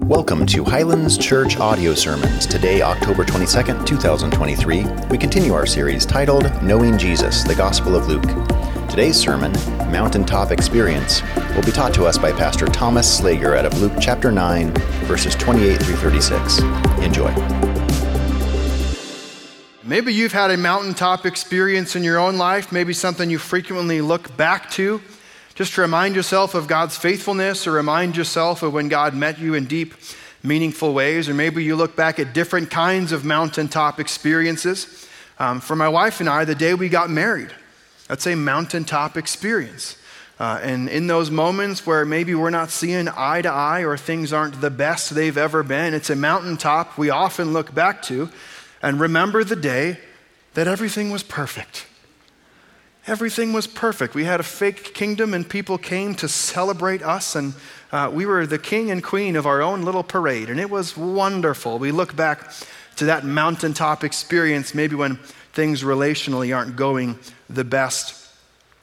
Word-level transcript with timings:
Welcome 0.00 0.44
to 0.48 0.62
Highlands 0.62 1.16
Church 1.16 1.56
Audio 1.56 1.94
Sermons. 1.94 2.46
Today, 2.46 2.82
October 2.82 3.24
22nd, 3.24 3.86
2023, 3.86 4.84
we 5.08 5.16
continue 5.16 5.54
our 5.54 5.64
series 5.64 6.04
titled 6.04 6.52
Knowing 6.62 6.98
Jesus, 6.98 7.42
the 7.44 7.54
Gospel 7.54 7.96
of 7.96 8.06
Luke. 8.06 8.28
Today's 8.90 9.16
sermon, 9.16 9.52
Mountaintop 9.90 10.50
Experience, 10.50 11.22
will 11.54 11.62
be 11.62 11.72
taught 11.72 11.94
to 11.94 12.04
us 12.04 12.18
by 12.18 12.30
Pastor 12.30 12.66
Thomas 12.66 13.20
Slager 13.20 13.56
out 13.56 13.64
of 13.64 13.80
Luke 13.80 13.94
chapter 13.98 14.30
9, 14.30 14.70
verses 15.06 15.34
28 15.34 15.82
through 15.82 15.96
36. 15.96 16.58
Enjoy. 17.00 17.34
Maybe 19.82 20.12
you've 20.12 20.32
had 20.32 20.50
a 20.50 20.58
mountaintop 20.58 21.24
experience 21.24 21.96
in 21.96 22.04
your 22.04 22.18
own 22.18 22.36
life, 22.36 22.70
maybe 22.70 22.92
something 22.92 23.30
you 23.30 23.38
frequently 23.38 24.02
look 24.02 24.36
back 24.36 24.70
to 24.72 25.00
just 25.56 25.72
to 25.72 25.80
remind 25.80 26.14
yourself 26.14 26.54
of 26.54 26.68
God's 26.68 26.98
faithfulness 26.98 27.66
or 27.66 27.72
remind 27.72 28.14
yourself 28.14 28.62
of 28.62 28.74
when 28.74 28.88
God 28.88 29.14
met 29.14 29.38
you 29.38 29.54
in 29.54 29.64
deep, 29.64 29.94
meaningful 30.42 30.92
ways. 30.92 31.30
Or 31.30 31.34
maybe 31.34 31.64
you 31.64 31.76
look 31.76 31.96
back 31.96 32.20
at 32.20 32.34
different 32.34 32.70
kinds 32.70 33.10
of 33.10 33.24
mountaintop 33.24 33.98
experiences. 33.98 35.08
Um, 35.38 35.60
for 35.60 35.74
my 35.74 35.88
wife 35.88 36.20
and 36.20 36.28
I, 36.28 36.44
the 36.44 36.54
day 36.54 36.74
we 36.74 36.90
got 36.90 37.08
married, 37.08 37.54
that's 38.06 38.26
a 38.26 38.34
mountaintop 38.34 39.16
experience. 39.16 39.96
Uh, 40.38 40.60
and 40.62 40.90
in 40.90 41.06
those 41.06 41.30
moments 41.30 41.86
where 41.86 42.04
maybe 42.04 42.34
we're 42.34 42.50
not 42.50 42.70
seeing 42.70 43.08
eye 43.08 43.40
to 43.40 43.48
eye 43.48 43.82
or 43.82 43.96
things 43.96 44.34
aren't 44.34 44.60
the 44.60 44.70
best 44.70 45.14
they've 45.14 45.38
ever 45.38 45.62
been, 45.62 45.94
it's 45.94 46.10
a 46.10 46.16
mountaintop 46.16 46.98
we 46.98 47.08
often 47.08 47.54
look 47.54 47.74
back 47.74 48.02
to 48.02 48.28
and 48.82 49.00
remember 49.00 49.42
the 49.42 49.56
day 49.56 49.98
that 50.52 50.68
everything 50.68 51.10
was 51.10 51.22
perfect. 51.22 51.86
Everything 53.06 53.52
was 53.52 53.68
perfect. 53.68 54.14
We 54.14 54.24
had 54.24 54.40
a 54.40 54.42
fake 54.42 54.92
kingdom, 54.92 55.32
and 55.32 55.48
people 55.48 55.78
came 55.78 56.16
to 56.16 56.28
celebrate 56.28 57.02
us, 57.02 57.36
and 57.36 57.54
uh, 57.92 58.10
we 58.12 58.26
were 58.26 58.46
the 58.46 58.58
king 58.58 58.90
and 58.90 59.00
queen 59.00 59.36
of 59.36 59.46
our 59.46 59.62
own 59.62 59.82
little 59.82 60.02
parade, 60.02 60.50
and 60.50 60.58
it 60.58 60.68
was 60.68 60.96
wonderful. 60.96 61.78
We 61.78 61.92
look 61.92 62.16
back 62.16 62.52
to 62.96 63.04
that 63.04 63.24
mountaintop 63.24 64.02
experience, 64.02 64.74
maybe 64.74 64.96
when 64.96 65.16
things 65.52 65.84
relationally 65.84 66.54
aren't 66.56 66.74
going 66.74 67.16
the 67.48 67.62
best 67.62 68.28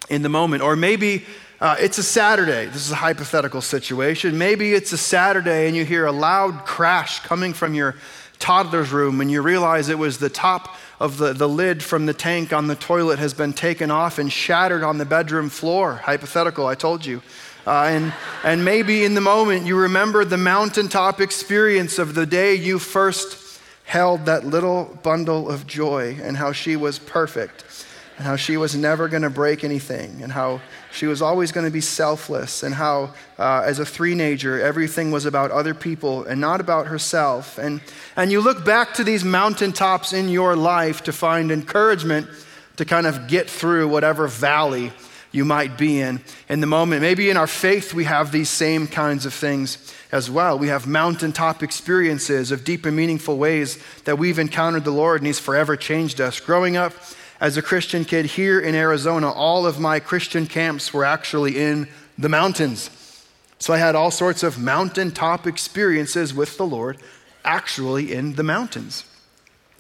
in 0.10 0.22
the 0.22 0.30
moment. 0.30 0.64
Or 0.64 0.78
maybe 0.78 1.26
uh, 1.60 1.76
it's 1.80 1.98
a 1.98 2.04
Saturday. 2.04 2.68
This 2.68 2.86
is 2.86 2.92
a 2.92 2.96
hypothetical 2.96 3.62
situation. 3.62 4.38
Maybe 4.38 4.74
it's 4.74 4.94
a 4.94 4.98
Saturday, 4.98 5.68
and 5.68 5.76
you 5.76 5.84
hear 5.84 6.06
a 6.06 6.14
loud 6.14 6.66
crash 6.66 7.20
coming 7.20 7.52
from 7.52 7.74
your 7.74 7.96
toddler's 8.40 8.92
room, 8.92 9.22
and 9.22 9.32
you 9.32 9.42
realize 9.42 9.90
it 9.90 9.98
was 9.98 10.18
the 10.18 10.30
top 10.30 10.76
of 11.00 11.18
the, 11.18 11.34
the 11.34 11.50
lid 11.50 11.84
from 11.84 12.06
the 12.06 12.14
tank 12.14 12.54
on 12.54 12.68
the 12.68 12.76
toilet 12.76 13.20
has 13.20 13.34
been 13.34 13.54
taken 13.54 13.92
off 13.92 14.20
and 14.20 14.32
shattered 14.32 14.84
on 14.84 14.98
the 14.98 15.06
bedroom 15.06 15.50
floor. 15.50 15.96
Hypothetical, 15.96 16.68
I 16.68 16.76
told 16.76 17.06
you. 17.06 17.22
Uh, 17.66 17.84
and, 17.84 18.14
and 18.44 18.66
maybe 18.66 19.06
in 19.06 19.14
the 19.14 19.22
moment 19.22 19.66
you 19.66 19.78
remember 19.78 20.26
the 20.26 20.38
mountaintop 20.38 21.22
experience 21.22 21.98
of 21.98 22.14
the 22.14 22.26
day 22.26 22.56
you 22.56 22.78
first 22.78 23.60
held 23.86 24.26
that 24.26 24.46
little 24.46 24.98
bundle 25.04 25.50
of 25.50 25.66
joy 25.66 26.18
and 26.22 26.36
how 26.38 26.52
she 26.52 26.76
was 26.76 27.00
perfect 27.00 27.64
and 28.24 28.30
how 28.30 28.38
she 28.38 28.56
was 28.56 28.74
never 28.74 29.10
going 29.10 29.24
to 29.24 29.30
break 29.30 29.66
anything, 29.66 30.24
and 30.24 30.32
how 30.32 30.62
she 30.94 31.08
was 31.08 31.22
always 31.22 31.52
going 31.52 31.66
to 31.66 31.72
be 31.72 31.82
selfless, 31.82 32.64
and 32.64 32.74
how, 32.74 33.14
uh, 33.38 33.64
as 33.66 33.80
a 33.80 33.86
teenager, 33.86 34.62
everything 34.62 35.12
was 35.12 35.26
about 35.26 35.52
other 35.52 35.74
people 35.74 36.24
and 36.24 36.40
not 36.40 36.62
about 36.62 36.88
herself. 36.88 37.58
And, 37.58 37.82
and 38.16 38.32
you 38.32 38.40
look 38.40 38.64
back 38.64 38.94
to 38.94 39.04
these 39.04 39.26
mountaintops 39.26 40.14
in 40.14 40.30
your 40.30 40.56
life 40.56 41.04
to 41.04 41.12
find 41.12 41.52
encouragement 41.52 42.30
to 42.78 42.86
kind 42.86 43.08
of 43.08 43.28
get 43.28 43.50
through 43.50 43.90
whatever 43.90 44.30
valley 44.30 44.94
you 45.34 45.44
might 45.44 45.78
be 45.78 46.00
in 46.00 46.22
in 46.48 46.62
the 46.62 46.68
moment. 46.68 47.02
Maybe 47.02 47.30
in 47.30 47.36
our 47.36 47.46
faith, 47.46 47.94
we 47.94 48.06
have 48.06 48.32
these 48.32 48.50
same 48.50 48.88
kinds 48.88 49.26
of 49.26 49.34
things 49.34 49.94
as 50.14 50.32
well. 50.32 50.58
We 50.58 50.70
have 50.70 50.88
mountaintop 50.88 51.62
experiences 51.62 52.54
of 52.54 52.64
deep 52.64 52.86
and 52.86 52.96
meaningful 52.96 53.38
ways 53.38 53.84
that 54.06 54.18
we've 54.18 54.40
encountered 54.40 54.86
the 54.86 54.92
Lord, 54.92 55.20
and 55.20 55.28
He's 55.28 55.40
forever 55.40 55.76
changed 55.76 56.22
us. 56.22 56.40
Growing 56.40 56.78
up, 56.78 56.94
as 57.44 57.58
a 57.58 57.62
Christian 57.62 58.06
kid 58.06 58.26
here 58.26 58.58
in 58.58 58.74
Arizona, 58.74 59.30
all 59.30 59.66
of 59.66 59.78
my 59.78 60.00
Christian 60.00 60.48
camps 60.48 60.94
were 60.94 61.04
actually 61.04 61.62
in 61.62 61.90
the 62.18 62.30
mountains. 62.30 62.90
So 63.60 63.74
I 63.74 63.78
had 63.80 63.96
all 63.96 64.12
sorts 64.12 64.44
of 64.44 64.58
mountaintop 64.58 65.46
experiences 65.46 66.34
with 66.34 66.56
the 66.56 66.66
Lord 66.66 67.00
actually 67.44 68.14
in 68.14 68.36
the 68.36 68.44
mountains. 68.44 69.04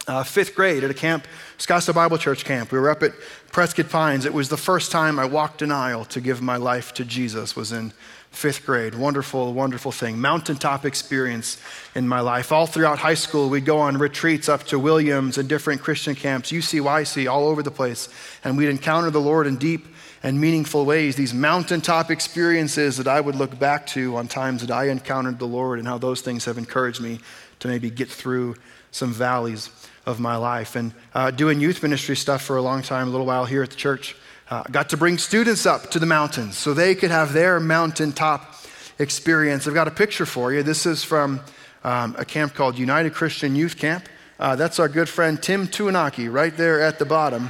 Uh, 0.05 0.23
fifth 0.23 0.55
grade 0.55 0.83
at 0.83 0.91
a 0.91 0.93
camp, 0.93 1.25
Scottsdale 1.57 1.95
Bible 1.95 2.17
Church 2.17 2.43
camp. 2.43 2.69
We 2.69 2.79
were 2.79 2.89
up 2.89 3.01
at 3.01 3.13
Prescott 3.53 3.89
Pines. 3.89 4.25
It 4.25 4.33
was 4.33 4.49
the 4.49 4.57
first 4.57 4.91
time 4.91 5.17
I 5.17 5.23
walked 5.23 5.61
an 5.61 5.71
aisle 5.71 6.03
to 6.05 6.19
give 6.19 6.41
my 6.41 6.57
life 6.57 6.93
to 6.95 7.05
Jesus. 7.05 7.55
Was 7.55 7.71
in 7.71 7.93
fifth 8.33 8.65
grade. 8.65 8.95
Wonderful, 8.95 9.53
wonderful 9.53 9.91
thing. 9.91 10.19
Mountaintop 10.19 10.85
experience 10.85 11.57
in 11.95 12.07
my 12.07 12.19
life. 12.19 12.51
All 12.51 12.65
throughout 12.65 12.99
high 12.99 13.13
school, 13.13 13.49
we'd 13.49 13.65
go 13.65 13.79
on 13.79 13.97
retreats 13.97 14.49
up 14.49 14.63
to 14.65 14.79
Williams 14.79 15.37
and 15.37 15.47
different 15.47 15.81
Christian 15.81 16.15
camps, 16.15 16.51
UCYC, 16.51 17.31
all 17.31 17.47
over 17.47 17.63
the 17.63 17.71
place. 17.71 18.09
And 18.43 18.57
we'd 18.57 18.69
encounter 18.69 19.11
the 19.11 19.21
Lord 19.21 19.47
in 19.47 19.57
deep 19.57 19.87
and 20.23 20.41
meaningful 20.41 20.85
ways. 20.85 21.15
These 21.15 21.33
mountaintop 21.33 22.09
experiences 22.09 22.97
that 22.97 23.07
I 23.07 23.21
would 23.21 23.35
look 23.35 23.57
back 23.59 23.85
to 23.87 24.17
on 24.17 24.27
times 24.27 24.65
that 24.65 24.71
I 24.71 24.89
encountered 24.89 25.37
the 25.37 25.47
Lord 25.47 25.79
and 25.79 25.87
how 25.87 25.97
those 25.97 26.21
things 26.21 26.45
have 26.45 26.57
encouraged 26.57 27.01
me 27.01 27.19
to 27.59 27.67
maybe 27.67 27.89
get 27.89 28.09
through 28.09 28.55
some 28.91 29.13
valleys 29.13 29.69
of 30.05 30.19
my 30.19 30.35
life. 30.35 30.75
And 30.75 30.93
uh, 31.13 31.31
doing 31.31 31.59
youth 31.59 31.83
ministry 31.83 32.15
stuff 32.15 32.41
for 32.41 32.57
a 32.57 32.61
long 32.61 32.81
time, 32.81 33.07
a 33.07 33.11
little 33.11 33.25
while 33.25 33.45
here 33.45 33.63
at 33.63 33.69
the 33.69 33.75
church 33.75 34.15
uh, 34.53 34.61
got 34.69 34.89
to 34.89 34.97
bring 34.97 35.17
students 35.17 35.65
up 35.65 35.89
to 35.89 35.97
the 35.97 36.05
mountains 36.05 36.55
so 36.55 36.75
they 36.75 36.93
could 36.93 37.09
have 37.09 37.33
their 37.33 37.59
mountaintop 37.59 38.53
experience. 38.99 39.67
I've 39.67 39.73
got 39.73 39.87
a 39.87 39.91
picture 39.91 40.27
for 40.27 40.53
you. 40.53 40.61
This 40.61 40.85
is 40.85 41.03
from 41.03 41.41
um, 41.83 42.15
a 42.19 42.25
camp 42.25 42.53
called 42.53 42.77
United 42.77 43.15
Christian 43.15 43.55
Youth 43.55 43.77
Camp. 43.79 44.07
Uh, 44.39 44.55
that's 44.55 44.77
our 44.77 44.87
good 44.87 45.09
friend 45.09 45.41
Tim 45.41 45.67
Tuanaki 45.67 46.31
right 46.31 46.55
there 46.55 46.81
at 46.81 46.99
the 46.99 47.05
bottom, 47.05 47.49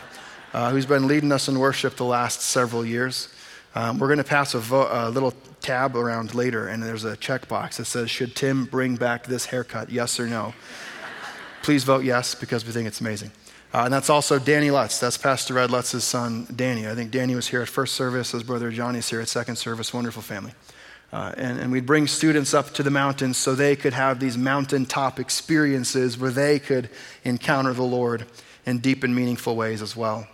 uh, 0.53 0.71
who's 0.71 0.85
been 0.85 1.05
leading 1.05 1.33
us 1.33 1.49
in 1.49 1.59
worship 1.59 1.97
the 1.97 2.05
last 2.05 2.39
several 2.39 2.85
years. 2.85 3.27
Um, 3.75 3.99
we're 3.99 4.07
going 4.07 4.19
to 4.19 4.23
pass 4.23 4.53
a, 4.53 4.59
vo- 4.59 4.87
a, 4.89 5.09
little 5.09 5.33
tab 5.59 5.97
around 5.97 6.33
later, 6.33 6.69
and 6.69 6.81
there's 6.81 7.03
a 7.03 7.17
checkbox 7.17 7.77
that 7.77 7.85
says, 7.85 8.09
Should 8.09 8.33
Tim 8.33 8.63
bring 8.63 8.95
back 8.95 9.25
this 9.25 9.47
haircut? 9.47 9.89
Yes 9.89 10.21
or 10.21 10.27
no? 10.27 10.53
Please 11.63 11.83
vote 11.83 12.05
yes 12.05 12.33
because 12.33 12.65
we 12.65 12.71
think 12.71 12.87
it's 12.87 13.01
amazing. 13.01 13.31
Uh, 13.73 13.85
and 13.85 13.93
that's 13.93 14.09
also 14.09 14.37
Danny 14.37 14.69
Lutz. 14.69 14.99
That's 14.99 15.17
Pastor 15.17 15.55
Red 15.55 15.71
Lutz's 15.71 16.03
son, 16.03 16.47
Danny. 16.55 16.87
I 16.87 16.93
think 16.93 17.09
Danny 17.09 17.33
was 17.33 17.47
here 17.47 17.61
at 17.61 17.67
first 17.67 17.95
service. 17.95 18.31
His 18.31 18.43
brother 18.43 18.69
Johnny's 18.69 19.09
here 19.09 19.19
at 19.19 19.27
second 19.27 19.55
service. 19.55 19.91
Wonderful 19.91 20.21
family. 20.21 20.51
Uh, 21.11 21.33
and, 21.37 21.59
and 21.59 21.71
we'd 21.71 21.85
bring 21.85 22.07
students 22.07 22.53
up 22.53 22.71
to 22.73 22.83
the 22.83 22.91
mountains 22.91 23.37
so 23.37 23.55
they 23.55 23.75
could 23.75 23.93
have 23.93 24.19
these 24.19 24.37
mountaintop 24.37 25.19
experiences 25.19 26.17
where 26.17 26.29
they 26.29 26.59
could 26.59 26.89
encounter 27.23 27.73
the 27.73 27.83
Lord 27.83 28.25
in 28.65 28.77
deep 28.77 29.03
and 29.03 29.15
meaningful 29.15 29.55
ways 29.55 29.81
as 29.81 29.95
well. 29.95 30.27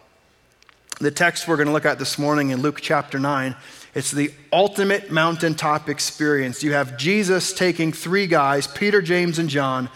The 1.00 1.12
text 1.12 1.48
we're 1.48 1.56
going 1.56 1.68
to 1.68 1.74
look 1.74 1.86
at 1.86 1.98
this 1.98 2.20
morning 2.20 2.50
in 2.50 2.62
Luke 2.62 2.80
chapter 2.82 3.20
9, 3.20 3.56
it's 3.96 4.12
the 4.12 4.34
ultimate 4.52 5.12
mountaintop 5.12 5.88
experience. 5.88 6.62
You 6.62 6.74
have 6.74 6.98
Jesus 6.98 7.54
taking 7.54 7.94
three 7.94 8.28
guys, 8.28 8.68
Peter, 8.68 9.02
James, 9.02 9.40
and 9.40 9.50
John, 9.50 9.90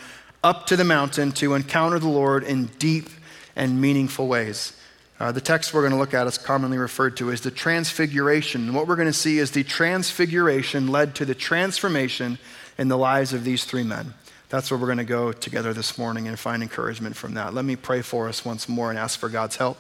up 0.44 0.66
to 0.68 0.78
the 0.78 0.86
mountain 0.86 1.34
to 1.34 1.56
encounter 1.56 2.00
the 2.00 2.08
Lord 2.08 2.44
in 2.44 2.68
deep 2.80 3.10
and 3.56 3.80
meaningful 3.80 4.28
ways. 4.28 4.74
Uh, 5.20 5.32
the 5.32 5.42
text 5.42 5.74
we're 5.74 5.82
going 5.82 5.94
to 5.94 5.98
look 5.98 6.14
at 6.14 6.28
is 6.28 6.38
commonly 6.38 6.78
referred 6.78 7.16
to 7.18 7.32
as 7.32 7.42
the 7.42 7.52
transfiguration. 7.52 8.62
And 8.64 8.76
what 8.76 8.88
we're 8.88 8.96
going 8.96 9.08
to 9.08 9.14
see 9.14 9.38
is 9.38 9.52
the 9.52 9.64
transfiguration 9.64 10.88
led 10.88 11.16
to 11.16 11.26
the 11.26 11.36
transformation 11.36 12.40
in 12.78 12.88
the 12.88 12.98
lives 12.98 13.32
of 13.32 13.44
these 13.44 13.64
three 13.64 13.84
men. 13.84 14.14
That's 14.50 14.70
where 14.70 14.80
we're 14.80 14.88
going 14.88 14.98
to 14.98 15.04
go 15.04 15.32
together 15.32 15.74
this 15.74 15.98
morning 15.98 16.28
and 16.28 16.38
find 16.38 16.62
encouragement 16.62 17.16
from 17.16 17.36
that. 17.36 17.54
Let 17.54 17.66
me 17.66 17.76
pray 17.76 18.02
for 18.02 18.28
us 18.28 18.44
once 18.44 18.68
more 18.68 18.90
and 18.90 19.00
ask 19.00 19.20
for 19.20 19.30
God's 19.30 19.56
help, 19.56 19.78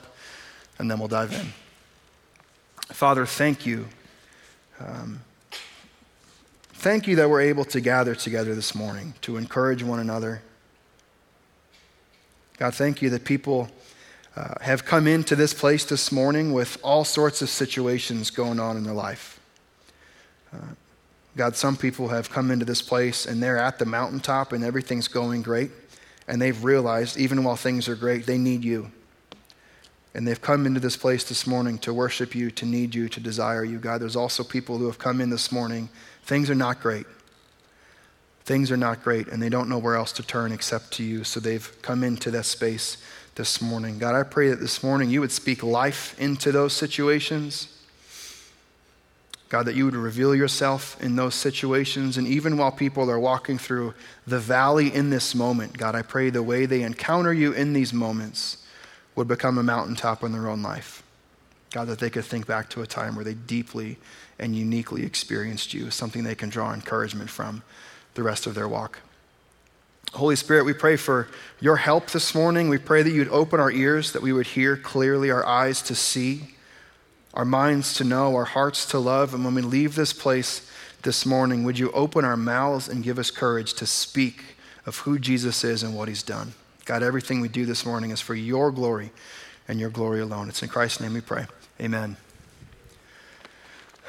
and 0.79 0.89
then 0.89 0.99
we'll 0.99 1.07
dive 1.07 1.33
in. 1.33 1.47
Father, 2.93 3.25
thank 3.25 3.65
you. 3.65 3.87
Um, 4.79 5.21
thank 6.73 7.07
you 7.07 7.15
that 7.17 7.29
we're 7.29 7.41
able 7.41 7.65
to 7.65 7.81
gather 7.81 8.15
together 8.15 8.55
this 8.55 8.73
morning 8.73 9.13
to 9.21 9.37
encourage 9.37 9.83
one 9.83 9.99
another 9.99 10.41
God, 12.63 12.75
thank 12.75 13.01
you 13.01 13.09
that 13.09 13.25
people 13.25 13.67
uh, 14.37 14.53
have 14.61 14.85
come 14.85 15.05
into 15.05 15.35
this 15.35 15.53
place 15.53 15.83
this 15.83 16.13
morning 16.13 16.53
with 16.53 16.77
all 16.81 17.03
sorts 17.03 17.41
of 17.41 17.49
situations 17.49 18.29
going 18.29 18.57
on 18.57 18.77
in 18.77 18.85
their 18.85 18.93
life. 18.93 19.41
Uh, 20.53 20.59
God, 21.35 21.57
some 21.57 21.75
people 21.75 22.07
have 22.07 22.29
come 22.29 22.51
into 22.51 22.63
this 22.63 22.81
place 22.81 23.25
and 23.25 23.43
they're 23.43 23.57
at 23.57 23.79
the 23.79 23.85
mountaintop 23.85 24.53
and 24.53 24.63
everything's 24.63 25.09
going 25.09 25.41
great. 25.41 25.71
And 26.25 26.41
they've 26.41 26.63
realized, 26.63 27.17
even 27.17 27.43
while 27.43 27.57
things 27.57 27.89
are 27.89 27.97
great, 27.97 28.25
they 28.25 28.37
need 28.37 28.63
you. 28.63 28.93
And 30.13 30.25
they've 30.25 30.41
come 30.41 30.65
into 30.65 30.79
this 30.79 30.95
place 30.95 31.25
this 31.25 31.45
morning 31.45 31.77
to 31.79 31.93
worship 31.93 32.33
you, 32.33 32.49
to 32.51 32.65
need 32.65 32.95
you, 32.95 33.09
to 33.09 33.19
desire 33.19 33.65
you. 33.65 33.77
God, 33.77 33.99
there's 33.99 34.15
also 34.15 34.41
people 34.41 34.77
who 34.77 34.85
have 34.85 34.99
come 34.99 35.19
in 35.19 35.29
this 35.29 35.51
morning. 35.51 35.89
Things 36.23 36.49
are 36.49 36.55
not 36.55 36.79
great 36.79 37.07
things 38.45 38.71
are 38.71 38.77
not 38.77 39.03
great 39.03 39.27
and 39.27 39.41
they 39.41 39.49
don't 39.49 39.69
know 39.69 39.77
where 39.77 39.95
else 39.95 40.11
to 40.13 40.23
turn 40.23 40.51
except 40.51 40.91
to 40.93 41.03
you. 41.03 41.23
So 41.23 41.39
they've 41.39 41.71
come 41.81 42.03
into 42.03 42.31
that 42.31 42.45
space 42.45 42.97
this 43.35 43.61
morning. 43.61 43.97
God, 43.99 44.15
I 44.15 44.23
pray 44.23 44.49
that 44.49 44.59
this 44.59 44.83
morning 44.83 45.09
you 45.09 45.21
would 45.21 45.31
speak 45.31 45.63
life 45.63 46.19
into 46.19 46.51
those 46.51 46.73
situations. 46.73 47.69
God, 49.49 49.65
that 49.65 49.75
you 49.75 49.85
would 49.85 49.95
reveal 49.95 50.35
yourself 50.35 51.01
in 51.01 51.15
those 51.15 51.35
situations. 51.35 52.17
And 52.17 52.27
even 52.27 52.57
while 52.57 52.71
people 52.71 53.09
are 53.09 53.19
walking 53.19 53.57
through 53.57 53.93
the 54.25 54.39
valley 54.39 54.93
in 54.93 55.09
this 55.09 55.35
moment, 55.35 55.77
God, 55.77 55.95
I 55.95 56.01
pray 56.01 56.29
the 56.29 56.43
way 56.43 56.65
they 56.65 56.81
encounter 56.81 57.33
you 57.33 57.53
in 57.53 57.73
these 57.73 57.93
moments 57.93 58.57
would 59.15 59.27
become 59.27 59.57
a 59.57 59.63
mountaintop 59.63 60.23
in 60.23 60.31
their 60.31 60.49
own 60.49 60.63
life. 60.63 61.03
God, 61.71 61.87
that 61.87 61.99
they 61.99 62.09
could 62.09 62.25
think 62.25 62.45
back 62.45 62.69
to 62.71 62.81
a 62.81 62.87
time 62.87 63.15
where 63.15 63.25
they 63.25 63.35
deeply 63.35 63.97
and 64.39 64.55
uniquely 64.55 65.03
experienced 65.03 65.73
you, 65.73 65.91
something 65.91 66.23
they 66.23 66.35
can 66.35 66.49
draw 66.49 66.73
encouragement 66.73 67.29
from 67.29 67.63
the 68.15 68.23
rest 68.23 68.47
of 68.47 68.55
their 68.55 68.67
walk. 68.67 68.99
Holy 70.13 70.35
Spirit, 70.35 70.65
we 70.65 70.73
pray 70.73 70.95
for 70.95 71.27
your 71.59 71.77
help 71.77 72.11
this 72.11 72.35
morning. 72.35 72.69
We 72.69 72.77
pray 72.77 73.01
that 73.01 73.11
you'd 73.11 73.29
open 73.29 73.59
our 73.59 73.71
ears, 73.71 74.11
that 74.11 74.21
we 74.21 74.31
would 74.31 74.47
hear 74.47 74.77
clearly, 74.77 75.31
our 75.31 75.45
eyes 75.45 75.81
to 75.83 75.95
see 75.95 76.53
our 77.33 77.45
minds 77.45 77.95
to 77.95 78.03
know, 78.03 78.35
our 78.35 78.45
hearts 78.45 78.85
to 78.87 78.99
love. 78.99 79.33
And 79.33 79.43
when 79.43 79.55
we 79.55 79.61
leave 79.61 79.95
this 79.95 80.13
place 80.13 80.69
this 81.01 81.25
morning, 81.25 81.63
would 81.63 81.79
you 81.79 81.91
open 81.91 82.23
our 82.23 82.37
mouths 82.37 82.87
and 82.87 83.03
give 83.03 83.17
us 83.17 83.31
courage 83.31 83.73
to 83.75 83.85
speak 83.85 84.57
of 84.85 84.99
who 84.99 85.17
Jesus 85.17 85.63
is 85.63 85.83
and 85.83 85.95
what 85.95 86.07
he's 86.07 86.23
done? 86.23 86.53
God, 86.85 87.01
everything 87.01 87.41
we 87.41 87.47
do 87.47 87.65
this 87.65 87.85
morning 87.85 88.11
is 88.11 88.21
for 88.21 88.35
your 88.35 88.71
glory 88.71 89.11
and 89.67 89.79
your 89.79 89.89
glory 89.89 90.19
alone. 90.19 90.49
It's 90.49 90.61
in 90.61 90.69
Christ's 90.69 90.99
name 90.99 91.13
we 91.13 91.21
pray. 91.21 91.47
Amen. 91.81 92.17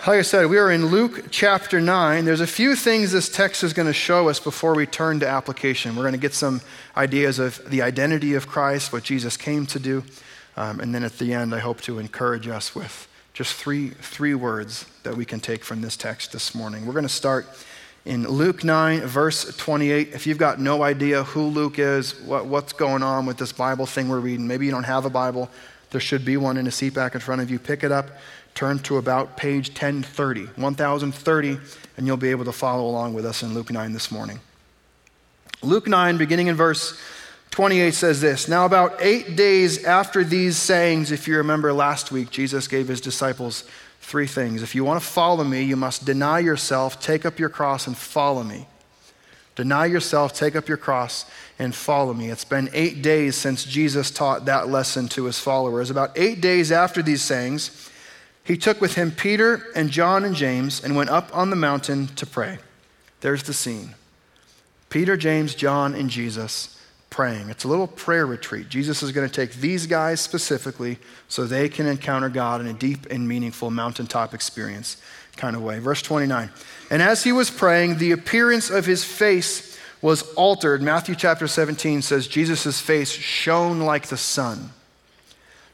Like 0.07 0.19
I 0.19 0.23
said, 0.23 0.51
we 0.51 0.59
are 0.59 0.71
in 0.71 0.89
Luke 0.89 1.29
chapter 1.31 1.81
9. 1.81 2.27
There's 2.27 2.43
a 2.43 2.47
few 2.47 2.77
things 2.77 3.11
this 3.11 3.31
text 3.31 3.65
is 3.65 3.73
going 3.73 3.87
to 3.87 3.95
show 3.95 4.29
us 4.29 4.39
before 4.39 4.75
we 4.75 4.85
turn 4.85 5.19
to 5.21 5.27
application. 5.27 5.97
We're 5.97 6.03
going 6.03 6.13
to 6.13 6.19
get 6.19 6.35
some 6.35 6.61
ideas 6.95 7.39
of 7.39 7.59
the 7.71 7.81
identity 7.81 8.35
of 8.35 8.47
Christ, 8.47 8.93
what 8.93 9.03
Jesus 9.03 9.39
came 9.39 9.65
to 9.65 9.79
do. 9.79 10.05
Um, 10.59 10.81
and 10.81 10.95
then 10.95 11.05
at 11.05 11.17
the 11.17 11.33
end, 11.33 11.55
I 11.55 11.59
hope 11.59 11.81
to 11.83 11.99
encourage 11.99 12.47
us 12.49 12.75
with 12.75 13.09
just 13.33 13.55
three, 13.55 13.89
three 13.89 14.35
words 14.35 14.85
that 15.05 15.17
we 15.17 15.25
can 15.25 15.41
take 15.41 15.65
from 15.65 15.81
this 15.81 15.97
text 15.97 16.33
this 16.33 16.55
morning. 16.55 16.85
We're 16.85 16.93
going 16.93 17.05
to 17.05 17.09
start 17.09 17.47
in 18.05 18.29
Luke 18.29 18.63
9, 18.63 19.01
verse 19.07 19.57
28. 19.57 20.09
If 20.13 20.27
you've 20.27 20.37
got 20.37 20.61
no 20.61 20.83
idea 20.83 21.25
who 21.25 21.45
Luke 21.45 21.79
is, 21.79 22.21
what, 22.21 22.45
what's 22.45 22.75
going 22.75 23.03
on 23.03 23.25
with 23.25 23.39
this 23.39 23.53
Bible 23.53 23.87
thing 23.87 24.11
we're 24.11 24.21
reading, 24.21 24.47
maybe 24.47 24.67
you 24.67 24.71
don't 24.71 24.85
have 24.85 25.07
a 25.07 25.11
Bible, 25.11 25.49
there 25.93 26.01
should 26.01 26.27
be 26.27 26.37
one 26.37 26.59
in 26.59 26.67
a 26.67 26.71
seat 26.71 26.93
back 26.93 27.15
in 27.15 27.23
front 27.23 27.41
of 27.41 27.51
you. 27.51 27.59
Pick 27.59 27.85
it 27.85 27.93
up, 27.93 28.11
turn 28.55 28.79
to 28.81 28.99
about 28.99 29.37
page 29.37 29.69
1030, 29.69 30.47
1030, 30.57 31.59
and 31.97 32.07
you'll 32.07 32.17
be 32.17 32.31
able 32.31 32.45
to 32.45 32.53
follow 32.53 32.87
along 32.87 33.15
with 33.15 33.27
us 33.27 33.43
in 33.43 33.55
Luke 33.55 33.71
9 33.71 33.93
this 33.93 34.11
morning. 34.11 34.41
Luke 35.63 35.89
9, 35.89 36.17
beginning 36.17 36.49
in 36.49 36.57
verse 36.57 36.99
28 37.51 37.95
says 37.95 38.21
this 38.21 38.49
Now, 38.49 38.67
about 38.67 38.97
eight 39.01 39.37
days 39.37 39.85
after 39.85 40.25
these 40.25 40.57
sayings, 40.57 41.13
if 41.13 41.29
you 41.29 41.37
remember 41.37 41.73
last 41.73 42.11
week, 42.11 42.31
Jesus 42.31 42.69
gave 42.69 42.89
his 42.89 43.01
disciples 43.01 43.65
three 44.01 44.27
things. 44.27 44.63
If 44.63 44.75
you 44.75 44.85
want 44.85 45.01
to 45.01 45.07
follow 45.07 45.45
me, 45.45 45.63
you 45.63 45.77
must 45.77 46.05
deny 46.05 46.41
yourself, 46.41 47.01
take 47.01 47.25
up 47.25 47.39
your 47.39 47.49
cross, 47.49 47.87
and 47.87 47.97
follow 47.97 48.43
me. 48.43 48.67
Deny 49.55 49.87
yourself, 49.87 50.35
take 50.35 50.57
up 50.57 50.69
your 50.69 50.77
cross, 50.77 51.27
and 51.59 51.75
follow 51.75 52.13
me. 52.13 52.29
It's 52.29 52.45
been 52.45 52.69
eight 52.73 53.03
days 53.03 53.37
since 53.37 53.65
Jesus 53.65 54.11
taught 54.11 54.47
that 54.47 54.69
lesson 54.69 55.09
to 55.11 55.25
his 55.25 55.39
followers. 55.39 55.91
About 55.91 56.11
eight 56.17 56.41
days 56.41 56.73
after 56.73 57.03
these 57.03 57.23
sayings, 57.23 57.89
he 58.45 58.57
took 58.57 58.81
with 58.81 58.95
him 58.95 59.11
Peter 59.11 59.67
and 59.75 59.91
John 59.91 60.25
and 60.25 60.37
James 60.37 60.85
and 60.85 60.95
went 60.95 61.11
up 61.11 61.35
on 61.37 61.51
the 61.51 61.57
mountain 61.57 62.09
to 62.09 62.27
pray. 62.27 62.59
There's 63.21 63.43
the 63.43 63.55
scene 63.55 63.95
Peter, 64.91 65.17
James, 65.17 65.55
John, 65.55 65.95
and 65.95 66.09
Jesus 66.09 66.79
praying. 67.11 67.49
It's 67.49 67.65
a 67.65 67.69
little 67.69 67.87
prayer 67.87 68.27
retreat. 68.27 68.69
Jesus 68.69 69.03
is 69.03 69.13
going 69.13 69.29
to 69.29 69.33
take 69.33 69.55
these 69.55 69.87
guys 69.87 70.21
specifically 70.21 70.99
so 71.29 71.45
they 71.45 71.69
can 71.69 71.87
encounter 71.87 72.29
God 72.29 72.61
in 72.61 72.67
a 72.67 72.73
deep 72.73 73.07
and 73.11 73.27
meaningful 73.27 73.71
mountaintop 73.71 74.35
experience 74.35 74.97
kind 75.37 75.57
of 75.57 75.63
way. 75.63 75.79
Verse 75.79 76.03
29. 76.03 76.51
And 76.91 77.01
as 77.01 77.25
he 77.25 77.33
was 77.33 77.51
praying, 77.51 77.99
the 77.99 78.13
appearance 78.13 78.69
of 78.69 78.85
his 78.85 79.05
face 79.05 79.79
was 80.03 80.23
altered. 80.35 80.83
Matthew 80.83 81.15
chapter 81.15 81.47
17 81.47 82.03
says 82.03 82.27
Jesus' 82.27 82.81
face 82.81 83.11
shone 83.11 83.81
like 83.81 84.09
the 84.09 84.17
sun. 84.17 84.71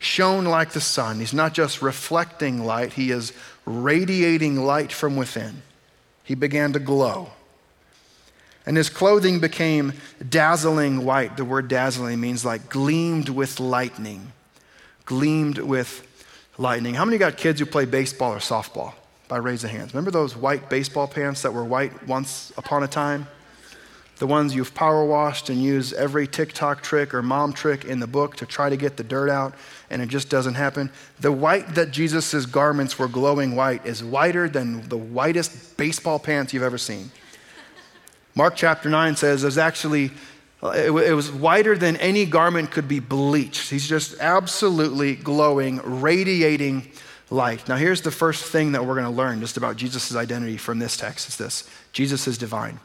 Shone 0.00 0.47
like 0.47 0.70
the 0.70 0.81
sun. 0.81 1.20
He's 1.20 1.35
not 1.35 1.52
just 1.52 1.82
reflecting 1.82 2.64
light, 2.64 2.94
he 2.94 3.11
is 3.11 3.35
radiating 3.67 4.56
light 4.56 4.93
from 4.93 5.14
within. 5.14 5.62
He 6.25 6.35
began 6.35 6.73
to 6.73 6.79
glow. 6.79 7.31
And 8.64 8.76
his 8.76 8.88
clothing 8.88 9.41
became 9.41 9.93
dazzling 10.26 11.05
white. 11.05 11.37
The 11.37 11.44
word 11.44 11.69
dazzling 11.69 12.19
means 12.19 12.44
like 12.44 12.70
gleamed 12.70 13.29
with 13.29 13.61
lightning. 13.61 14.32
Gleamed 15.05 15.58
with 15.58 16.06
lightning. 16.56 16.94
How 16.94 17.05
many 17.05 17.19
got 17.19 17.37
kids 17.37 17.61
who 17.61 17.67
play 17.67 17.85
baseball 17.85 18.32
or 18.32 18.38
softball? 18.38 18.94
By 19.29 19.37
raise 19.37 19.64
of 19.64 19.70
hands. 19.70 19.93
Remember 19.93 20.11
those 20.11 20.35
white 20.35 20.70
baseball 20.70 21.08
pants 21.08 21.43
that 21.43 21.52
were 21.52 21.64
white 21.64 22.06
once 22.06 22.52
upon 22.56 22.82
a 22.82 22.88
time? 22.88 23.29
The 24.20 24.26
ones 24.26 24.55
you've 24.55 24.75
power 24.75 25.02
washed 25.02 25.49
and 25.49 25.62
use 25.62 25.94
every 25.94 26.26
TikTok 26.26 26.82
trick 26.82 27.14
or 27.14 27.22
mom 27.22 27.55
trick 27.55 27.87
in 27.87 28.00
the 28.00 28.06
book 28.06 28.37
to 28.37 28.44
try 28.46 28.69
to 28.69 28.76
get 28.76 28.99
the 28.99 29.02
dirt 29.02 29.31
out, 29.31 29.55
and 29.88 30.02
it 30.02 30.11
just 30.11 30.28
doesn't 30.28 30.56
happen. 30.56 30.90
The 31.20 31.32
white 31.32 31.75
that 31.75 31.90
Jesus' 31.90 32.44
garments 32.44 32.99
were 32.99 33.08
glowing 33.08 33.56
white 33.56 33.87
is 33.87 34.05
whiter 34.05 34.46
than 34.46 34.87
the 34.90 34.99
whitest 34.99 35.78
baseball 35.78 36.19
pants 36.19 36.52
you've 36.52 36.62
ever 36.62 36.76
seen. 36.76 37.11
Mark 38.34 38.56
chapter 38.56 38.90
9 38.90 39.17
says 39.17 39.40
there's 39.40 39.56
actually, 39.56 40.11
it 40.62 40.93
was 40.93 41.32
whiter 41.32 41.75
than 41.78 41.96
any 41.96 42.26
garment 42.26 42.70
could 42.70 42.88
be 42.88 43.00
bleached. 43.00 43.70
He's 43.70 43.88
just 43.88 44.20
absolutely 44.20 45.16
glowing, 45.16 45.81
radiating 45.82 46.93
light. 47.31 47.66
Now, 47.70 47.76
here's 47.76 48.02
the 48.02 48.11
first 48.11 48.44
thing 48.44 48.73
that 48.73 48.84
we're 48.84 48.96
going 48.96 49.11
to 49.11 49.16
learn 49.16 49.40
just 49.40 49.56
about 49.56 49.76
Jesus' 49.76 50.14
identity 50.14 50.58
from 50.58 50.78
this 50.78 50.99
text 50.99 51.26
is 51.26 51.38
this 51.38 51.66
Jesus 51.94 52.28
is 52.28 52.37
divine. 52.37 52.81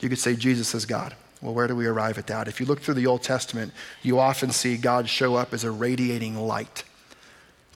You 0.00 0.08
could 0.08 0.18
say 0.18 0.34
Jesus 0.36 0.74
is 0.74 0.86
God. 0.86 1.14
Well, 1.40 1.54
where 1.54 1.66
do 1.66 1.76
we 1.76 1.86
arrive 1.86 2.18
at 2.18 2.26
that? 2.28 2.48
If 2.48 2.60
you 2.60 2.66
look 2.66 2.80
through 2.80 2.94
the 2.94 3.06
Old 3.06 3.22
Testament, 3.22 3.72
you 4.02 4.18
often 4.18 4.50
see 4.50 4.76
God 4.76 5.08
show 5.08 5.36
up 5.36 5.52
as 5.52 5.64
a 5.64 5.70
radiating 5.70 6.36
light. 6.36 6.84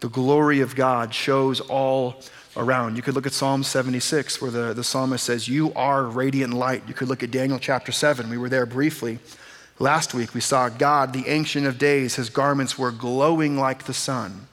The 0.00 0.08
glory 0.08 0.60
of 0.60 0.74
God 0.74 1.14
shows 1.14 1.60
all 1.60 2.22
around. 2.56 2.96
You 2.96 3.02
could 3.02 3.14
look 3.14 3.26
at 3.26 3.32
Psalm 3.32 3.62
76, 3.62 4.42
where 4.42 4.50
the, 4.50 4.74
the 4.74 4.82
psalmist 4.82 5.24
says, 5.24 5.48
You 5.48 5.72
are 5.74 6.04
radiant 6.04 6.54
light. 6.54 6.82
You 6.88 6.94
could 6.94 7.08
look 7.08 7.22
at 7.22 7.30
Daniel 7.30 7.58
chapter 7.58 7.92
7. 7.92 8.28
We 8.28 8.38
were 8.38 8.48
there 8.48 8.66
briefly. 8.66 9.20
Last 9.78 10.12
week, 10.12 10.34
we 10.34 10.40
saw 10.40 10.68
God, 10.68 11.12
the 11.12 11.28
Ancient 11.28 11.66
of 11.66 11.78
Days, 11.78 12.16
his 12.16 12.30
garments 12.30 12.78
were 12.78 12.90
glowing 12.90 13.56
like 13.56 13.84
the 13.84 13.94
sun. 13.94 14.48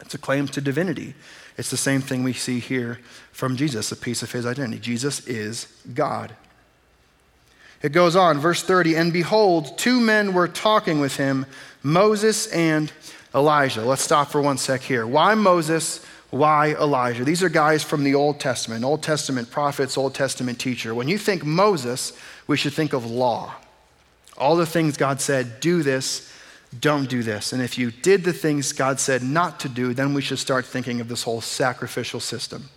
It's 0.00 0.14
a 0.14 0.18
claim 0.18 0.46
to 0.48 0.60
divinity. 0.60 1.14
It's 1.56 1.70
the 1.70 1.76
same 1.76 2.00
thing 2.00 2.22
we 2.22 2.32
see 2.32 2.58
here 2.58 3.00
from 3.32 3.56
Jesus, 3.56 3.92
a 3.92 3.96
piece 3.96 4.22
of 4.22 4.32
his 4.32 4.46
identity. 4.46 4.80
Jesus 4.80 5.26
is 5.26 5.66
God. 5.94 6.34
It 7.82 7.92
goes 7.92 8.14
on, 8.14 8.38
verse 8.38 8.62
30, 8.62 8.94
and 8.94 9.12
behold, 9.12 9.78
two 9.78 10.00
men 10.00 10.34
were 10.34 10.48
talking 10.48 11.00
with 11.00 11.16
him, 11.16 11.46
Moses 11.82 12.46
and 12.48 12.92
Elijah. 13.34 13.82
Let's 13.82 14.02
stop 14.02 14.28
for 14.28 14.42
one 14.42 14.58
sec 14.58 14.82
here. 14.82 15.06
Why 15.06 15.34
Moses? 15.34 16.04
Why 16.28 16.74
Elijah? 16.74 17.24
These 17.24 17.42
are 17.42 17.48
guys 17.48 17.82
from 17.82 18.04
the 18.04 18.14
Old 18.14 18.38
Testament, 18.38 18.84
Old 18.84 19.02
Testament 19.02 19.50
prophets, 19.50 19.96
Old 19.96 20.14
Testament 20.14 20.58
teacher. 20.58 20.94
When 20.94 21.08
you 21.08 21.18
think 21.18 21.44
Moses, 21.44 22.12
we 22.46 22.56
should 22.56 22.74
think 22.74 22.92
of 22.92 23.10
law. 23.10 23.54
All 24.36 24.56
the 24.56 24.66
things 24.66 24.96
God 24.96 25.20
said, 25.20 25.60
do 25.60 25.82
this, 25.82 26.32
don't 26.78 27.08
do 27.08 27.22
this. 27.22 27.52
And 27.52 27.62
if 27.62 27.78
you 27.78 27.90
did 27.90 28.24
the 28.24 28.32
things 28.32 28.72
God 28.72 29.00
said 29.00 29.22
not 29.22 29.58
to 29.60 29.68
do, 29.68 29.92
then 29.92 30.14
we 30.14 30.22
should 30.22 30.38
start 30.38 30.66
thinking 30.66 31.00
of 31.00 31.08
this 31.08 31.24
whole 31.24 31.40
sacrificial 31.40 32.20
system. 32.20 32.68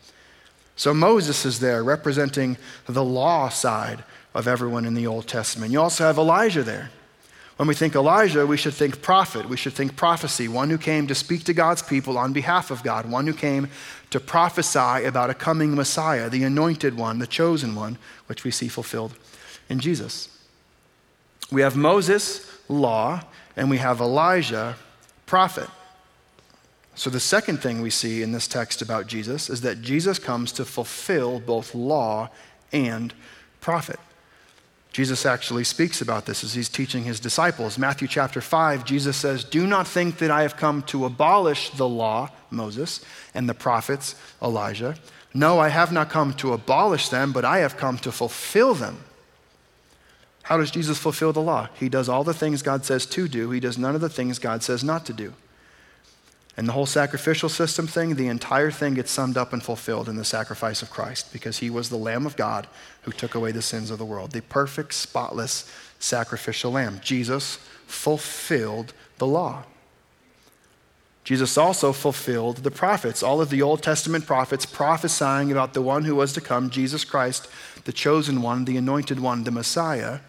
So 0.76 0.94
Moses 0.94 1.46
is 1.46 1.60
there 1.60 1.84
representing 1.84 2.58
the 2.88 3.04
law 3.04 3.50
side 3.50 4.04
of 4.34 4.48
everyone 4.48 4.86
in 4.86 4.94
the 4.94 5.08
Old 5.08 5.28
Testament. 5.28 5.72
You 5.72 5.82
also 5.82 6.04
have 6.04 6.18
Elijah 6.18 6.64
there. 6.64 6.90
When 7.58 7.68
we 7.68 7.76
think 7.76 7.96
Elijah, 7.96 8.48
we 8.48 8.58
should 8.58 8.74
think 8.74 9.02
prophet. 9.02 9.48
We 9.48 9.58
should 9.58 9.74
think 9.74 9.96
prophecy, 9.96 10.48
one 10.48 10.72
who 10.72 10.78
came 10.80 11.06
to 11.08 11.16
speak 11.16 11.44
to 11.44 11.54
God's 11.54 11.84
people 11.84 12.18
on 12.18 12.34
behalf 12.34 12.72
of 12.72 12.82
God, 12.82 13.10
one 13.10 13.28
who 13.28 13.34
came 13.34 13.70
to 14.10 14.20
prophesy 14.20 15.06
about 15.06 15.30
a 15.30 15.36
coming 15.36 15.76
Messiah, 15.76 16.30
the 16.30 16.44
anointed 16.44 16.98
one, 16.98 17.20
the 17.20 17.28
chosen 17.28 17.76
one, 17.76 18.00
which 18.26 18.44
we 18.44 18.50
see 18.50 18.68
fulfilled 18.68 19.14
in 19.70 19.80
Jesus. 19.80 20.30
We 21.52 21.62
have 21.62 21.76
Moses, 21.76 22.50
law, 22.68 23.22
and 23.56 23.70
we 23.70 23.78
have 23.78 24.02
Elijah, 24.02 24.76
prophet. 25.28 25.70
So, 26.96 27.10
the 27.10 27.20
second 27.20 27.58
thing 27.58 27.82
we 27.82 27.90
see 27.90 28.22
in 28.22 28.32
this 28.32 28.48
text 28.48 28.82
about 28.82 29.08
Jesus 29.08 29.50
is 29.50 29.62
that 29.62 29.82
Jesus 29.82 30.20
comes 30.20 30.52
to 30.54 30.66
fulfill 30.66 31.40
both 31.40 31.74
law 31.74 32.30
and 32.72 33.14
prophet. 33.62 34.00
Jesus 34.94 35.26
actually 35.26 35.64
speaks 35.64 36.02
about 36.02 36.28
this 36.28 36.44
as 36.44 36.54
he's 36.54 36.70
teaching 36.70 37.04
his 37.04 37.20
disciples. 37.20 37.80
Matthew 37.80 38.08
chapter 38.08 38.42
5, 38.42 38.86
Jesus 38.86 39.18
says, 39.18 39.44
Do 39.44 39.66
not 39.66 39.88
think 39.88 40.20
that 40.20 40.30
I 40.30 40.44
have 40.44 40.56
come 40.56 40.84
to 40.84 41.06
abolish 41.06 41.72
the 41.72 41.90
law, 41.90 42.30
Moses, 42.52 43.04
and 43.34 43.50
the 43.50 43.56
prophets, 43.56 44.16
Elijah. 44.40 44.96
No, 45.34 45.58
I 45.58 45.70
have 45.70 45.92
not 45.92 46.12
come 46.12 46.34
to 46.36 46.54
abolish 46.54 47.10
them, 47.10 47.34
but 47.34 47.44
I 47.44 47.58
have 47.58 47.76
come 47.76 47.98
to 47.98 48.12
fulfill 48.12 48.76
them. 48.76 49.00
How 50.44 50.58
does 50.58 50.70
Jesus 50.70 51.00
fulfill 51.00 51.34
the 51.34 51.42
law? 51.42 51.70
He 51.74 51.90
does 51.90 52.08
all 52.08 52.24
the 52.24 52.34
things 52.34 52.62
God 52.62 52.86
says 52.86 53.08
to 53.08 53.28
do, 53.28 53.50
he 53.50 53.60
does 53.60 53.80
none 53.80 53.96
of 53.96 54.02
the 54.02 54.10
things 54.10 54.38
God 54.38 54.62
says 54.62 54.84
not 54.84 55.08
to 55.08 55.14
do. 55.14 55.34
And 56.56 56.68
the 56.68 56.74
whole 56.74 56.86
sacrificial 56.86 57.50
system 57.50 57.88
thing, 57.88 58.16
the 58.16 58.28
entire 58.28 58.70
thing 58.70 58.94
gets 58.94 59.12
summed 59.12 59.38
up 59.38 59.54
and 59.54 59.64
fulfilled 59.64 60.08
in 60.08 60.18
the 60.18 60.26
sacrifice 60.26 60.84
of 60.84 60.92
Christ 60.92 61.34
because 61.34 61.60
he 61.60 61.70
was 61.70 61.90
the 61.90 61.98
Lamb 61.98 62.28
of 62.28 62.36
God 62.36 62.68
who 63.02 63.12
took 63.12 63.34
away 63.34 63.52
the 63.52 63.62
sins 63.62 63.90
of 63.90 63.98
the 63.98 64.06
world. 64.06 64.32
The 64.32 64.42
perfect, 64.42 64.94
spotless 64.94 65.72
sacrificial 66.00 66.72
lamb. 66.72 67.00
Jesus 67.02 67.58
fulfilled 67.88 68.94
the 69.18 69.26
law. 69.26 69.64
Jesus 71.24 71.58
also 71.58 71.94
fulfilled 71.94 72.58
the 72.58 72.72
prophets, 72.72 73.24
all 73.24 73.40
of 73.40 73.50
the 73.50 73.62
Old 73.62 73.82
Testament 73.82 74.26
prophets 74.26 74.66
prophesying 74.66 75.52
about 75.52 75.74
the 75.74 75.82
one 75.82 76.04
who 76.04 76.16
was 76.16 76.34
to 76.34 76.42
come, 76.42 76.70
Jesus 76.70 77.06
Christ, 77.06 77.48
the 77.86 77.94
chosen 77.94 78.42
one, 78.42 78.66
the 78.66 78.78
anointed 78.78 79.22
one, 79.22 79.46
the 79.46 79.52
Messiah. 79.52 80.20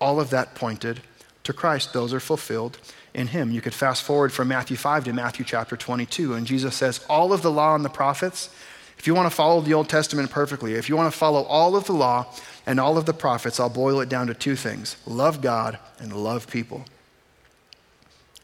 All 0.00 0.20
of 0.20 0.30
that 0.30 0.56
pointed 0.56 1.00
to 1.44 1.52
Christ. 1.52 1.92
Those 1.92 2.12
are 2.12 2.20
fulfilled 2.20 2.78
in 3.14 3.28
him. 3.28 3.50
You 3.50 3.60
could 3.60 3.74
fast 3.74 4.02
forward 4.02 4.32
from 4.32 4.48
Matthew 4.48 4.76
5 4.76 5.04
to 5.04 5.12
Matthew 5.12 5.44
chapter 5.44 5.76
22, 5.76 6.34
and 6.34 6.46
Jesus 6.46 6.74
says, 6.74 7.04
All 7.08 7.32
of 7.32 7.42
the 7.42 7.50
law 7.50 7.74
and 7.74 7.84
the 7.84 7.88
prophets, 7.88 8.50
if 8.98 9.06
you 9.06 9.14
want 9.14 9.30
to 9.30 9.34
follow 9.34 9.60
the 9.60 9.74
Old 9.74 9.88
Testament 9.88 10.30
perfectly, 10.30 10.74
if 10.74 10.88
you 10.88 10.96
want 10.96 11.12
to 11.12 11.16
follow 11.16 11.42
all 11.44 11.76
of 11.76 11.86
the 11.86 11.92
law 11.92 12.26
and 12.66 12.80
all 12.80 12.98
of 12.98 13.06
the 13.06 13.14
prophets, 13.14 13.60
I'll 13.60 13.70
boil 13.70 14.00
it 14.00 14.08
down 14.08 14.26
to 14.26 14.34
two 14.34 14.56
things 14.56 14.96
love 15.06 15.40
God 15.40 15.78
and 15.98 16.12
love 16.12 16.50
people. 16.50 16.84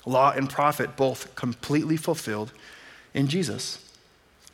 Law 0.07 0.33
and 0.33 0.49
prophet 0.49 0.97
both 0.97 1.35
completely 1.35 1.97
fulfilled 1.97 2.53
in 3.12 3.27
Jesus. 3.27 3.85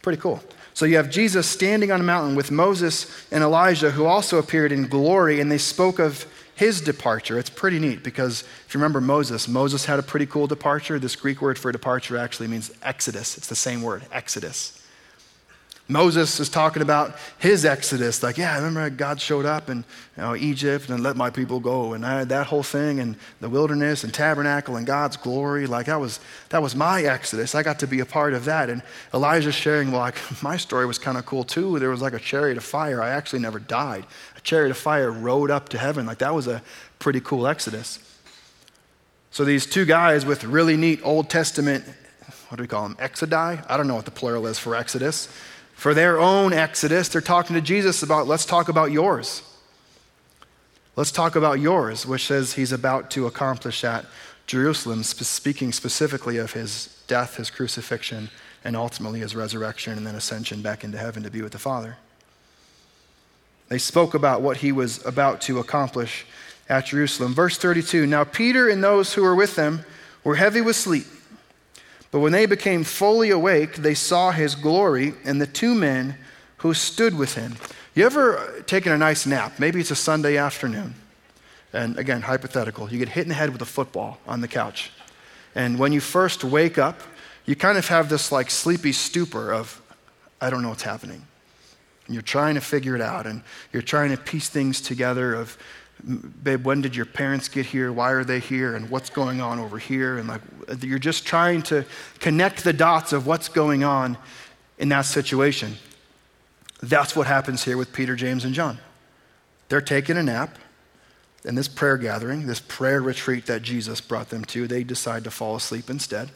Pretty 0.02 0.20
cool. 0.20 0.42
So 0.75 0.85
you 0.85 0.96
have 0.96 1.11
Jesus 1.11 1.46
standing 1.49 1.90
on 1.90 2.00
a 2.00 2.04
mountain 2.04 2.37
with 2.37 2.50
Moses 2.50 3.26
and 3.32 3.42
Elijah, 3.42 3.90
who 3.90 4.04
also 4.04 4.38
appeared 4.38 4.73
in 4.73 4.88
glory, 4.88 5.40
and 5.40 5.50
they 5.50 5.58
spoke 5.58 5.99
of 5.99 6.26
his 6.56 6.80
departure. 6.80 7.38
It's 7.38 7.50
pretty 7.50 7.78
neat 7.78 8.02
because 8.02 8.42
if 8.66 8.75
you 8.75 8.80
remember 8.80 9.00
Moses, 9.00 9.46
Moses 9.46 9.84
had 9.84 9.98
a 9.98 10.02
pretty 10.02 10.26
cool 10.26 10.46
departure. 10.46 10.98
This 10.98 11.14
Greek 11.14 11.40
word 11.40 11.58
for 11.58 11.70
departure 11.70 12.16
actually 12.16 12.48
means 12.48 12.72
exodus. 12.82 13.36
It's 13.36 13.46
the 13.46 13.54
same 13.54 13.82
word, 13.82 14.04
exodus. 14.10 14.75
Moses 15.88 16.40
is 16.40 16.49
talking 16.49 16.83
about 16.83 17.16
his 17.38 17.64
exodus. 17.64 18.21
Like, 18.21 18.37
yeah, 18.37 18.52
I 18.52 18.57
remember 18.57 18.90
God 18.90 19.21
showed 19.21 19.47
up 19.47 19.71
in 19.71 19.78
you 20.16 20.23
know, 20.23 20.35
Egypt 20.35 20.88
and 20.88 21.00
let 21.00 21.16
my 21.16 21.31
people 21.31 21.61
go. 21.61 21.93
And 21.93 22.05
I 22.05 22.19
had 22.19 22.28
that 22.31 22.49
whole 22.49 22.64
thing 22.64 22.99
and 22.99 23.14
the 23.40 23.49
wilderness 23.49 24.02
and 24.02 24.12
tabernacle 24.12 24.75
and 24.75 24.85
God's 24.85 25.16
glory. 25.16 25.69
Like, 25.69 25.87
that 25.87 26.00
was, 26.00 26.19
that 26.49 26.61
was 26.61 26.75
my 26.75 27.02
exodus. 27.02 27.55
I 27.55 27.62
got 27.62 27.78
to 27.81 27.87
be 27.87 28.00
a 28.00 28.07
part 28.07 28.35
of 28.35 28.47
that. 28.47 28.69
And 28.69 28.83
Elijah's 29.14 29.55
sharing, 29.55 29.93
like, 29.93 30.16
my 30.43 30.57
story 30.57 30.87
was 30.87 30.99
kind 30.99 31.16
of 31.16 31.25
cool 31.25 31.45
too. 31.45 31.78
There 31.78 31.90
was 31.90 32.02
like 32.02 32.14
a 32.14 32.19
chariot 32.19 32.57
of 32.57 32.64
fire. 32.64 33.00
I 33.00 33.11
actually 33.11 33.40
never 33.40 33.61
died. 33.61 34.07
A 34.37 34.40
chariot 34.40 34.73
of 34.73 34.76
fire 34.76 35.12
rode 35.12 35.52
up 35.52 35.69
to 35.69 35.78
heaven. 35.78 36.05
Like, 36.05 36.19
that 36.19 36.35
was 36.35 36.49
a 36.49 36.62
pretty 36.99 37.21
cool 37.21 37.47
exodus. 37.47 38.00
So 39.31 39.45
these 39.45 39.66
two 39.66 39.85
guys 39.85 40.26
with 40.26 40.43
really 40.43 40.76
neat 40.76 41.00
Old 41.05 41.31
Testament, 41.31 41.85
what 42.49 42.57
do 42.57 42.64
we 42.64 42.69
call 42.69 42.88
them? 42.88 42.97
Exodi? 42.97 43.64
I 43.69 43.76
don't 43.76 43.87
know 43.87 43.95
what 43.95 44.05
the 44.05 44.11
plural 44.11 44.49
is 44.49 44.59
for 44.59 44.75
Exodus 44.75 45.28
for 45.76 45.92
their 45.92 46.18
own 46.18 46.54
exodus, 46.54 47.11
they're 47.11 47.21
talking 47.21 47.54
to 47.54 47.61
Jesus 47.61 48.02
about, 48.02 48.26
let's 48.26 48.47
talk 48.47 48.71
about 48.71 48.92
yours. 48.92 49.42
Let's 50.97 51.12
talk 51.12 51.37
about 51.37 51.61
yours, 51.61 52.06
which 52.06 52.26
says 52.26 52.54
he's 52.54 52.73
about 52.73 53.11
to 53.11 53.26
accomplish 53.26 53.85
at 53.85 54.06
Jerusalem, 54.47 55.02
speaking 55.02 55.73
specifically 55.73 56.38
of 56.38 56.54
his 56.54 56.99
death, 57.06 57.37
his 57.37 57.50
crucifixion, 57.50 58.30
and 58.64 58.75
ultimately 58.75 59.21
his 59.21 59.37
resurrection 59.37 59.99
and 59.99 60.06
then 60.06 60.14
ascension 60.14 60.62
back 60.62 60.83
into 60.83 60.97
heaven 60.97 61.23
to 61.25 61.30
be 61.30 61.42
with 61.42 61.52
the 61.52 61.59
Father. 61.59 61.99
They 63.68 63.78
spoke 63.78 64.14
about 64.14 64.40
what 64.40 64.56
he 64.56 64.73
was 64.73 65.04
about 65.04 65.42
to 65.42 65.59
accomplish 65.59 66.25
at 66.71 66.87
Jerusalem. 66.87 67.35
Verse 67.35 67.59
32 67.59 68.06
Now 68.06 68.25
Peter 68.25 68.71
and 68.71 68.83
those 68.83 69.12
who 69.12 69.23
were 69.23 69.37
with 69.37 69.56
them 69.56 69.85
were 70.25 70.37
heavy 70.37 70.62
with 70.62 70.76
sleep. 70.76 71.04
But 72.16 72.20
when 72.20 72.32
they 72.32 72.46
became 72.46 72.82
fully 72.82 73.28
awake, 73.28 73.75
they 73.75 73.92
saw 73.92 74.30
his 74.30 74.54
glory 74.54 75.12
and 75.26 75.38
the 75.38 75.46
two 75.46 75.75
men 75.75 76.16
who 76.56 76.73
stood 76.73 77.14
with 77.14 77.35
him. 77.35 77.56
You 77.94 78.06
ever 78.06 78.64
taken 78.66 78.90
a 78.90 78.96
nice 78.96 79.26
nap? 79.26 79.58
Maybe 79.58 79.80
it's 79.80 79.90
a 79.90 79.96
Sunday 79.96 80.38
afternoon. 80.38 80.94
And 81.75 81.99
again, 81.99 82.23
hypothetical. 82.23 82.90
You 82.90 82.99
get 82.99 83.11
hit 83.11 83.25
in 83.25 83.28
the 83.28 83.35
head 83.35 83.50
with 83.50 83.61
a 83.61 83.66
football 83.66 84.18
on 84.26 84.40
the 84.40 84.49
couch. 84.49 84.92
And 85.54 85.78
when 85.78 85.92
you 85.92 86.00
first 86.00 86.42
wake 86.42 86.78
up, 86.78 87.02
you 87.44 87.54
kind 87.54 87.76
of 87.76 87.87
have 87.88 88.08
this 88.08 88.32
like 88.32 88.50
sleepy 88.50 88.92
stupor 88.92 89.52
of, 89.52 89.82
I 90.40 90.49
don't 90.49 90.62
know 90.62 90.70
what's 90.70 90.85
happening. 90.85 91.23
And 92.06 92.14
you're 92.14 92.23
trying 92.23 92.54
to 92.54 92.62
figure 92.62 92.96
it 92.96 93.02
out 93.02 93.26
and 93.26 93.42
you're 93.75 93.82
trying 93.82 94.11
to 94.12 94.16
piece 94.16 94.49
things 94.49 94.80
together 94.80 95.35
of 95.35 95.58
babe, 96.04 96.64
when 96.64 96.80
did 96.82 96.94
your 96.94 97.06
parents 97.06 97.48
get 97.48 97.66
here? 97.66 97.92
Why 97.92 98.12
are 98.12 98.24
they 98.24 98.38
here? 98.38 98.76
And 98.76 98.90
what's 98.90 99.10
going 99.10 99.40
on 99.40 99.58
over 99.58 99.78
here? 99.78 100.18
And 100.18 100.28
like, 100.28 100.42
you're 100.80 100.98
just 100.98 101.26
trying 101.26 101.62
to 101.62 101.84
connect 102.20 102.64
the 102.64 102.72
dots 102.72 103.12
of 103.12 103.26
what's 103.26 103.48
going 103.48 103.82
on 103.82 104.18
in 104.78 104.88
that 104.90 105.02
situation. 105.02 105.74
That's 106.82 107.16
what 107.16 107.26
happens 107.26 107.64
here 107.64 107.76
with 107.76 107.92
Peter, 107.92 108.14
James, 108.14 108.44
and 108.44 108.54
John. 108.54 108.78
They're 109.68 109.80
taking 109.80 110.16
a 110.16 110.22
nap 110.22 110.58
in 111.44 111.54
this 111.54 111.68
prayer 111.68 111.96
gathering, 111.96 112.46
this 112.46 112.60
prayer 112.60 113.00
retreat 113.00 113.46
that 113.46 113.62
Jesus 113.62 114.00
brought 114.00 114.28
them 114.28 114.44
to. 114.46 114.66
They 114.66 114.84
decide 114.84 115.24
to 115.24 115.30
fall 115.30 115.56
asleep 115.56 115.88
instead. 115.88 116.30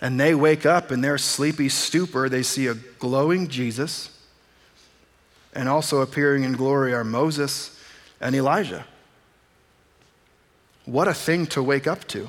And 0.00 0.18
they 0.18 0.34
wake 0.34 0.66
up 0.66 0.92
in 0.92 1.00
their 1.00 1.16
sleepy 1.16 1.68
stupor. 1.68 2.28
They 2.28 2.42
see 2.42 2.66
a 2.66 2.74
glowing 2.74 3.48
Jesus. 3.48 4.10
And 5.54 5.68
also 5.68 6.00
appearing 6.00 6.44
in 6.44 6.52
glory 6.52 6.92
are 6.92 7.04
Moses 7.04 7.78
and 8.22 8.34
Elijah. 8.34 8.84
What 10.84 11.08
a 11.08 11.14
thing 11.14 11.46
to 11.48 11.62
wake 11.62 11.86
up 11.86 12.06
to. 12.08 12.28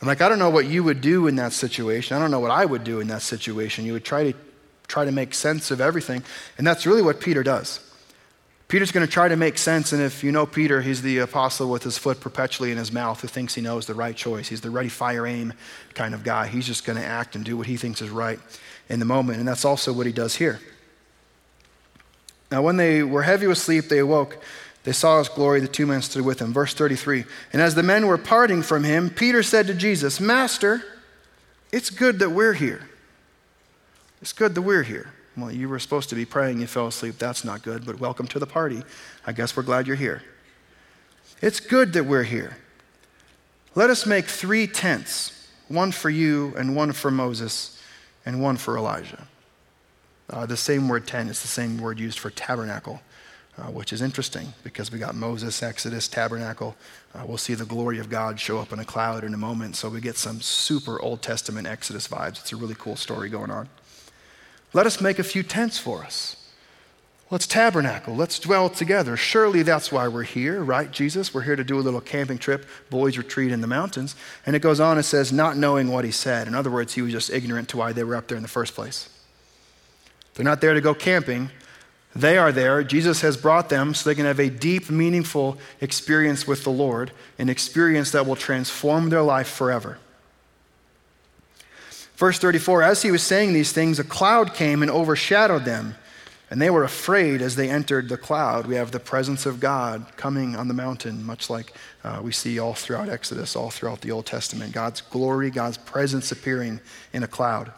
I'm 0.00 0.08
like, 0.08 0.20
I 0.20 0.28
don't 0.28 0.38
know 0.38 0.50
what 0.50 0.66
you 0.66 0.84
would 0.84 1.00
do 1.00 1.26
in 1.26 1.36
that 1.36 1.52
situation. 1.52 2.16
I 2.16 2.20
don't 2.20 2.30
know 2.30 2.40
what 2.40 2.50
I 2.50 2.64
would 2.64 2.84
do 2.84 3.00
in 3.00 3.08
that 3.08 3.22
situation. 3.22 3.86
You 3.86 3.94
would 3.94 4.04
try 4.04 4.30
to 4.30 4.38
try 4.86 5.04
to 5.04 5.12
make 5.12 5.34
sense 5.34 5.70
of 5.70 5.80
everything. 5.80 6.22
And 6.58 6.66
that's 6.66 6.86
really 6.86 7.02
what 7.02 7.20
Peter 7.20 7.42
does. 7.42 7.80
Peter's 8.68 8.90
going 8.90 9.06
to 9.06 9.12
try 9.12 9.28
to 9.28 9.36
make 9.36 9.58
sense, 9.58 9.92
and 9.92 10.02
if 10.02 10.24
you 10.24 10.32
know 10.32 10.44
Peter, 10.44 10.80
he's 10.82 11.00
the 11.00 11.18
apostle 11.18 11.70
with 11.70 11.84
his 11.84 11.98
foot 11.98 12.20
perpetually 12.20 12.72
in 12.72 12.78
his 12.78 12.90
mouth 12.90 13.20
who 13.20 13.28
thinks 13.28 13.54
he 13.54 13.62
knows 13.62 13.86
the 13.86 13.94
right 13.94 14.16
choice. 14.16 14.48
He's 14.48 14.60
the 14.60 14.70
ready, 14.70 14.88
fire, 14.88 15.24
aim 15.24 15.52
kind 15.94 16.14
of 16.14 16.24
guy. 16.24 16.48
He's 16.48 16.66
just 16.66 16.84
going 16.84 16.98
to 16.98 17.04
act 17.04 17.36
and 17.36 17.44
do 17.44 17.56
what 17.56 17.68
he 17.68 17.76
thinks 17.76 18.02
is 18.02 18.10
right 18.10 18.40
in 18.88 18.98
the 18.98 19.04
moment, 19.04 19.38
and 19.38 19.46
that's 19.46 19.64
also 19.64 19.92
what 19.92 20.06
he 20.06 20.12
does 20.12 20.34
here. 20.34 20.58
Now, 22.50 22.62
when 22.62 22.76
they 22.76 23.02
were 23.02 23.22
heavy 23.22 23.46
with 23.46 23.58
sleep, 23.58 23.88
they 23.88 23.98
awoke. 23.98 24.38
They 24.84 24.92
saw 24.92 25.18
his 25.18 25.28
glory. 25.28 25.60
The 25.60 25.68
two 25.68 25.86
men 25.86 26.00
stood 26.02 26.24
with 26.24 26.40
him. 26.40 26.52
Verse 26.52 26.72
33 26.72 27.24
And 27.52 27.60
as 27.60 27.74
the 27.74 27.82
men 27.82 28.06
were 28.06 28.18
parting 28.18 28.62
from 28.62 28.84
him, 28.84 29.10
Peter 29.10 29.42
said 29.42 29.66
to 29.66 29.74
Jesus, 29.74 30.20
Master, 30.20 30.82
it's 31.72 31.90
good 31.90 32.20
that 32.20 32.30
we're 32.30 32.52
here. 32.52 32.88
It's 34.22 34.32
good 34.32 34.54
that 34.54 34.62
we're 34.62 34.84
here. 34.84 35.12
Well, 35.36 35.50
you 35.50 35.68
were 35.68 35.78
supposed 35.78 36.08
to 36.10 36.14
be 36.14 36.24
praying, 36.24 36.60
you 36.60 36.66
fell 36.66 36.86
asleep. 36.86 37.18
That's 37.18 37.44
not 37.44 37.62
good, 37.62 37.84
but 37.84 37.98
welcome 38.00 38.26
to 38.28 38.38
the 38.38 38.46
party. 38.46 38.82
I 39.26 39.32
guess 39.32 39.56
we're 39.56 39.64
glad 39.64 39.86
you're 39.86 39.96
here. 39.96 40.22
It's 41.42 41.60
good 41.60 41.92
that 41.92 42.04
we're 42.04 42.22
here. 42.22 42.56
Let 43.74 43.90
us 43.90 44.06
make 44.06 44.24
three 44.24 44.66
tents 44.66 45.32
one 45.68 45.92
for 45.92 46.10
you, 46.10 46.54
and 46.56 46.76
one 46.76 46.92
for 46.92 47.10
Moses, 47.10 47.80
and 48.24 48.40
one 48.40 48.56
for 48.56 48.76
Elijah. 48.78 49.26
Uh, 50.28 50.46
the 50.46 50.56
same 50.56 50.88
word 50.88 51.06
tent 51.06 51.30
is 51.30 51.42
the 51.42 51.48
same 51.48 51.78
word 51.78 51.98
used 51.98 52.18
for 52.18 52.30
tabernacle, 52.30 53.00
uh, 53.58 53.64
which 53.64 53.92
is 53.92 54.02
interesting 54.02 54.52
because 54.64 54.90
we 54.90 54.98
got 54.98 55.14
Moses, 55.14 55.62
Exodus, 55.62 56.08
tabernacle. 56.08 56.74
Uh, 57.14 57.24
we'll 57.26 57.38
see 57.38 57.54
the 57.54 57.64
glory 57.64 57.98
of 57.98 58.10
God 58.10 58.40
show 58.40 58.58
up 58.58 58.72
in 58.72 58.78
a 58.78 58.84
cloud 58.84 59.24
in 59.24 59.34
a 59.34 59.38
moment, 59.38 59.76
so 59.76 59.88
we 59.88 60.00
get 60.00 60.16
some 60.16 60.40
super 60.40 61.00
Old 61.00 61.22
Testament 61.22 61.66
Exodus 61.66 62.08
vibes. 62.08 62.40
It's 62.40 62.52
a 62.52 62.56
really 62.56 62.74
cool 62.76 62.96
story 62.96 63.28
going 63.28 63.50
on. 63.50 63.68
Let 64.72 64.86
us 64.86 65.00
make 65.00 65.18
a 65.18 65.24
few 65.24 65.42
tents 65.42 65.78
for 65.78 66.02
us. 66.02 66.36
Let's 67.28 67.46
tabernacle. 67.46 68.14
Let's 68.14 68.38
dwell 68.38 68.68
together. 68.68 69.16
Surely 69.16 69.62
that's 69.62 69.90
why 69.90 70.06
we're 70.06 70.22
here, 70.22 70.62
right, 70.62 70.90
Jesus? 70.90 71.34
We're 71.34 71.42
here 71.42 71.56
to 71.56 71.64
do 71.64 71.78
a 71.78 71.82
little 71.82 72.00
camping 72.00 72.38
trip, 72.38 72.66
boys' 72.88 73.18
retreat 73.18 73.50
in 73.50 73.60
the 73.60 73.66
mountains. 73.66 74.14
And 74.44 74.54
it 74.54 74.60
goes 74.60 74.78
on 74.78 74.96
and 74.96 75.04
says, 75.04 75.32
not 75.32 75.56
knowing 75.56 75.88
what 75.88 76.04
he 76.04 76.12
said. 76.12 76.46
In 76.46 76.54
other 76.54 76.70
words, 76.70 76.94
he 76.94 77.02
was 77.02 77.10
just 77.10 77.30
ignorant 77.30 77.68
to 77.70 77.78
why 77.78 77.92
they 77.92 78.04
were 78.04 78.14
up 78.14 78.28
there 78.28 78.36
in 78.36 78.44
the 78.44 78.48
first 78.48 78.74
place. 78.76 79.08
They're 80.36 80.44
not 80.44 80.60
there 80.60 80.74
to 80.74 80.80
go 80.80 80.94
camping. 80.94 81.50
They 82.14 82.38
are 82.38 82.52
there. 82.52 82.82
Jesus 82.82 83.20
has 83.22 83.36
brought 83.36 83.68
them 83.68 83.92
so 83.92 84.08
they 84.08 84.14
can 84.14 84.24
have 84.24 84.38
a 84.38 84.48
deep, 84.48 84.88
meaningful 84.90 85.58
experience 85.80 86.46
with 86.46 86.64
the 86.64 86.70
Lord, 86.70 87.10
an 87.38 87.48
experience 87.48 88.12
that 88.12 88.26
will 88.26 88.36
transform 88.36 89.10
their 89.10 89.22
life 89.22 89.48
forever. 89.48 89.98
Verse 92.16 92.38
34 92.38 92.82
As 92.82 93.02
he 93.02 93.10
was 93.10 93.22
saying 93.22 93.52
these 93.52 93.72
things, 93.72 93.98
a 93.98 94.04
cloud 94.04 94.54
came 94.54 94.82
and 94.82 94.90
overshadowed 94.90 95.64
them, 95.64 95.94
and 96.50 96.60
they 96.60 96.70
were 96.70 96.84
afraid 96.84 97.42
as 97.42 97.56
they 97.56 97.68
entered 97.68 98.08
the 98.08 98.16
cloud. 98.16 98.66
We 98.66 98.76
have 98.76 98.92
the 98.92 99.00
presence 99.00 99.44
of 99.44 99.60
God 99.60 100.06
coming 100.16 100.56
on 100.56 100.68
the 100.68 100.74
mountain, 100.74 101.24
much 101.24 101.50
like 101.50 101.74
uh, 102.04 102.20
we 102.22 102.32
see 102.32 102.58
all 102.58 102.72
throughout 102.74 103.08
Exodus, 103.08 103.56
all 103.56 103.70
throughout 103.70 104.00
the 104.00 104.10
Old 104.10 104.26
Testament. 104.26 104.72
God's 104.72 105.02
glory, 105.02 105.50
God's 105.50 105.76
presence 105.76 106.32
appearing 106.32 106.80
in 107.12 107.22
a 107.22 107.28
cloud. 107.28 107.72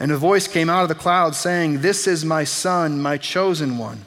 And 0.00 0.12
a 0.12 0.16
voice 0.16 0.46
came 0.46 0.70
out 0.70 0.82
of 0.82 0.88
the 0.88 0.94
cloud 0.94 1.34
saying, 1.34 1.80
This 1.80 2.06
is 2.06 2.24
my 2.24 2.44
son, 2.44 3.02
my 3.02 3.16
chosen 3.16 3.78
one. 3.78 4.06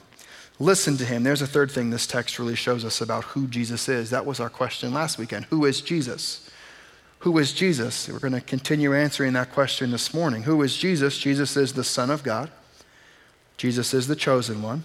Listen 0.58 0.96
to 0.96 1.04
him. 1.04 1.22
There's 1.22 1.42
a 1.42 1.46
third 1.46 1.70
thing 1.70 1.90
this 1.90 2.06
text 2.06 2.38
really 2.38 2.54
shows 2.54 2.84
us 2.84 3.00
about 3.00 3.24
who 3.24 3.46
Jesus 3.46 3.88
is. 3.88 4.10
That 4.10 4.24
was 4.24 4.40
our 4.40 4.50
question 4.50 4.94
last 4.94 5.18
weekend. 5.18 5.46
Who 5.46 5.64
is 5.64 5.80
Jesus? 5.80 6.48
Who 7.20 7.36
is 7.38 7.52
Jesus? 7.52 8.08
We're 8.08 8.18
going 8.18 8.32
to 8.32 8.40
continue 8.40 8.94
answering 8.94 9.32
that 9.34 9.52
question 9.52 9.90
this 9.90 10.14
morning. 10.14 10.44
Who 10.44 10.62
is 10.62 10.76
Jesus? 10.76 11.18
Jesus 11.18 11.56
is 11.56 11.72
the 11.72 11.84
Son 11.84 12.10
of 12.10 12.22
God. 12.22 12.50
Jesus 13.56 13.92
is 13.92 14.06
the 14.06 14.16
chosen 14.16 14.62
one. 14.62 14.84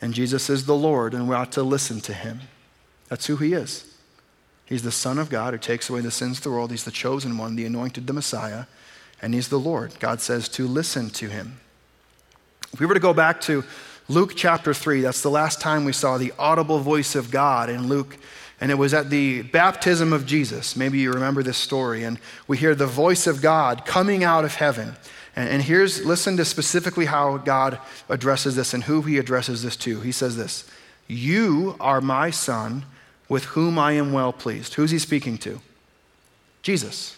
And 0.00 0.12
Jesus 0.12 0.50
is 0.50 0.66
the 0.66 0.76
Lord, 0.76 1.14
and 1.14 1.28
we 1.28 1.34
ought 1.34 1.52
to 1.52 1.62
listen 1.62 2.00
to 2.02 2.12
him. 2.12 2.40
That's 3.08 3.26
who 3.26 3.36
he 3.36 3.52
is. 3.52 3.84
He's 4.64 4.82
the 4.82 4.92
Son 4.92 5.18
of 5.18 5.30
God 5.30 5.54
who 5.54 5.58
takes 5.58 5.88
away 5.88 6.00
the 6.00 6.10
sins 6.10 6.38
of 6.38 6.44
the 6.44 6.50
world. 6.50 6.70
He's 6.70 6.84
the 6.84 6.90
chosen 6.90 7.38
one, 7.38 7.56
the 7.56 7.64
anointed, 7.64 8.06
the 8.06 8.12
Messiah, 8.12 8.66
and 9.22 9.34
he's 9.34 9.48
the 9.48 9.58
Lord. 9.58 9.98
God 9.98 10.20
says 10.20 10.48
to 10.50 10.66
listen 10.66 11.10
to 11.10 11.28
him. 11.28 11.60
If 12.72 12.80
we 12.80 12.86
were 12.86 12.94
to 12.94 13.00
go 13.00 13.14
back 13.14 13.40
to 13.42 13.64
Luke 14.08 14.32
chapter 14.36 14.74
3, 14.74 15.00
that's 15.00 15.22
the 15.22 15.30
last 15.30 15.60
time 15.60 15.84
we 15.84 15.92
saw 15.92 16.18
the 16.18 16.32
audible 16.38 16.78
voice 16.78 17.14
of 17.14 17.30
God 17.30 17.70
in 17.70 17.88
Luke. 17.88 18.16
And 18.60 18.70
it 18.70 18.76
was 18.76 18.94
at 18.94 19.10
the 19.10 19.42
baptism 19.42 20.12
of 20.12 20.26
Jesus. 20.26 20.76
Maybe 20.76 20.98
you 20.98 21.12
remember 21.12 21.42
this 21.42 21.58
story. 21.58 22.04
And 22.04 22.18
we 22.46 22.56
hear 22.56 22.74
the 22.74 22.86
voice 22.86 23.26
of 23.26 23.42
God 23.42 23.84
coming 23.84 24.24
out 24.24 24.44
of 24.44 24.54
heaven. 24.54 24.96
And, 25.34 25.48
and 25.48 25.62
here's, 25.62 26.04
listen 26.04 26.36
to 26.38 26.44
specifically 26.44 27.06
how 27.06 27.36
God 27.36 27.78
addresses 28.08 28.56
this 28.56 28.72
and 28.72 28.84
who 28.84 29.02
he 29.02 29.18
addresses 29.18 29.62
this 29.62 29.76
to. 29.78 30.00
He 30.00 30.12
says 30.12 30.36
this 30.36 30.70
You 31.06 31.76
are 31.80 32.00
my 32.00 32.30
son 32.30 32.86
with 33.28 33.44
whom 33.44 33.78
I 33.78 33.92
am 33.92 34.12
well 34.12 34.32
pleased. 34.32 34.74
Who's 34.74 34.90
he 34.90 34.98
speaking 34.98 35.36
to? 35.38 35.60
Jesus. 36.62 37.15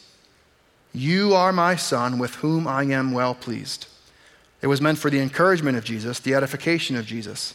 You 0.92 1.34
are 1.34 1.52
my 1.52 1.76
son 1.76 2.18
with 2.18 2.36
whom 2.36 2.66
I 2.66 2.84
am 2.84 3.12
well 3.12 3.34
pleased. 3.34 3.86
It 4.60 4.66
was 4.66 4.80
meant 4.80 4.98
for 4.98 5.10
the 5.10 5.20
encouragement 5.20 5.76
of 5.76 5.84
Jesus, 5.84 6.18
the 6.18 6.34
edification 6.34 6.96
of 6.96 7.06
Jesus. 7.06 7.54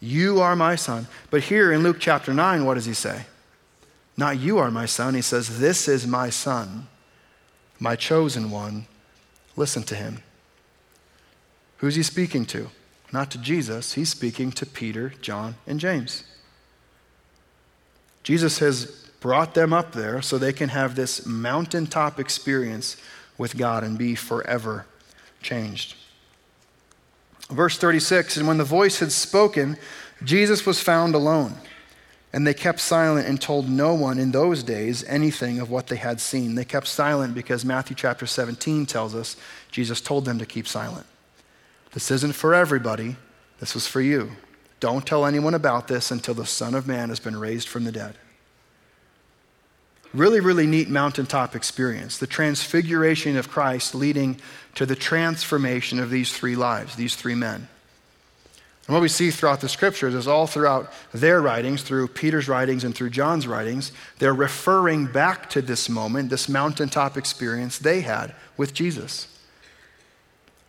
You 0.00 0.40
are 0.40 0.56
my 0.56 0.74
son. 0.74 1.06
But 1.30 1.44
here 1.44 1.72
in 1.72 1.82
Luke 1.82 1.98
chapter 2.00 2.34
9, 2.34 2.64
what 2.64 2.74
does 2.74 2.86
he 2.86 2.94
say? 2.94 3.26
Not 4.16 4.38
you 4.38 4.58
are 4.58 4.70
my 4.70 4.86
son. 4.86 5.14
He 5.14 5.22
says, 5.22 5.60
This 5.60 5.88
is 5.88 6.06
my 6.06 6.30
son, 6.30 6.88
my 7.78 7.96
chosen 7.96 8.50
one. 8.50 8.86
Listen 9.56 9.82
to 9.84 9.94
him. 9.94 10.22
Who's 11.78 11.94
he 11.94 12.02
speaking 12.02 12.44
to? 12.46 12.70
Not 13.12 13.30
to 13.32 13.38
Jesus. 13.38 13.92
He's 13.92 14.08
speaking 14.08 14.50
to 14.52 14.66
Peter, 14.66 15.10
John, 15.20 15.56
and 15.66 15.78
James. 15.78 16.24
Jesus 18.24 18.58
has 18.58 19.03
brought 19.24 19.54
them 19.54 19.72
up 19.72 19.92
there 19.92 20.20
so 20.20 20.36
they 20.36 20.52
can 20.52 20.68
have 20.68 20.94
this 20.94 21.24
mountaintop 21.24 22.20
experience 22.20 22.98
with 23.38 23.56
God 23.56 23.82
and 23.82 23.96
be 23.96 24.14
forever 24.14 24.84
changed. 25.40 25.96
Verse 27.48 27.78
36 27.78 28.36
And 28.36 28.46
when 28.46 28.58
the 28.58 28.64
voice 28.64 28.98
had 28.98 29.10
spoken, 29.10 29.78
Jesus 30.22 30.66
was 30.66 30.82
found 30.82 31.14
alone. 31.14 31.54
And 32.34 32.46
they 32.46 32.52
kept 32.52 32.80
silent 32.80 33.26
and 33.26 33.40
told 33.40 33.66
no 33.66 33.94
one 33.94 34.18
in 34.18 34.30
those 34.30 34.62
days 34.62 35.02
anything 35.04 35.58
of 35.58 35.70
what 35.70 35.86
they 35.86 35.96
had 35.96 36.20
seen. 36.20 36.54
They 36.54 36.66
kept 36.66 36.86
silent 36.86 37.34
because 37.34 37.64
Matthew 37.64 37.96
chapter 37.96 38.26
17 38.26 38.84
tells 38.84 39.14
us 39.14 39.38
Jesus 39.70 40.02
told 40.02 40.26
them 40.26 40.38
to 40.38 40.44
keep 40.44 40.68
silent. 40.68 41.06
This 41.92 42.10
isn't 42.10 42.34
for 42.34 42.52
everybody, 42.52 43.16
this 43.58 43.72
was 43.72 43.86
for 43.86 44.02
you. 44.02 44.32
Don't 44.80 45.06
tell 45.06 45.24
anyone 45.24 45.54
about 45.54 45.88
this 45.88 46.10
until 46.10 46.34
the 46.34 46.44
Son 46.44 46.74
of 46.74 46.86
Man 46.86 47.08
has 47.08 47.20
been 47.20 47.40
raised 47.40 47.68
from 47.68 47.84
the 47.84 47.92
dead. 47.92 48.18
Really, 50.14 50.38
really 50.38 50.66
neat 50.66 50.88
mountaintop 50.88 51.56
experience. 51.56 52.18
The 52.18 52.28
transfiguration 52.28 53.36
of 53.36 53.50
Christ 53.50 53.96
leading 53.96 54.40
to 54.76 54.86
the 54.86 54.94
transformation 54.94 55.98
of 55.98 56.08
these 56.08 56.32
three 56.32 56.54
lives, 56.54 56.94
these 56.94 57.16
three 57.16 57.34
men. 57.34 57.68
And 58.86 58.94
what 58.94 59.02
we 59.02 59.08
see 59.08 59.30
throughout 59.30 59.60
the 59.60 59.68
scriptures 59.68 60.14
is 60.14 60.28
all 60.28 60.46
throughout 60.46 60.92
their 61.12 61.40
writings, 61.40 61.82
through 61.82 62.08
Peter's 62.08 62.48
writings 62.48 62.84
and 62.84 62.94
through 62.94 63.10
John's 63.10 63.48
writings, 63.48 63.90
they're 64.18 64.34
referring 64.34 65.06
back 65.06 65.50
to 65.50 65.60
this 65.60 65.88
moment, 65.88 66.30
this 66.30 66.48
mountaintop 66.48 67.16
experience 67.16 67.78
they 67.78 68.02
had 68.02 68.34
with 68.56 68.72
Jesus. 68.72 69.26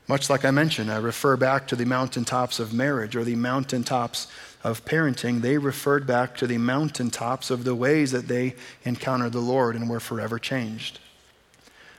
Much 0.08 0.30
like 0.30 0.46
I 0.46 0.52
mentioned, 0.52 0.92
I 0.92 0.98
refer 0.98 1.36
back 1.36 1.68
to 1.68 1.76
the 1.76 1.86
mountaintops 1.86 2.60
of 2.60 2.74
marriage 2.74 3.16
or 3.16 3.24
the 3.24 3.36
mountaintops 3.36 4.28
of 4.66 4.84
parenting. 4.84 5.42
They 5.42 5.60
referred 5.60 6.08
back 6.08 6.36
to 6.38 6.48
the 6.48 6.58
mountaintops 6.58 7.52
of 7.52 7.66
the 7.66 7.76
ways 7.76 8.12
that 8.12 8.28
they 8.28 8.56
encountered 8.84 9.32
the 9.32 9.40
Lord 9.40 9.76
and 9.76 9.88
were 9.88 10.00
forever 10.00 10.40
changed. 10.40 11.00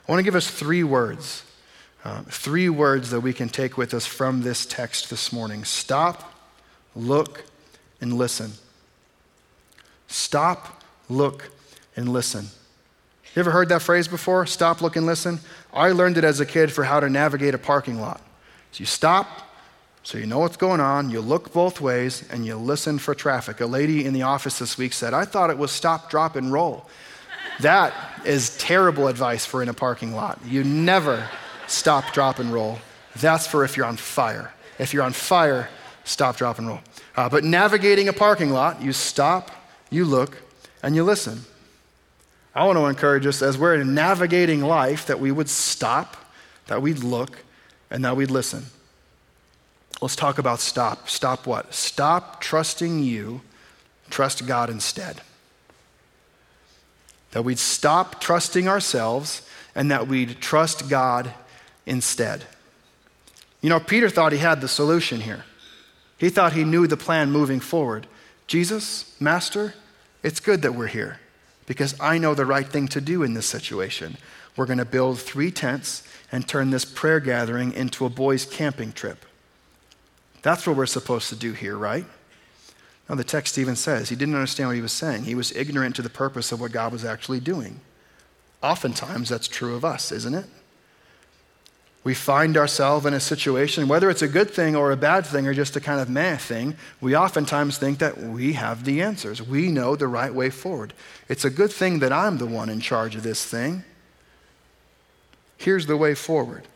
I 0.07 0.11
want 0.11 0.19
to 0.19 0.25
give 0.25 0.35
us 0.35 0.51
three 0.51 0.83
words 0.83 1.45
uh, 2.05 2.23
three 2.29 2.69
words 2.69 3.11
that 3.11 3.21
we 3.21 3.33
can 3.33 3.49
take 3.49 3.77
with 3.77 3.93
us 3.93 4.07
from 4.07 4.43
this 4.43 4.65
text 4.65 5.11
this 5.11 5.33
morning 5.33 5.65
stop, 5.65 6.33
look, 6.95 7.45
and 8.01 8.13
listen. 8.13 8.53
Stop, 10.07 10.85
look, 11.09 11.51
and 11.97 12.09
listen. 12.09 12.47
You 13.35 13.41
ever 13.41 13.51
heard 13.51 13.69
that 13.71 13.83
phrase 13.83 14.07
before? 14.07 14.47
Stop, 14.47 14.83
look, 14.83 14.95
and 14.95 15.05
listen? 15.05 15.41
I 15.73 15.91
learned 15.91 16.17
it 16.17 16.23
as 16.23 16.39
a 16.39 16.47
kid 16.47 16.71
for 16.71 16.85
how 16.85 17.01
to 17.01 17.11
navigate 17.11 17.55
a 17.55 17.59
parking 17.59 18.01
lot. 18.01 18.21
So 18.71 18.83
you 18.83 18.87
stop, 18.87 19.46
so 20.07 20.19
you 20.19 20.27
know 20.27 20.39
what's 20.39 20.57
going 20.57 20.79
on, 20.79 21.11
you 21.11 21.21
look 21.21 21.53
both 21.53 21.81
ways, 21.81 22.23
and 22.31 22.47
you 22.47 22.55
listen 22.55 23.01
for 23.01 23.13
traffic. 23.13 23.61
A 23.61 23.67
lady 23.67 24.05
in 24.05 24.13
the 24.13 24.23
office 24.23 24.57
this 24.61 24.79
week 24.79 24.93
said, 24.93 25.13
I 25.13 25.25
thought 25.25 25.51
it 25.51 25.59
was 25.59 25.73
stop, 25.73 26.11
drop, 26.11 26.37
and 26.37 26.53
roll. 26.53 26.89
That 27.59 27.93
is 28.25 28.57
terrible 28.57 29.09
advice 29.09 29.45
for 29.45 29.65
in 29.65 29.69
a 29.69 29.75
parking 29.75 30.15
lot. 30.15 30.39
You 30.47 30.63
never 30.63 31.29
stop, 31.67 32.13
drop, 32.13 32.39
and 32.39 32.53
roll. 32.53 32.79
That's 33.17 33.49
for 33.49 33.65
if 33.65 33.77
you're 33.77 33.85
on 33.85 33.97
fire. 33.97 34.55
If 34.79 34.95
you're 34.95 35.03
on 35.03 35.13
fire, 35.13 35.69
stop, 36.05 36.37
drop, 36.37 36.61
and 36.61 36.69
roll. 36.69 36.81
Uh, 37.17 37.29
but 37.29 37.43
navigating 37.43 38.07
a 38.07 38.13
parking 38.13 38.51
lot, 38.51 38.81
you 38.81 38.93
stop, 38.93 39.51
you 39.91 40.05
look, 40.05 40.41
and 40.85 40.95
you 40.95 41.03
listen. 41.03 41.41
I 42.55 42.65
want 42.65 42.79
to 42.79 42.87
encourage 42.87 43.27
us 43.27 43.43
as 43.43 43.59
we're 43.59 43.83
navigating 43.83 44.61
life 44.61 45.07
that 45.07 45.19
we 45.19 45.33
would 45.33 45.49
stop, 45.49 46.17
that 46.69 46.81
we'd 46.81 47.01
look, 47.01 47.39
and 47.91 48.05
that 48.05 48.17
we'd 48.17 48.31
listen. 48.31 48.67
Let's 50.01 50.17
talk 50.17 50.39
about 50.39 50.61
stop. 50.61 51.09
Stop 51.09 51.47
what? 51.47 51.73
Stop 51.73 52.41
trusting 52.41 53.03
you, 53.03 53.41
trust 54.11 54.47
God 54.47 54.69
instead. 54.69 55.23
That 57.33 57.43
we'd 57.43 57.59
stop 57.59 58.21
trusting 58.21 58.69
ourselves 58.69 59.43
and 59.75 59.91
that 59.91 60.07
we'd 60.07 60.41
trust 60.41 60.89
God 60.89 61.33
instead. 61.87 62.45
You 63.61 63.71
know, 63.71 63.81
Peter 63.81 64.09
thought 64.09 64.33
he 64.33 64.39
had 64.39 64.61
the 64.61 64.69
solution 64.69 65.21
here. 65.21 65.45
He 66.19 66.31
thought 66.31 66.53
he 66.53 66.65
knew 66.65 66.87
the 66.87 66.97
plan 66.97 67.31
moving 67.31 67.61
forward. 67.61 68.07
Jesus, 68.47 69.15
Master, 69.21 69.75
it's 70.23 70.41
good 70.41 70.63
that 70.63 70.75
we're 70.75 70.87
here 70.87 71.21
because 71.67 71.99
I 72.01 72.19
know 72.19 72.35
the 72.35 72.47
right 72.47 72.67
thing 72.67 72.89
to 72.89 73.01
do 73.01 73.23
in 73.23 73.35
this 73.35 73.47
situation. 73.47 74.17
We're 74.57 74.67
going 74.67 74.79
to 74.79 74.85
build 74.85 75.19
three 75.19 75.51
tents 75.51 76.03
and 76.33 76.47
turn 76.47 76.71
this 76.71 76.85
prayer 76.85 77.21
gathering 77.21 77.73
into 77.73 78.07
a 78.07 78.09
boys' 78.09 78.47
camping 78.47 78.93
trip. 78.93 79.26
That's 80.47 80.65
what 80.65 80.77
we're 80.77 80.87
supposed 80.87 81.29
to 81.31 81.35
do 81.35 81.55
here, 81.55 81.77
right? 81.77 82.05
Now, 83.09 83.17
the 83.17 83.25
text 83.25 83.59
even 83.59 83.75
says 83.75 84.09
he 84.09 84.15
didn't 84.15 84.37
understand 84.37 84.69
what 84.69 84.77
he 84.77 84.81
was 84.81 84.93
saying. 84.93 85.25
He 85.25 85.35
was 85.35 85.51
ignorant 85.51 85.97
to 85.97 86.03
the 86.03 86.09
purpose 86.09 86.53
of 86.53 86.61
what 86.61 86.71
God 86.71 86.93
was 86.93 87.05
actually 87.05 87.41
doing. 87.41 87.81
Oftentimes, 88.63 89.29
that's 89.29 89.49
true 89.49 89.75
of 89.75 89.85
us, 89.85 90.13
isn't 90.13 90.35
it? 90.35 90.47
we 92.05 92.15
find 92.15 92.57
ourselves 92.57 93.05
in 93.05 93.13
a 93.15 93.19
situation, 93.19 93.89
whether 93.89 94.09
it's 94.09 94.23
a 94.23 94.29
good 94.29 94.49
thing 94.49 94.77
or 94.77 94.93
a 94.93 94.97
bad 94.97 95.27
thing 95.27 95.49
or 95.49 95.53
just 95.53 95.75
a 95.75 95.81
kind 95.81 96.01
of 96.01 96.09
meh 96.09 96.37
thing, 96.37 96.77
we 97.01 97.17
oftentimes 97.17 97.79
think 97.79 97.99
that 97.99 98.17
we 98.17 98.53
have 98.53 98.85
the 98.85 99.03
answers. 99.03 99.43
We 99.43 99.73
know 99.73 99.97
the 99.97 100.07
right 100.07 100.33
way 100.33 100.51
forward. 100.51 100.93
It's 101.29 101.45
a 101.45 101.51
good 101.51 101.73
thing 101.73 101.99
that 101.99 102.13
I'm 102.13 102.39
the 102.39 102.47
one 102.47 102.69
in 102.69 102.79
charge 102.79 103.17
of 103.17 103.25
this 103.25 103.45
thing. 103.45 103.83
Here's 105.57 105.87
the 105.87 105.97
way 105.97 106.15
forward. 106.15 106.69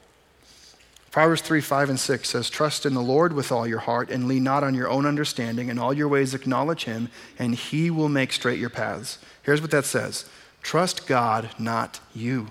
Proverbs 1.10 1.42
3 1.42 1.60
5 1.60 1.90
and 1.90 2.00
6 2.00 2.28
says, 2.28 2.50
Trust 2.50 2.86
in 2.86 2.94
the 2.94 3.02
Lord 3.02 3.32
with 3.32 3.50
all 3.50 3.66
your 3.66 3.80
heart 3.80 4.10
and 4.10 4.28
lean 4.28 4.44
not 4.44 4.62
on 4.62 4.74
your 4.74 4.88
own 4.88 5.06
understanding. 5.06 5.68
In 5.68 5.78
all 5.78 5.92
your 5.92 6.08
ways 6.08 6.34
acknowledge 6.34 6.84
him, 6.84 7.08
and 7.38 7.54
he 7.54 7.90
will 7.90 8.08
make 8.08 8.32
straight 8.32 8.60
your 8.60 8.70
paths. 8.70 9.18
Here's 9.42 9.60
what 9.60 9.72
that 9.72 9.84
says 9.84 10.26
Trust 10.62 11.06
God, 11.06 11.50
not 11.58 12.00
you. 12.14 12.48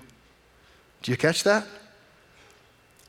Do 1.01 1.11
you 1.11 1.17
catch 1.17 1.43
that? 1.43 1.65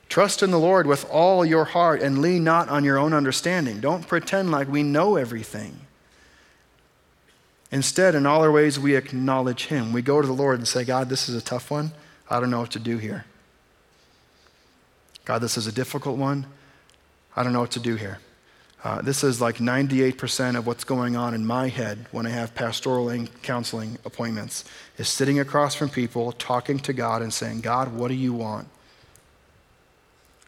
Trust 0.08 0.42
in 0.42 0.50
the 0.50 0.58
Lord 0.58 0.86
with 0.86 1.08
all 1.10 1.44
your 1.44 1.64
heart 1.64 2.02
and 2.02 2.20
lean 2.20 2.42
not 2.42 2.68
on 2.68 2.84
your 2.84 2.98
own 2.98 3.12
understanding. 3.12 3.80
Don't 3.80 4.06
pretend 4.06 4.50
like 4.50 4.68
we 4.68 4.82
know 4.82 5.16
everything. 5.16 5.80
Instead, 7.72 8.16
in 8.16 8.26
all 8.26 8.42
our 8.42 8.50
ways, 8.50 8.78
we 8.78 8.96
acknowledge 8.96 9.66
Him. 9.66 9.92
We 9.92 10.02
go 10.02 10.20
to 10.20 10.26
the 10.26 10.32
Lord 10.32 10.58
and 10.58 10.66
say, 10.66 10.84
God, 10.84 11.08
this 11.08 11.28
is 11.28 11.36
a 11.36 11.40
tough 11.40 11.70
one. 11.70 11.92
I 12.28 12.40
don't 12.40 12.50
know 12.50 12.60
what 12.60 12.72
to 12.72 12.80
do 12.80 12.98
here. 12.98 13.24
God, 15.30 15.42
this 15.42 15.56
is 15.56 15.68
a 15.68 15.72
difficult 15.72 16.18
one. 16.18 16.44
I 17.36 17.44
don't 17.44 17.52
know 17.52 17.60
what 17.60 17.70
to 17.70 17.78
do 17.78 17.94
here. 17.94 18.18
Uh, 18.82 19.00
this 19.00 19.22
is 19.22 19.40
like 19.40 19.58
98% 19.58 20.58
of 20.58 20.66
what's 20.66 20.82
going 20.82 21.14
on 21.14 21.34
in 21.34 21.46
my 21.46 21.68
head 21.68 22.06
when 22.10 22.26
I 22.26 22.30
have 22.30 22.52
pastoral 22.56 23.16
counseling 23.40 23.96
appointments, 24.04 24.64
is 24.98 25.08
sitting 25.08 25.38
across 25.38 25.76
from 25.76 25.88
people, 25.88 26.32
talking 26.32 26.80
to 26.80 26.92
God 26.92 27.22
and 27.22 27.32
saying, 27.32 27.60
God, 27.60 27.94
what 27.94 28.08
do 28.08 28.14
you 28.14 28.32
want? 28.32 28.66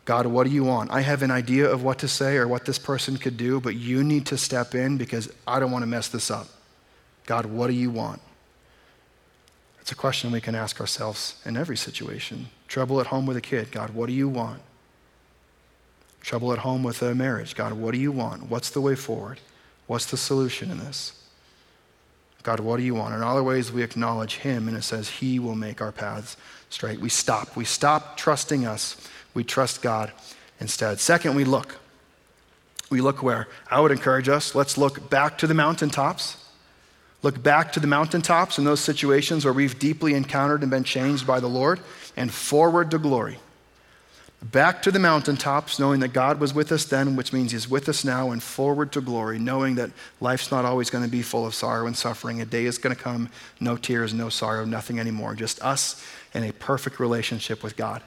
God, 0.05 0.27
what 0.27 0.49
do 0.49 0.51
you 0.53 0.65
want? 0.65 0.91
I 0.91 1.03
have 1.03 1.23
an 1.23 1.31
idea 1.31 1.71
of 1.71 1.85
what 1.85 2.01
to 2.01 2.09
say 2.09 2.37
or 2.37 2.49
what 2.49 2.65
this 2.65 2.81
person 2.81 3.19
could 3.19 3.37
do, 3.37 3.61
but 3.61 3.77
you 3.77 4.03
need 4.03 4.27
to 4.27 4.37
step 4.37 4.75
in 4.75 4.99
because 4.99 5.33
I 5.47 5.61
don't 5.61 5.71
want 5.71 5.85
to 5.85 5.87
mess 5.87 6.09
this 6.09 6.29
up. 6.29 6.49
God, 7.27 7.47
what 7.47 7.69
do 7.69 7.73
you 7.73 7.93
want? 7.93 8.21
It's 9.81 9.93
a 9.93 9.95
question 9.95 10.33
we 10.33 10.41
can 10.41 10.57
ask 10.57 10.81
ourselves 10.81 11.37
in 11.45 11.57
every 11.57 11.77
situation. 11.77 12.49
Trouble 12.67 13.01
at 13.01 13.07
home 13.07 13.27
with 13.27 13.37
a 13.37 13.41
kid, 13.41 13.71
God, 13.71 13.91
what 13.91 14.07
do 14.07 14.13
you 14.13 14.29
want? 14.29 14.61
Trouble 16.23 16.53
at 16.53 16.61
home 16.61 16.83
with 16.83 17.03
a 17.03 17.15
marriage, 17.15 17.55
God, 17.57 17.73
what 17.73 17.93
do 17.93 17.99
you 17.99 18.13
want? 18.13 18.49
What's 18.49 18.71
the 18.71 18.81
way 18.81 18.95
forward? 18.95 19.41
What's 19.89 20.07
the 20.07 20.17
solution 20.17 20.71
in 20.71 20.79
this? 20.79 21.19
God, 22.45 22.61
what 22.61 22.77
do 22.77 22.83
you 22.83 22.95
want? 22.95 23.15
In 23.15 23.23
other 23.23 23.43
ways, 23.43 23.71
we 23.71 23.83
acknowledge 23.83 24.37
Him, 24.37 24.67
and 24.69 24.77
it 24.77 24.83
says 24.83 25.09
He 25.09 25.39
will 25.39 25.55
make 25.55 25.81
our 25.81 25.93
paths 25.93 26.37
straight. 26.71 27.01
We 27.01 27.09
stop. 27.09 27.57
We 27.57 27.65
stop 27.65 28.17
trusting 28.17 28.67
us. 28.67 28.97
We 29.35 29.45
trust 29.45 29.83
God 29.83 30.13
instead. 30.61 30.99
Second, 30.99 31.35
we 31.35 31.45
look. 31.45 31.77
We 32.91 33.01
look 33.01 33.23
where? 33.23 33.49
I 33.71 33.81
would 33.81 33.93
encourage 33.93 34.29
us, 34.29 34.55
let's 34.55 34.77
look 34.77 35.09
back 35.09 35.39
to 35.39 35.47
the 35.47 35.55
mountaintops. 35.55 36.37
Look 37.23 37.43
back 37.43 37.73
to 37.73 37.81
the 37.81 37.87
mountaintops 37.87 38.59
in 38.59 38.65
those 38.65 38.81
situations 38.81 39.45
where 39.45 39.55
we've 39.55 39.79
deeply 39.79 40.15
encountered 40.15 40.63
and 40.63 40.71
been 40.71 40.85
changed 40.85 41.27
by 41.27 41.41
the 41.41 41.49
Lord, 41.49 41.81
and 42.17 42.33
forward 42.33 42.91
to 42.91 42.99
glory 42.99 43.39
back 44.43 44.83
to 44.83 44.91
the 44.91 44.99
mountaintops, 44.99 45.79
knowing 45.79 46.01
that 46.01 46.09
God 46.09 46.41
was 46.41 46.53
with 46.53 46.73
us 46.73 46.85
then, 46.85 47.15
which 47.15 47.33
means 47.33 47.53
He's 47.53 47.69
with 47.69 47.89
us 47.89 48.05
now, 48.05 48.31
and 48.31 48.43
forward 48.43 48.93
to 48.93 49.01
glory, 49.01 49.39
knowing 49.39 49.77
that 49.77 49.91
life's 50.21 50.51
not 50.51 50.65
always 50.65 50.91
going 50.91 51.05
to 51.05 51.11
be 51.11 51.23
full 51.23 51.47
of 51.47 51.55
sorrow 51.55 51.87
and 51.87 51.97
suffering. 51.97 52.41
A 52.41 52.45
day 52.45 52.65
is 52.65 52.79
going 52.79 52.95
to 52.95 53.01
come, 53.01 53.29
no 53.61 53.77
tears, 53.77 54.13
no 54.13 54.29
sorrow, 54.29 54.65
nothing 54.65 54.99
anymore, 54.99 55.35
just 55.35 55.63
us 55.63 56.05
in 56.35 56.43
a 56.45 56.53
perfect 56.53 56.99
relationship 56.99 57.63
with 57.63 57.77
God. 57.77 58.03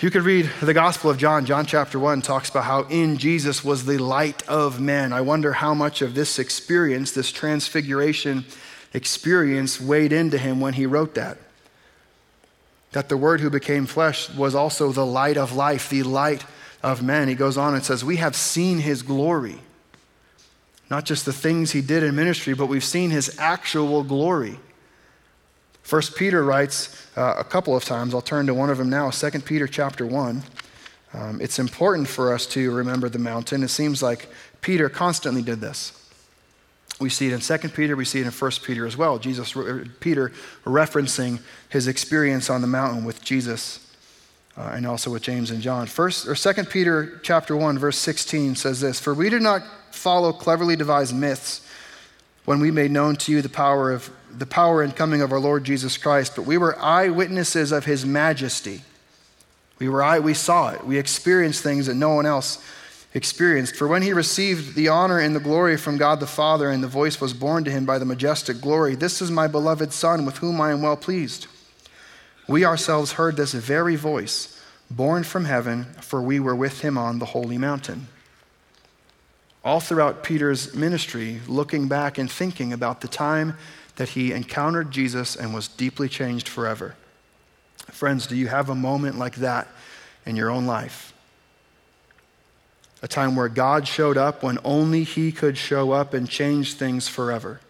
You 0.00 0.10
could 0.10 0.22
read 0.22 0.48
the 0.62 0.72
Gospel 0.72 1.10
of 1.10 1.18
John. 1.18 1.44
John 1.44 1.66
chapter 1.66 1.98
1 1.98 2.22
talks 2.22 2.48
about 2.48 2.64
how 2.64 2.84
in 2.84 3.18
Jesus 3.18 3.62
was 3.62 3.84
the 3.84 3.98
light 3.98 4.48
of 4.48 4.80
men. 4.80 5.12
I 5.12 5.20
wonder 5.20 5.52
how 5.52 5.74
much 5.74 6.00
of 6.00 6.14
this 6.14 6.38
experience, 6.38 7.12
this 7.12 7.30
transfiguration 7.30 8.46
experience, 8.94 9.78
weighed 9.78 10.14
into 10.14 10.38
him 10.38 10.58
when 10.58 10.72
he 10.72 10.86
wrote 10.86 11.16
that 11.16 11.36
that 12.92 13.08
the 13.08 13.16
Word 13.16 13.40
who 13.40 13.50
became 13.50 13.86
flesh 13.86 14.28
was 14.30 14.54
also 14.54 14.92
the 14.92 15.06
light 15.06 15.36
of 15.36 15.54
life, 15.54 15.88
the 15.88 16.02
light 16.02 16.44
of 16.82 17.02
men. 17.02 17.28
He 17.28 17.34
goes 17.34 17.56
on 17.56 17.74
and 17.74 17.84
says, 17.84 18.04
We 18.04 18.16
have 18.16 18.34
seen 18.34 18.78
his 18.78 19.02
glory. 19.02 19.60
Not 20.90 21.04
just 21.04 21.24
the 21.24 21.32
things 21.32 21.70
he 21.70 21.82
did 21.82 22.02
in 22.02 22.16
ministry, 22.16 22.54
but 22.54 22.66
we've 22.66 22.84
seen 22.84 23.10
his 23.10 23.38
actual 23.38 24.02
glory. 24.02 24.58
First 25.82 26.16
Peter 26.16 26.42
writes 26.42 27.08
uh, 27.16 27.34
a 27.38 27.44
couple 27.44 27.76
of 27.76 27.84
times. 27.84 28.14
I'll 28.14 28.20
turn 28.20 28.46
to 28.46 28.54
one 28.54 28.70
of 28.70 28.78
them 28.78 28.90
now. 28.90 29.10
Second 29.10 29.44
Peter 29.44 29.66
chapter 29.66 30.04
1. 30.04 30.42
Um, 31.12 31.40
it's 31.40 31.58
important 31.58 32.08
for 32.08 32.32
us 32.32 32.46
to 32.48 32.70
remember 32.72 33.08
the 33.08 33.18
mountain. 33.18 33.62
It 33.62 33.68
seems 33.68 34.02
like 34.02 34.28
Peter 34.60 34.88
constantly 34.88 35.42
did 35.42 35.60
this. 35.60 35.99
We 37.00 37.08
see 37.08 37.28
it 37.28 37.32
in 37.32 37.40
2 37.40 37.68
Peter, 37.70 37.96
we 37.96 38.04
see 38.04 38.20
it 38.20 38.26
in 38.26 38.32
1 38.32 38.50
Peter 38.62 38.86
as 38.86 38.96
well. 38.96 39.18
Jesus, 39.18 39.54
Peter 40.00 40.32
referencing 40.64 41.40
his 41.70 41.88
experience 41.88 42.50
on 42.50 42.60
the 42.60 42.66
mountain 42.66 43.04
with 43.04 43.24
Jesus 43.24 43.90
uh, 44.56 44.72
and 44.74 44.86
also 44.86 45.10
with 45.10 45.22
James 45.22 45.50
and 45.50 45.62
John. 45.62 45.86
First 45.86 46.28
or 46.28 46.34
2 46.34 46.64
Peter 46.64 47.18
chapter 47.22 47.56
1 47.56 47.78
verse 47.78 47.96
16 47.96 48.54
says 48.54 48.80
this, 48.80 49.00
"For 49.00 49.14
we 49.14 49.30
did 49.30 49.42
not 49.42 49.62
follow 49.90 50.32
cleverly 50.32 50.76
devised 50.76 51.14
myths 51.14 51.62
when 52.44 52.60
we 52.60 52.70
made 52.70 52.90
known 52.90 53.16
to 53.16 53.32
you 53.32 53.42
the 53.42 53.48
power 53.48 53.90
of 53.90 54.10
the 54.30 54.46
power 54.46 54.82
and 54.82 54.94
coming 54.94 55.22
of 55.22 55.32
our 55.32 55.40
Lord 55.40 55.64
Jesus 55.64 55.96
Christ, 55.96 56.36
but 56.36 56.42
we 56.42 56.58
were 56.58 56.78
eyewitnesses 56.78 57.72
of 57.72 57.86
his 57.86 58.04
majesty." 58.04 58.82
We 59.78 59.88
were 59.88 60.02
eye, 60.02 60.18
we 60.18 60.34
saw 60.34 60.68
it. 60.68 60.86
We 60.86 60.98
experienced 60.98 61.62
things 61.62 61.86
that 61.86 61.94
no 61.94 62.10
one 62.10 62.26
else 62.26 62.62
experienced. 63.14 63.76
For 63.76 63.88
when 63.88 64.02
he 64.02 64.12
received 64.12 64.74
the 64.74 64.88
honor 64.88 65.18
and 65.18 65.34
the 65.34 65.40
glory 65.40 65.76
from 65.76 65.96
God 65.96 66.20
the 66.20 66.26
Father, 66.26 66.70
and 66.70 66.82
the 66.82 66.88
voice 66.88 67.20
was 67.20 67.34
borne 67.34 67.64
to 67.64 67.70
him 67.70 67.84
by 67.84 67.98
the 67.98 68.04
majestic 68.04 68.60
glory, 68.60 68.94
This 68.94 69.20
is 69.20 69.30
my 69.30 69.46
beloved 69.46 69.92
Son, 69.92 70.24
with 70.24 70.38
whom 70.38 70.60
I 70.60 70.70
am 70.70 70.82
well 70.82 70.96
pleased. 70.96 71.46
We 72.48 72.64
ourselves 72.64 73.12
heard 73.12 73.36
this 73.36 73.52
very 73.52 73.96
voice, 73.96 74.60
borne 74.90 75.24
from 75.24 75.44
heaven, 75.44 75.84
for 76.00 76.20
we 76.20 76.40
were 76.40 76.54
with 76.54 76.80
him 76.80 76.98
on 76.98 77.18
the 77.18 77.26
holy 77.26 77.58
mountain. 77.58 78.08
All 79.64 79.80
throughout 79.80 80.24
Peter's 80.24 80.74
ministry, 80.74 81.40
looking 81.46 81.86
back 81.86 82.16
and 82.16 82.30
thinking 82.30 82.72
about 82.72 83.02
the 83.02 83.08
time 83.08 83.56
that 83.96 84.10
he 84.10 84.32
encountered 84.32 84.90
Jesus 84.90 85.36
and 85.36 85.52
was 85.52 85.68
deeply 85.68 86.08
changed 86.08 86.48
forever. 86.48 86.94
Friends, 87.90 88.26
do 88.26 88.34
you 88.34 88.48
have 88.48 88.70
a 88.70 88.74
moment 88.74 89.18
like 89.18 89.36
that 89.36 89.68
in 90.24 90.36
your 90.36 90.50
own 90.50 90.66
life? 90.66 91.12
A 93.02 93.08
time 93.08 93.36
where 93.36 93.48
God 93.48 93.88
showed 93.88 94.16
up 94.16 94.42
when 94.42 94.58
only 94.64 95.04
He 95.04 95.32
could 95.32 95.56
show 95.56 95.92
up 95.92 96.14
and 96.14 96.28
change 96.28 96.74
things 96.74 97.08
forever. 97.08 97.60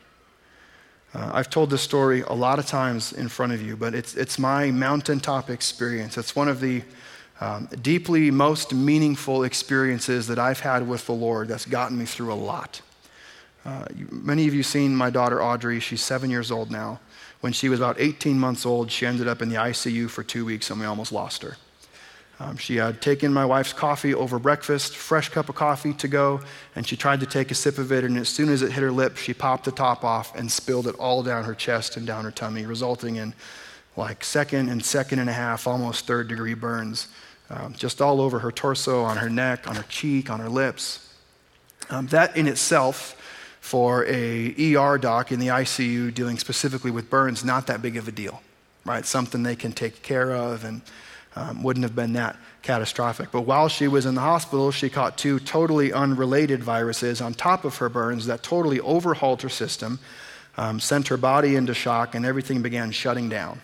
Uh, 1.12 1.31
I've 1.33 1.51
told 1.51 1.71
this 1.71 1.83
story 1.83 2.23
a 2.23 2.33
lot 2.33 2.59
of 2.59 2.66
times 2.66 3.12
in 3.12 3.29
front 3.29 3.53
of 3.53 3.61
you, 3.61 3.77
but 3.77 3.95
it's, 3.95 4.14
it's 4.14 4.38
my 4.38 4.71
mountaintop 4.71 5.51
experience. 5.51 6.16
It's 6.16 6.37
one 6.37 6.49
of 6.49 6.61
the 6.61 6.83
um, 7.40 7.69
deeply 7.83 8.31
most 8.31 8.75
meaningful 8.75 9.45
experiences 9.45 10.27
that 10.29 10.38
I've 10.38 10.61
had 10.61 10.87
with 10.87 11.07
the 11.07 11.12
Lord 11.12 11.49
that's 11.49 11.66
gotten 11.66 11.99
me 11.99 12.05
through 12.05 12.33
a 12.33 12.35
lot. 12.35 12.83
Uh, 13.64 13.87
many 14.11 14.47
of 14.47 14.55
you 14.55 14.62
seen 14.62 14.95
my 14.95 15.11
daughter 15.11 15.43
Audrey. 15.43 15.81
She's 15.81 16.03
seven 16.03 16.31
years 16.31 16.51
old 16.51 16.71
now. 16.71 17.01
When 17.40 17.53
she 17.53 17.69
was 17.69 17.81
about 17.81 17.97
18 17.99 18.38
months 18.38 18.64
old, 18.66 18.90
she 18.90 19.07
ended 19.07 19.27
up 19.27 19.43
in 19.43 19.49
the 19.49 19.57
ICU 19.57 20.11
for 20.11 20.23
two 20.23 20.45
weeks 20.45 20.71
and 20.71 20.79
we 20.79 20.87
almost 20.87 21.12
lost 21.12 21.43
her. 21.43 21.57
Um, 22.40 22.57
she 22.57 22.76
had 22.76 23.03
taken 23.03 23.35
my 23.35 23.44
wife's 23.44 23.74
coffee 23.74 24.14
over 24.14 24.38
breakfast, 24.38 24.96
fresh 24.96 25.29
cup 25.29 25.50
of 25.50 25.57
coffee 25.57 25.92
to 25.92 26.09
go, 26.09 26.40
and 26.74 26.88
she 26.88 26.96
tried 26.96 27.20
to 27.20 27.26
take 27.26 27.50
a 27.50 27.55
sip 27.55 27.76
of 27.76 27.92
it. 27.92 28.03
And 28.03 28.16
as 28.16 28.31
soon 28.31 28.48
as 28.48 28.62
it 28.62 28.72
hit 28.72 28.83
her 28.83 28.90
lip, 28.90 29.18
she 29.18 29.35
popped 29.35 29.66
the 29.66 29.72
top 29.72 30.05
off 30.05 30.35
and 30.35 30.50
spilled 30.50 30.87
it 30.87 30.94
all 30.94 31.22
down 31.22 31.44
her 31.44 31.55
chest 31.55 31.98
and 31.98 32.07
down 32.07 32.24
her 32.24 32.31
tummy, 32.31 32.64
resulting 32.64 33.16
in 33.16 33.35
like 33.94 34.24
second 34.24 34.70
and 34.70 34.83
second 34.83 35.18
and 35.18 35.29
a 35.29 35.35
half, 35.35 35.66
almost 35.66 36.07
third 36.07 36.29
degree 36.29 36.55
burns, 36.55 37.09
um, 37.50 37.74
just 37.74 38.00
all 38.00 38.22
over 38.22 38.38
her 38.38 38.50
torso, 38.50 39.05
on 39.05 39.18
her 39.18 39.29
neck, 39.29 39.68
on 39.68 39.76
her 39.76 39.85
cheek, 39.90 40.31
on 40.31 40.40
her 40.40 40.48
lips. 40.48 41.12
Um, 41.90 42.07
that 42.07 42.35
in 42.38 42.46
itself, 42.46 43.16
for 43.61 44.07
a 44.07 44.74
ER 44.74 44.96
doc 44.96 45.31
in 45.31 45.38
the 45.38 45.48
ICU 45.48 46.14
dealing 46.14 46.38
specifically 46.38 46.90
with 46.90 47.11
burns, 47.11 47.44
not 47.44 47.66
that 47.66 47.83
big 47.83 47.98
of 47.98 48.09
a 48.09 48.12
deal, 48.12 48.40
right? 48.87 49.05
Something 49.05 49.42
they 49.42 49.57
can 49.57 49.72
take 49.72 50.03
care 50.03 50.33
of 50.33 50.64
and 50.64 50.81
um, 51.40 51.62
wouldn't 51.62 51.85
have 51.85 51.96
been 51.96 52.12
that 52.12 52.37
catastrophic. 52.62 53.31
But 53.33 53.42
while 53.42 53.68
she 53.68 53.88
was 53.88 54.05
in 54.05 54.14
the 54.14 54.20
hospital, 54.20 54.70
she 54.70 54.90
caught 54.90 55.16
two 55.16 55.40
totally 55.40 55.90
unrelated 55.90 56.62
viruses 56.62 57.22
on 57.22 57.33
top 57.33 57.64
of 57.64 57.76
her 57.76 57.88
burns 57.88 58.26
that 58.26 58.42
totally 58.42 58.79
overhauled 58.81 59.40
her 59.40 59.48
system, 59.48 59.98
um, 60.59 60.79
sent 60.81 61.09
her 61.09 61.16
body 61.16 61.57
into 61.57 61.72
shock, 61.72 62.14
and 62.14 62.26
everything 62.26 62.61
began 62.61 62.90
shutting 62.90 63.31
down. 63.31 63.61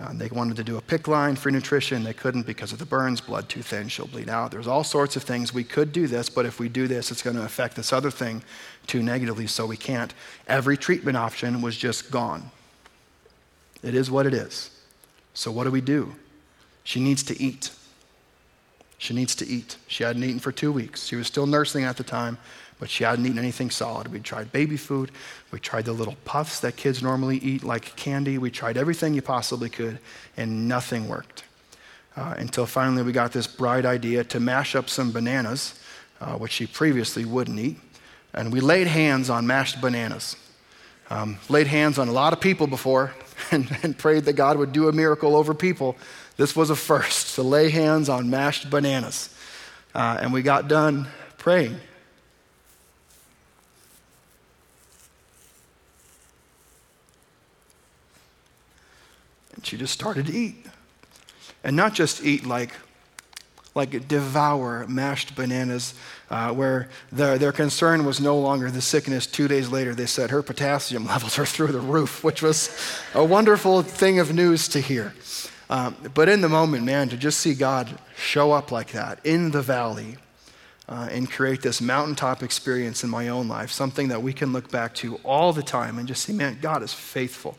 Uh, 0.00 0.12
they 0.14 0.28
wanted 0.28 0.56
to 0.56 0.64
do 0.64 0.78
a 0.78 0.80
PICC 0.80 1.08
line 1.08 1.36
for 1.36 1.50
nutrition. 1.50 2.04
They 2.04 2.14
couldn't 2.14 2.46
because 2.46 2.72
of 2.72 2.78
the 2.78 2.86
burns, 2.86 3.20
blood 3.20 3.48
too 3.48 3.62
thin, 3.62 3.88
she'll 3.88 4.06
bleed 4.06 4.30
out. 4.30 4.50
There's 4.50 4.68
all 4.68 4.84
sorts 4.84 5.16
of 5.16 5.24
things. 5.24 5.52
We 5.52 5.64
could 5.64 5.92
do 5.92 6.06
this, 6.06 6.30
but 6.30 6.46
if 6.46 6.58
we 6.58 6.68
do 6.68 6.86
this, 6.86 7.10
it's 7.10 7.20
going 7.20 7.36
to 7.36 7.44
affect 7.44 7.76
this 7.76 7.92
other 7.92 8.10
thing 8.10 8.42
too 8.86 9.02
negatively, 9.02 9.48
so 9.48 9.66
we 9.66 9.76
can't. 9.76 10.14
Every 10.46 10.78
treatment 10.78 11.16
option 11.16 11.60
was 11.60 11.76
just 11.76 12.10
gone. 12.10 12.50
It 13.82 13.94
is 13.94 14.10
what 14.10 14.24
it 14.24 14.32
is. 14.32 14.70
So, 15.34 15.50
what 15.50 15.64
do 15.64 15.70
we 15.70 15.80
do? 15.80 16.14
She 16.88 17.00
needs 17.00 17.22
to 17.24 17.38
eat. 17.38 17.70
She 18.96 19.12
needs 19.12 19.34
to 19.34 19.46
eat. 19.46 19.76
She 19.88 20.04
hadn't 20.04 20.24
eaten 20.24 20.38
for 20.38 20.52
two 20.52 20.72
weeks. 20.72 21.04
She 21.04 21.16
was 21.16 21.26
still 21.26 21.44
nursing 21.44 21.84
at 21.84 21.98
the 21.98 22.02
time, 22.02 22.38
but 22.80 22.88
she 22.88 23.04
hadn't 23.04 23.26
eaten 23.26 23.38
anything 23.38 23.68
solid. 23.68 24.08
We 24.08 24.20
tried 24.20 24.52
baby 24.52 24.78
food. 24.78 25.10
We 25.50 25.60
tried 25.60 25.84
the 25.84 25.92
little 25.92 26.16
puffs 26.24 26.60
that 26.60 26.76
kids 26.76 27.02
normally 27.02 27.36
eat, 27.40 27.62
like 27.62 27.94
candy. 27.96 28.38
We 28.38 28.50
tried 28.50 28.78
everything 28.78 29.12
you 29.12 29.20
possibly 29.20 29.68
could, 29.68 29.98
and 30.38 30.66
nothing 30.66 31.08
worked. 31.08 31.44
Uh, 32.16 32.36
until 32.38 32.64
finally 32.64 33.02
we 33.02 33.12
got 33.12 33.32
this 33.32 33.46
bright 33.46 33.84
idea 33.84 34.24
to 34.24 34.40
mash 34.40 34.74
up 34.74 34.88
some 34.88 35.12
bananas, 35.12 35.78
uh, 36.22 36.36
which 36.36 36.52
she 36.52 36.66
previously 36.66 37.26
wouldn't 37.26 37.58
eat. 37.58 37.76
And 38.32 38.50
we 38.50 38.60
laid 38.60 38.86
hands 38.86 39.28
on 39.28 39.46
mashed 39.46 39.82
bananas. 39.82 40.36
Um, 41.10 41.36
laid 41.50 41.66
hands 41.66 41.98
on 41.98 42.08
a 42.08 42.12
lot 42.12 42.32
of 42.32 42.40
people 42.40 42.66
before 42.66 43.12
and, 43.50 43.76
and 43.82 43.96
prayed 43.96 44.24
that 44.24 44.34
God 44.34 44.56
would 44.56 44.72
do 44.72 44.88
a 44.88 44.92
miracle 44.92 45.36
over 45.36 45.52
people. 45.52 45.98
This 46.38 46.54
was 46.54 46.70
a 46.70 46.76
first 46.76 47.34
to 47.34 47.42
lay 47.42 47.68
hands 47.68 48.08
on 48.08 48.30
mashed 48.30 48.70
bananas. 48.70 49.28
Uh, 49.92 50.18
and 50.20 50.32
we 50.32 50.40
got 50.40 50.68
done 50.68 51.08
praying. 51.36 51.76
And 59.56 59.66
she 59.66 59.76
just 59.76 59.92
started 59.92 60.26
to 60.26 60.32
eat. 60.32 60.64
And 61.64 61.74
not 61.74 61.92
just 61.92 62.24
eat 62.24 62.46
like, 62.46 62.70
like 63.74 64.06
devour 64.06 64.86
mashed 64.86 65.34
bananas, 65.34 65.94
uh, 66.30 66.52
where 66.52 66.88
their, 67.10 67.36
their 67.36 67.50
concern 67.50 68.04
was 68.06 68.20
no 68.20 68.38
longer 68.38 68.70
the 68.70 68.80
sickness. 68.80 69.26
Two 69.26 69.48
days 69.48 69.70
later, 69.70 69.92
they 69.92 70.06
said 70.06 70.30
her 70.30 70.44
potassium 70.44 71.04
levels 71.08 71.36
are 71.36 71.46
through 71.46 71.72
the 71.72 71.80
roof, 71.80 72.22
which 72.22 72.42
was 72.42 72.70
a 73.12 73.24
wonderful 73.24 73.82
thing 73.82 74.20
of 74.20 74.32
news 74.32 74.68
to 74.68 74.80
hear. 74.80 75.12
Um, 75.70 75.96
but 76.14 76.28
in 76.28 76.40
the 76.40 76.48
moment, 76.48 76.84
man, 76.84 77.08
to 77.10 77.16
just 77.16 77.40
see 77.40 77.54
God 77.54 77.98
show 78.16 78.52
up 78.52 78.72
like 78.72 78.92
that 78.92 79.24
in 79.24 79.50
the 79.50 79.60
valley 79.60 80.16
uh, 80.88 81.08
and 81.10 81.30
create 81.30 81.60
this 81.60 81.80
mountaintop 81.80 82.42
experience 82.42 83.04
in 83.04 83.10
my 83.10 83.28
own 83.28 83.48
life, 83.48 83.70
something 83.70 84.08
that 84.08 84.22
we 84.22 84.32
can 84.32 84.52
look 84.52 84.70
back 84.70 84.94
to 84.96 85.16
all 85.16 85.52
the 85.52 85.62
time 85.62 85.98
and 85.98 86.08
just 86.08 86.22
see, 86.22 86.32
man, 86.32 86.58
God 86.62 86.82
is 86.82 86.94
faithful. 86.94 87.58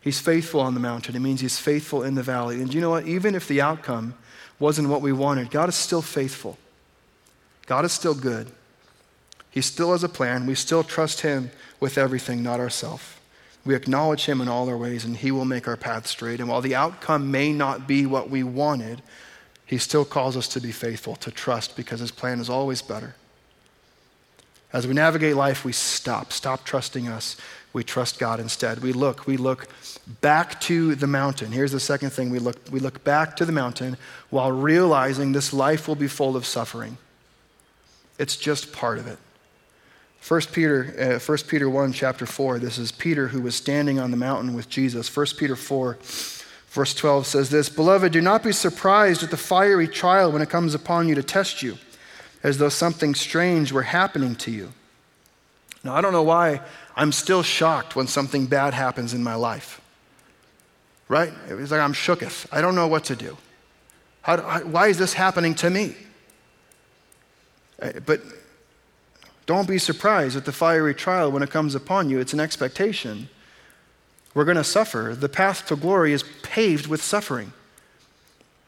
He's 0.00 0.20
faithful 0.20 0.60
on 0.60 0.74
the 0.74 0.80
mountain. 0.80 1.16
It 1.16 1.20
means 1.20 1.40
he's 1.40 1.58
faithful 1.58 2.02
in 2.02 2.14
the 2.14 2.22
valley. 2.22 2.62
And 2.62 2.72
you 2.72 2.80
know 2.80 2.90
what? 2.90 3.06
Even 3.06 3.34
if 3.34 3.48
the 3.48 3.60
outcome 3.60 4.14
wasn't 4.58 4.88
what 4.88 5.02
we 5.02 5.12
wanted, 5.12 5.50
God 5.50 5.68
is 5.68 5.74
still 5.74 6.00
faithful. 6.00 6.56
God 7.66 7.84
is 7.84 7.92
still 7.92 8.14
good. 8.14 8.50
He 9.50 9.60
still 9.60 9.92
has 9.92 10.04
a 10.04 10.08
plan. 10.08 10.46
We 10.46 10.54
still 10.54 10.84
trust 10.84 11.22
him 11.22 11.50
with 11.80 11.98
everything, 11.98 12.42
not 12.42 12.60
ourselves. 12.60 13.15
We 13.66 13.74
acknowledge 13.74 14.26
him 14.26 14.40
in 14.40 14.48
all 14.48 14.68
our 14.68 14.76
ways, 14.76 15.04
and 15.04 15.16
he 15.16 15.32
will 15.32 15.44
make 15.44 15.66
our 15.66 15.76
path 15.76 16.06
straight. 16.06 16.38
And 16.38 16.48
while 16.48 16.60
the 16.60 16.76
outcome 16.76 17.32
may 17.32 17.52
not 17.52 17.88
be 17.88 18.06
what 18.06 18.30
we 18.30 18.44
wanted, 18.44 19.02
he 19.66 19.76
still 19.76 20.04
calls 20.04 20.36
us 20.36 20.46
to 20.48 20.60
be 20.60 20.70
faithful, 20.70 21.16
to 21.16 21.32
trust, 21.32 21.76
because 21.76 21.98
his 21.98 22.12
plan 22.12 22.38
is 22.38 22.48
always 22.48 22.80
better. 22.80 23.16
As 24.72 24.86
we 24.86 24.94
navigate 24.94 25.34
life, 25.34 25.64
we 25.64 25.72
stop. 25.72 26.32
Stop 26.32 26.64
trusting 26.64 27.08
us. 27.08 27.36
We 27.72 27.82
trust 27.82 28.20
God 28.20 28.38
instead. 28.38 28.82
We 28.82 28.92
look, 28.92 29.26
we 29.26 29.36
look 29.36 29.66
back 30.20 30.60
to 30.62 30.94
the 30.94 31.08
mountain. 31.08 31.50
Here's 31.50 31.72
the 31.72 31.80
second 31.80 32.10
thing 32.10 32.30
we 32.30 32.38
look, 32.38 32.56
we 32.70 32.78
look 32.78 33.02
back 33.02 33.36
to 33.36 33.44
the 33.44 33.52
mountain 33.52 33.96
while 34.30 34.52
realizing 34.52 35.32
this 35.32 35.52
life 35.52 35.88
will 35.88 35.96
be 35.96 36.08
full 36.08 36.36
of 36.36 36.46
suffering. 36.46 36.98
It's 38.18 38.36
just 38.36 38.72
part 38.72 38.98
of 38.98 39.08
it. 39.08 39.18
1 40.26 40.40
Peter, 40.52 41.18
uh, 41.18 41.18
1 41.20 41.38
Peter 41.46 41.70
1, 41.70 41.92
chapter 41.92 42.26
4, 42.26 42.58
this 42.58 42.78
is 42.78 42.90
Peter 42.90 43.28
who 43.28 43.40
was 43.40 43.54
standing 43.54 44.00
on 44.00 44.10
the 44.10 44.16
mountain 44.16 44.54
with 44.54 44.68
Jesus. 44.68 45.14
1 45.14 45.26
Peter 45.38 45.54
4, 45.54 45.98
verse 46.70 46.94
12 46.94 47.26
says 47.28 47.50
this 47.50 47.68
Beloved, 47.68 48.12
do 48.12 48.20
not 48.20 48.42
be 48.42 48.50
surprised 48.50 49.22
at 49.22 49.30
the 49.30 49.36
fiery 49.36 49.86
trial 49.86 50.32
when 50.32 50.42
it 50.42 50.50
comes 50.50 50.74
upon 50.74 51.06
you 51.06 51.14
to 51.14 51.22
test 51.22 51.62
you, 51.62 51.78
as 52.42 52.58
though 52.58 52.68
something 52.68 53.14
strange 53.14 53.70
were 53.70 53.82
happening 53.82 54.34
to 54.34 54.50
you. 54.50 54.72
Now, 55.84 55.94
I 55.94 56.00
don't 56.00 56.12
know 56.12 56.24
why 56.24 56.60
I'm 56.96 57.12
still 57.12 57.44
shocked 57.44 57.94
when 57.94 58.08
something 58.08 58.46
bad 58.46 58.74
happens 58.74 59.14
in 59.14 59.22
my 59.22 59.36
life. 59.36 59.80
Right? 61.06 61.32
It 61.48 61.54
was 61.54 61.70
like 61.70 61.80
I'm 61.80 61.92
shooketh. 61.92 62.46
I 62.50 62.60
don't 62.60 62.74
know 62.74 62.88
what 62.88 63.04
to 63.04 63.14
do. 63.14 63.36
How, 64.22 64.38
why 64.64 64.88
is 64.88 64.98
this 64.98 65.12
happening 65.12 65.54
to 65.56 65.70
me? 65.70 65.94
Uh, 67.80 67.92
but 68.04 68.20
don't 69.46 69.68
be 69.68 69.78
surprised 69.78 70.36
at 70.36 70.44
the 70.44 70.52
fiery 70.52 70.94
trial 70.94 71.30
when 71.30 71.42
it 71.42 71.50
comes 71.50 71.74
upon 71.74 72.10
you. 72.10 72.18
It's 72.18 72.32
an 72.32 72.40
expectation. 72.40 73.28
We're 74.34 74.44
going 74.44 74.56
to 74.56 74.64
suffer. 74.64 75.16
The 75.18 75.28
path 75.28 75.66
to 75.68 75.76
glory 75.76 76.12
is 76.12 76.24
paved 76.42 76.88
with 76.88 77.02
suffering. 77.02 77.52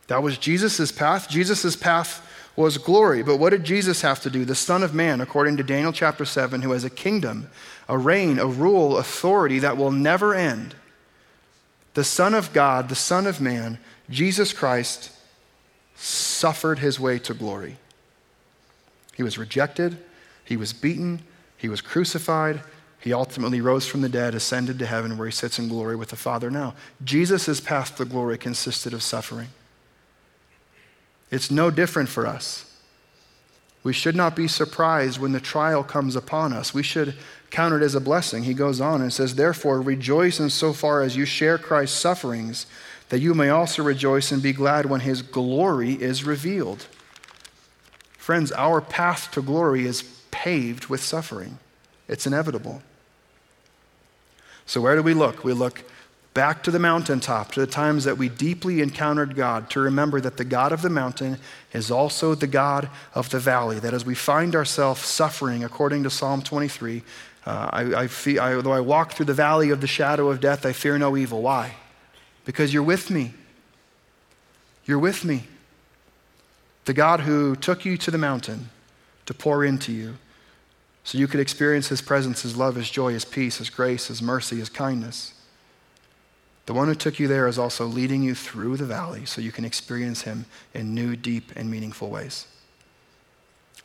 That 0.07 0.23
was 0.23 0.39
Jesus' 0.39 0.91
path. 0.91 1.29
Jesus' 1.29 1.77
path 1.77 2.25
was 2.57 2.79
glory. 2.79 3.23
But 3.23 3.37
what 3.37 3.51
did 3.51 3.65
Jesus 3.65 4.03
have 4.03 4.21
to 4.21 4.31
do? 4.31 4.45
The 4.45 4.55
Son 4.55 4.83
of 4.83 4.95
Man, 4.95 5.21
according 5.21 5.57
to 5.59 5.63
Daniel 5.63 5.93
chapter 5.93 6.25
7, 6.25 6.63
who 6.63 6.73
has 6.73 6.85
a 6.85 6.91
kingdom, 6.91 7.51
a 7.89 7.99
reign, 7.99 8.39
a 8.39 8.47
rule, 8.47 8.99
authority 8.99 9.59
that 9.59 9.77
will 9.77 9.93
never 9.93 10.35
end. 10.35 10.75
The 11.95 12.05
Son 12.05 12.35
of 12.35 12.53
God, 12.53 12.89
the 12.89 12.95
Son 12.95 13.27
of 13.27 13.41
Man, 13.41 13.79
Jesus 14.09 14.53
Christ, 14.53 15.11
suffered 15.97 16.79
his 16.79 16.99
way 16.99 17.19
to 17.19 17.35
glory. 17.35 17.77
He 19.15 19.23
was 19.23 19.37
rejected, 19.37 19.99
he 20.49 20.57
was 20.57 20.73
beaten, 20.73 21.21
he 21.59 21.69
was 21.69 21.83
crucified, 21.83 22.63
he 22.99 23.13
ultimately 23.13 23.61
rose 23.61 23.87
from 23.87 24.01
the 24.01 24.09
dead, 24.09 24.35
ascended 24.35 24.79
to 24.79 24.87
heaven, 24.87 25.19
where 25.19 25.27
he 25.27 25.33
sits 25.33 25.59
in 25.59 25.69
glory 25.69 25.95
with 25.95 26.09
the 26.09 26.17
Father 26.17 26.51
now. 26.51 26.73
Jesus' 27.05 27.61
path 27.61 27.97
to 27.99 28.07
glory 28.07 28.39
consisted 28.39 28.95
of 28.95 29.03
suffering. 29.03 29.49
It's 31.31 31.51
no 31.51 31.71
different 31.71 32.09
for 32.09 32.27
us. 32.27 32.65
We 33.83 33.93
should 33.93 34.17
not 34.17 34.35
be 34.35 34.49
surprised 34.49 35.21
when 35.21 35.33
the 35.33 35.39
trial 35.39 35.85
comes 35.85 36.17
upon 36.17 36.55
us. 36.55 36.73
We 36.73 36.83
should 36.83 37.15
count 37.51 37.75
it 37.75 37.83
as 37.83 37.95
a 37.95 38.01
blessing. 38.01 38.45
He 38.45 38.55
goes 38.55 38.81
on 38.81 39.03
and 39.03 39.13
says, 39.13 39.35
Therefore, 39.35 39.83
rejoice 39.83 40.41
in 40.41 40.49
so 40.49 40.73
far 40.73 41.03
as 41.03 41.15
you 41.15 41.27
share 41.27 41.59
Christ's 41.59 42.01
sufferings, 42.01 42.65
that 43.11 43.21
you 43.21 43.35
may 43.35 43.51
also 43.51 43.83
rejoice 43.83 44.33
and 44.33 44.43
be 44.43 44.55
glad 44.55 44.87
when 44.87 45.01
his 45.01 45.21
glory 45.21 45.93
is 45.93 46.25
revealed. 46.25 46.87
Friends, 48.17 48.51
our 48.53 48.81
path 48.81 49.31
to 49.33 49.43
glory 49.43 49.87
is 49.87 50.18
paved 50.31 50.87
with 50.87 51.03
suffering, 51.03 51.59
it's 52.09 52.27
inevitable. 52.27 52.83
So, 54.67 54.81
where 54.81 54.97
do 54.97 55.03
we 55.03 55.15
look? 55.15 55.45
We 55.45 55.53
look 55.53 55.85
back 56.35 56.63
to 56.63 56.71
the 56.71 56.79
mountaintop, 56.79 57.53
to 57.53 57.61
the 57.61 57.67
times 57.67 58.05
that 58.05 58.19
we 58.19 58.29
deeply 58.29 58.81
encountered 58.81 59.35
God, 59.35 59.71
to 59.71 59.81
remember 59.81 60.21
that 60.21 60.37
the 60.37 60.45
God 60.45 60.73
of 60.73 60.83
the 60.83 60.91
mountain 60.91 61.39
is 61.73 61.91
also 61.91 62.35
the 62.35 62.47
God 62.47 62.89
of 63.15 63.31
the 63.31 63.41
valley. 63.41 63.79
That 63.79 63.95
as 63.95 64.05
we 64.05 64.15
find 64.15 64.55
ourselves 64.55 65.01
suffering, 65.01 65.65
according 65.65 66.05
to 66.05 66.11
Psalm 66.11 66.43
23, 66.43 67.03
uh, 67.45 67.71
I, 67.73 67.81
I 68.03 68.07
feel, 68.07 68.41
I, 68.41 68.61
though 68.61 68.73
I 68.73 68.81
walk 68.81 69.13
through 69.13 69.27
the 69.27 69.35
valley 69.35 69.71
of 69.71 69.81
the 69.81 69.87
shadow 69.87 70.29
of 70.29 70.41
death, 70.41 70.67
I 70.67 70.73
fear 70.73 70.99
no 70.99 71.17
evil. 71.17 71.43
Why? 71.43 71.75
Because 72.45 72.73
you're 72.73 72.83
with 72.83 73.11
me. 73.11 73.35
You're 74.85 74.99
with 74.99 75.25
me. 75.25 75.45
The 76.85 76.95
God 76.95 77.21
who 77.21 77.57
took 77.57 77.85
you 77.85 77.97
to 77.97 78.11
the 78.11 78.19
mountain 78.19 78.71
to 79.29 79.35
pour 79.35 79.63
into 79.63 79.93
you 79.93 80.15
so 81.05 81.19
you 81.19 81.29
could 81.29 81.39
experience 81.39 81.89
his 81.89 82.01
presence, 82.01 82.41
his 82.41 82.57
love, 82.57 82.77
his 82.77 82.89
joy, 82.89 83.13
his 83.13 83.27
peace, 83.27 83.59
his 83.59 83.69
grace, 83.69 84.07
his 84.07 84.23
mercy, 84.23 84.57
his 84.57 84.71
kindness. 84.71 85.35
The 86.65 86.73
one 86.73 86.89
who 86.89 86.95
took 86.95 87.19
you 87.19 87.29
there 87.29 87.47
is 87.47 87.59
also 87.59 87.85
leading 87.85 88.23
you 88.23 88.35
through 88.35 88.79
the 88.79 88.87
valley 88.87 89.27
so 89.27 89.43
you 89.43 89.53
can 89.53 89.67
experience 89.67 90.23
him 90.23 90.47
in 90.73 90.95
new, 90.95 91.15
deep, 91.15 91.53
and 91.57 91.71
meaningful 91.71 92.09
ways. 92.09 92.47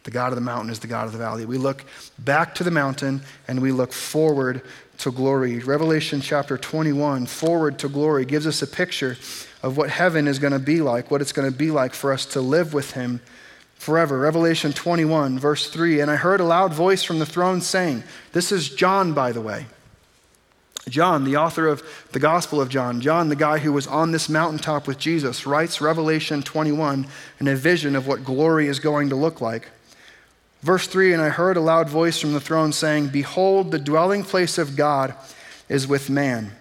The 0.03 0.11
God 0.11 0.29
of 0.29 0.35
the 0.35 0.41
mountain 0.41 0.69
is 0.69 0.79
the 0.79 0.87
God 0.87 1.07
of 1.07 1.11
the 1.11 1.17
valley. 1.17 1.45
We 1.45 1.57
look 1.57 1.83
back 2.19 2.55
to 2.55 2.63
the 2.63 2.71
mountain 2.71 3.21
and 3.45 3.61
we 3.61 3.73
look 3.73 3.91
forward 3.91 4.61
to 4.99 5.11
glory. 5.11 5.59
Revelation 5.59 6.21
chapter 6.21 6.57
21, 6.57 7.25
forward 7.25 7.79
to 7.79 7.89
glory, 7.89 8.23
gives 8.23 8.47
us 8.47 8.61
a 8.61 8.67
picture 8.67 9.17
of 9.61 9.75
what 9.75 9.89
heaven 9.89 10.25
is 10.25 10.39
going 10.39 10.53
to 10.53 10.59
be 10.59 10.79
like, 10.79 11.11
what 11.11 11.19
it's 11.19 11.33
going 11.33 11.51
to 11.51 11.57
be 11.57 11.69
like 11.69 11.93
for 11.93 12.13
us 12.13 12.25
to 12.27 12.39
live 12.39 12.73
with 12.73 12.91
him 12.91 13.19
forever. 13.83 14.17
Revelation 14.17 14.73
21, 14.73 15.37
verse 15.37 15.69
3 15.69 15.99
And 15.99 16.09
I 16.09 16.15
heard 16.15 16.39
a 16.39 16.45
loud 16.45 16.73
voice 16.73 17.03
from 17.03 17.19
the 17.19 17.25
throne 17.25 17.61
saying, 17.61 18.03
This 18.31 18.51
is 18.51 18.69
John, 18.69 19.13
by 19.13 19.31
the 19.31 19.41
way. 19.41 19.67
John, 20.89 21.23
the 21.23 21.37
author 21.37 21.67
of 21.67 21.83
the 22.11 22.19
Gospel 22.19 22.59
of 22.59 22.69
John, 22.69 22.99
John, 22.99 23.29
the 23.29 23.35
guy 23.35 23.59
who 23.59 23.71
was 23.71 23.87
on 23.87 24.11
this 24.11 24.27
mountaintop 24.27 24.87
with 24.87 24.97
Jesus, 24.97 25.45
writes 25.45 25.79
Revelation 25.79 26.41
21 26.41 27.07
in 27.39 27.47
a 27.47 27.55
vision 27.55 27.95
of 27.95 28.07
what 28.07 28.25
glory 28.25 28.67
is 28.67 28.79
going 28.79 29.09
to 29.09 29.15
look 29.15 29.39
like. 29.39 29.69
Verse 30.61 30.87
3 30.87 31.13
And 31.13 31.21
I 31.21 31.29
heard 31.29 31.57
a 31.57 31.61
loud 31.61 31.89
voice 31.89 32.19
from 32.19 32.33
the 32.33 32.41
throne 32.41 32.73
saying, 32.73 33.09
Behold, 33.09 33.71
the 33.71 33.79
dwelling 33.79 34.23
place 34.23 34.57
of 34.57 34.75
God 34.75 35.13
is 35.69 35.87
with 35.87 36.09
man 36.09 36.51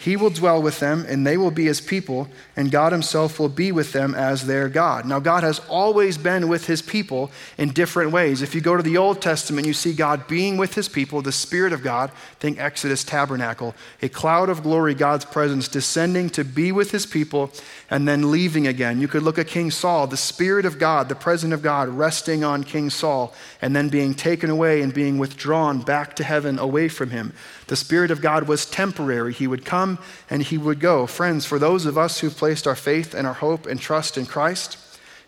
he 0.00 0.16
will 0.16 0.30
dwell 0.30 0.62
with 0.62 0.80
them, 0.80 1.04
and 1.06 1.26
they 1.26 1.36
will 1.36 1.50
be 1.50 1.66
his 1.66 1.82
people, 1.82 2.26
and 2.56 2.70
God 2.70 2.90
himself 2.90 3.38
will 3.38 3.50
be 3.50 3.70
with 3.70 3.92
them 3.92 4.14
as 4.14 4.46
their 4.46 4.66
God. 4.70 5.04
Now, 5.04 5.20
God 5.20 5.42
has 5.42 5.58
always 5.68 6.16
been 6.16 6.48
with 6.48 6.66
his 6.66 6.80
people 6.80 7.30
in 7.58 7.68
different 7.68 8.10
ways. 8.10 8.40
If 8.40 8.54
you 8.54 8.62
go 8.62 8.78
to 8.78 8.82
the 8.82 8.96
Old 8.96 9.20
Testament, 9.20 9.66
you 9.66 9.74
see 9.74 9.92
God 9.92 10.26
being 10.26 10.56
with 10.56 10.72
his 10.72 10.88
people, 10.88 11.20
the 11.20 11.32
Spirit 11.32 11.74
of 11.74 11.82
God, 11.82 12.10
think 12.38 12.58
Exodus 12.58 13.04
tabernacle, 13.04 13.74
a 14.00 14.08
cloud 14.08 14.48
of 14.48 14.62
glory, 14.62 14.94
God's 14.94 15.26
presence, 15.26 15.68
descending 15.68 16.30
to 16.30 16.44
be 16.44 16.72
with 16.72 16.92
his 16.92 17.04
people 17.04 17.52
and 17.90 18.08
then 18.08 18.30
leaving 18.30 18.66
again. 18.66 19.02
You 19.02 19.08
could 19.08 19.22
look 19.22 19.38
at 19.38 19.48
King 19.48 19.70
Saul, 19.70 20.06
the 20.06 20.16
Spirit 20.16 20.64
of 20.64 20.78
God, 20.78 21.10
the 21.10 21.14
presence 21.14 21.52
of 21.52 21.60
God, 21.60 21.90
resting 21.90 22.42
on 22.42 22.64
King 22.64 22.88
Saul, 22.88 23.34
and 23.60 23.76
then 23.76 23.90
being 23.90 24.14
taken 24.14 24.48
away 24.48 24.80
and 24.80 24.94
being 24.94 25.18
withdrawn 25.18 25.82
back 25.82 26.16
to 26.16 26.24
heaven 26.24 26.58
away 26.58 26.88
from 26.88 27.10
him. 27.10 27.34
The 27.70 27.76
Spirit 27.76 28.10
of 28.10 28.20
God 28.20 28.48
was 28.48 28.66
temporary. 28.66 29.32
He 29.32 29.46
would 29.46 29.64
come 29.64 30.00
and 30.28 30.42
he 30.42 30.58
would 30.58 30.80
go. 30.80 31.06
Friends, 31.06 31.46
for 31.46 31.56
those 31.56 31.86
of 31.86 31.96
us 31.96 32.18
who've 32.18 32.36
placed 32.36 32.66
our 32.66 32.74
faith 32.74 33.14
and 33.14 33.28
our 33.28 33.34
hope 33.34 33.64
and 33.64 33.80
trust 33.80 34.18
in 34.18 34.26
Christ, 34.26 34.76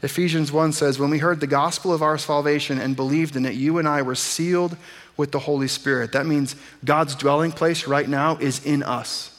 Ephesians 0.02 0.50
1 0.50 0.72
says, 0.72 0.98
When 0.98 1.11
we 1.11 1.18
heard 1.18 1.38
the 1.38 1.46
gospel 1.46 1.92
of 1.92 2.02
our 2.02 2.18
salvation 2.18 2.81
and 2.81 2.96
believed 2.96 3.37
in 3.37 3.46
it, 3.46 3.55
you 3.55 3.78
and 3.78 3.87
I 3.87 4.02
were 4.02 4.16
sealed 4.16 4.76
with 5.16 5.31
the 5.31 5.38
Holy 5.38 5.68
Spirit. 5.68 6.11
That 6.11 6.26
means 6.26 6.57
God's 6.85 7.14
dwelling 7.14 7.52
place 7.52 7.87
right 7.87 8.09
now 8.09 8.38
is 8.38 8.66
in 8.66 8.83
us. 8.83 9.31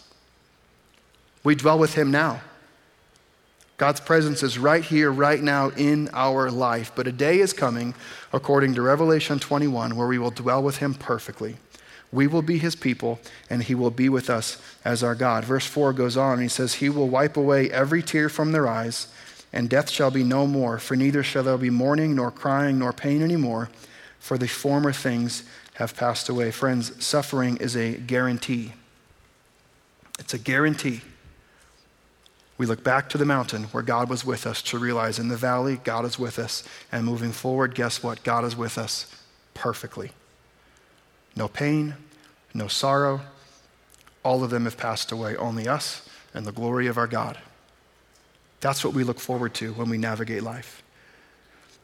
We 1.43 1.55
dwell 1.55 1.79
with 1.79 1.95
Him 1.95 2.09
now. 2.09 2.39
God's 3.75 3.99
presence 3.99 4.43
is 4.43 4.57
right 4.57 4.81
here, 4.81 5.11
right 5.11 5.41
now 5.41 5.71
in 5.71 6.09
our 6.13 6.49
life. 6.49 6.93
But 6.95 7.07
a 7.07 7.11
day 7.11 7.39
is 7.39 7.51
coming, 7.51 7.95
according 8.31 8.75
to 8.75 8.81
Revelation 8.81 9.39
21, 9.39 9.97
where 9.97 10.07
we 10.07 10.19
will 10.19 10.31
dwell 10.31 10.63
with 10.63 10.77
Him 10.77 10.93
perfectly. 10.93 11.57
We 12.13 12.27
will 12.27 12.43
be 12.43 12.59
his 12.59 12.75
people, 12.75 13.19
and 13.49 13.63
he 13.63 13.73
will 13.73 13.89
be 13.89 14.07
with 14.07 14.29
us 14.29 14.61
as 14.85 15.03
our 15.03 15.15
God. 15.15 15.43
Verse 15.43 15.65
4 15.65 15.93
goes 15.93 16.15
on, 16.15 16.33
and 16.33 16.43
he 16.43 16.47
says, 16.47 16.75
He 16.75 16.87
will 16.87 17.09
wipe 17.09 17.35
away 17.35 17.71
every 17.71 18.03
tear 18.03 18.29
from 18.29 18.51
their 18.51 18.67
eyes, 18.67 19.07
and 19.51 19.67
death 19.67 19.89
shall 19.89 20.11
be 20.11 20.23
no 20.23 20.45
more, 20.45 20.77
for 20.77 20.95
neither 20.95 21.23
shall 21.23 21.43
there 21.43 21.57
be 21.57 21.71
mourning, 21.71 22.15
nor 22.15 22.29
crying, 22.29 22.77
nor 22.77 22.93
pain 22.93 23.23
anymore, 23.23 23.69
for 24.19 24.37
the 24.37 24.47
former 24.47 24.93
things 24.93 25.43
have 25.75 25.95
passed 25.95 26.29
away. 26.29 26.51
Friends, 26.51 27.03
suffering 27.03 27.57
is 27.57 27.75
a 27.75 27.97
guarantee. 27.97 28.73
It's 30.19 30.35
a 30.35 30.39
guarantee. 30.39 31.01
We 32.59 32.67
look 32.67 32.83
back 32.83 33.09
to 33.09 33.17
the 33.17 33.25
mountain 33.25 33.63
where 33.65 33.81
God 33.81 34.07
was 34.07 34.23
with 34.23 34.45
us 34.45 34.61
to 34.63 34.77
realize 34.77 35.17
in 35.17 35.29
the 35.29 35.35
valley, 35.35 35.81
God 35.83 36.05
is 36.05 36.19
with 36.19 36.37
us. 36.37 36.63
And 36.91 37.03
moving 37.03 37.31
forward, 37.31 37.73
guess 37.73 38.03
what? 38.03 38.23
God 38.23 38.45
is 38.45 38.55
with 38.55 38.77
us 38.77 39.07
perfectly. 39.55 40.11
No 41.35 41.47
pain, 41.47 41.95
no 42.53 42.67
sorrow, 42.67 43.21
All 44.23 44.41
of 44.41 44.51
them 44.51 44.63
have 44.63 44.77
passed 44.77 45.11
away, 45.11 45.35
only 45.35 45.67
us 45.67 46.07
and 46.33 46.45
the 46.45 46.53
glory 46.53 46.87
of 46.87 46.97
our 46.97 47.07
God. 47.07 47.37
That's 48.61 48.85
what 48.85 48.93
we 48.93 49.03
look 49.03 49.19
forward 49.19 49.53
to 49.55 49.73
when 49.73 49.89
we 49.89 49.97
navigate 49.97 50.43
life. 50.43 50.81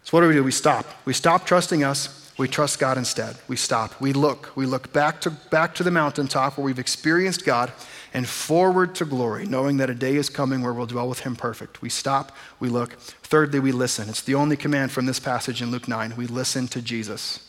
So, 0.04 0.16
what 0.16 0.22
do 0.22 0.30
we 0.30 0.34
do? 0.34 0.44
We 0.44 0.52
stop. 0.52 0.86
We 1.04 1.14
stop 1.14 1.46
trusting 1.46 1.84
us. 1.84 2.32
We 2.38 2.48
trust 2.48 2.80
God 2.80 2.98
instead. 2.98 3.36
We 3.50 3.58
stop. 3.58 4.00
We 4.00 4.14
look. 4.14 4.56
We 4.56 4.66
look 4.66 4.94
back 4.94 5.20
to, 5.22 5.30
back 5.30 5.76
to 5.76 5.84
the 5.84 5.92
mountaintop 5.92 6.58
where 6.58 6.64
we've 6.64 6.80
experienced 6.80 7.44
God 7.44 7.74
and 8.14 8.26
forward 8.26 8.96
to 8.96 9.06
glory, 9.06 9.46
knowing 9.46 9.76
that 9.78 9.90
a 9.90 9.94
day 9.94 10.16
is 10.16 10.30
coming 10.30 10.62
where 10.62 10.72
we'll 10.72 10.86
dwell 10.86 11.10
with 11.10 11.20
Him 11.20 11.36
perfect. 11.36 11.82
We 11.82 11.90
stop. 11.90 12.32
We 12.62 12.70
look. 12.70 12.94
Thirdly, 12.94 13.60
we 13.60 13.74
listen. 13.74 14.08
It's 14.08 14.22
the 14.22 14.36
only 14.36 14.56
command 14.56 14.92
from 14.92 15.06
this 15.06 15.20
passage 15.20 15.62
in 15.62 15.70
Luke 15.70 15.90
9. 15.90 16.16
We 16.16 16.28
listen 16.28 16.70
to 16.70 16.82
Jesus. 16.82 17.49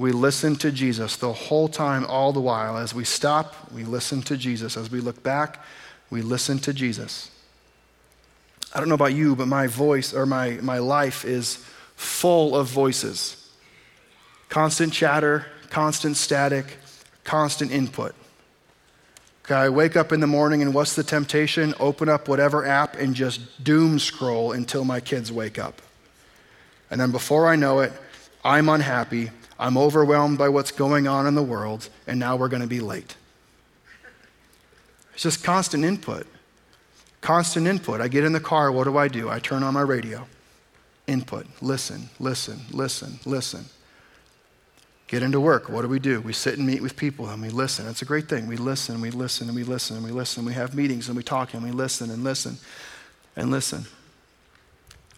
We 0.00 0.12
listen 0.12 0.56
to 0.56 0.72
Jesus 0.72 1.16
the 1.16 1.30
whole 1.30 1.68
time, 1.68 2.06
all 2.06 2.32
the 2.32 2.40
while. 2.40 2.78
As 2.78 2.94
we 2.94 3.04
stop, 3.04 3.70
we 3.70 3.84
listen 3.84 4.22
to 4.22 4.36
Jesus. 4.38 4.78
As 4.78 4.90
we 4.90 4.98
look 4.98 5.22
back, 5.22 5.62
we 6.08 6.22
listen 6.22 6.58
to 6.60 6.72
Jesus. 6.72 7.30
I 8.74 8.80
don't 8.80 8.88
know 8.88 8.94
about 8.94 9.12
you, 9.12 9.36
but 9.36 9.46
my 9.46 9.66
voice 9.66 10.14
or 10.14 10.24
my, 10.24 10.52
my 10.62 10.78
life 10.78 11.26
is 11.26 11.56
full 11.96 12.56
of 12.56 12.66
voices 12.66 13.36
constant 14.48 14.94
chatter, 14.94 15.44
constant 15.68 16.16
static, 16.16 16.78
constant 17.22 17.70
input. 17.70 18.14
Okay, 19.44 19.54
I 19.54 19.68
wake 19.68 19.96
up 19.96 20.12
in 20.12 20.20
the 20.20 20.26
morning 20.26 20.62
and 20.62 20.72
what's 20.72 20.96
the 20.96 21.04
temptation? 21.04 21.74
Open 21.78 22.08
up 22.08 22.26
whatever 22.26 22.64
app 22.64 22.96
and 22.96 23.14
just 23.14 23.62
doom 23.62 23.98
scroll 23.98 24.52
until 24.52 24.86
my 24.86 25.00
kids 25.00 25.30
wake 25.30 25.58
up. 25.58 25.82
And 26.90 26.98
then 26.98 27.12
before 27.12 27.46
I 27.46 27.56
know 27.56 27.80
it, 27.80 27.92
I'm 28.42 28.70
unhappy, 28.70 29.30
I'm 29.60 29.76
overwhelmed 29.76 30.38
by 30.38 30.48
what's 30.48 30.72
going 30.72 31.06
on 31.06 31.26
in 31.26 31.34
the 31.34 31.42
world, 31.42 31.90
and 32.06 32.18
now 32.18 32.34
we're 32.34 32.48
going 32.48 32.62
to 32.62 32.68
be 32.68 32.80
late. 32.80 33.14
It's 35.12 35.22
just 35.22 35.44
constant 35.44 35.84
input. 35.84 36.26
Constant 37.20 37.66
input. 37.66 38.00
I 38.00 38.08
get 38.08 38.24
in 38.24 38.32
the 38.32 38.40
car, 38.40 38.72
what 38.72 38.84
do 38.84 38.96
I 38.96 39.06
do? 39.06 39.28
I 39.28 39.38
turn 39.38 39.62
on 39.62 39.74
my 39.74 39.82
radio. 39.82 40.26
Input. 41.06 41.46
Listen, 41.60 42.08
listen, 42.18 42.60
listen, 42.70 43.20
listen. 43.26 43.66
Get 45.08 45.22
into 45.22 45.40
work. 45.40 45.68
What 45.68 45.82
do 45.82 45.88
we 45.88 45.98
do? 45.98 46.22
We 46.22 46.32
sit 46.32 46.56
and 46.56 46.66
meet 46.66 46.80
with 46.80 46.96
people 46.96 47.28
and 47.28 47.42
we 47.42 47.50
listen. 47.50 47.86
It's 47.86 48.00
a 48.00 48.06
great 48.06 48.28
thing. 48.28 48.46
We 48.46 48.56
listen, 48.56 49.00
we 49.02 49.10
listen, 49.10 49.48
and 49.48 49.56
we 49.56 49.64
listen, 49.64 49.96
and 49.96 50.06
we 50.06 50.12
listen. 50.12 50.46
We 50.46 50.54
have 50.54 50.74
meetings 50.74 51.08
and 51.08 51.16
we 51.16 51.22
talk 51.22 51.52
and 51.52 51.62
we 51.62 51.72
listen 51.72 52.10
and 52.10 52.24
listen 52.24 52.56
and 53.36 53.50
listen. 53.50 53.84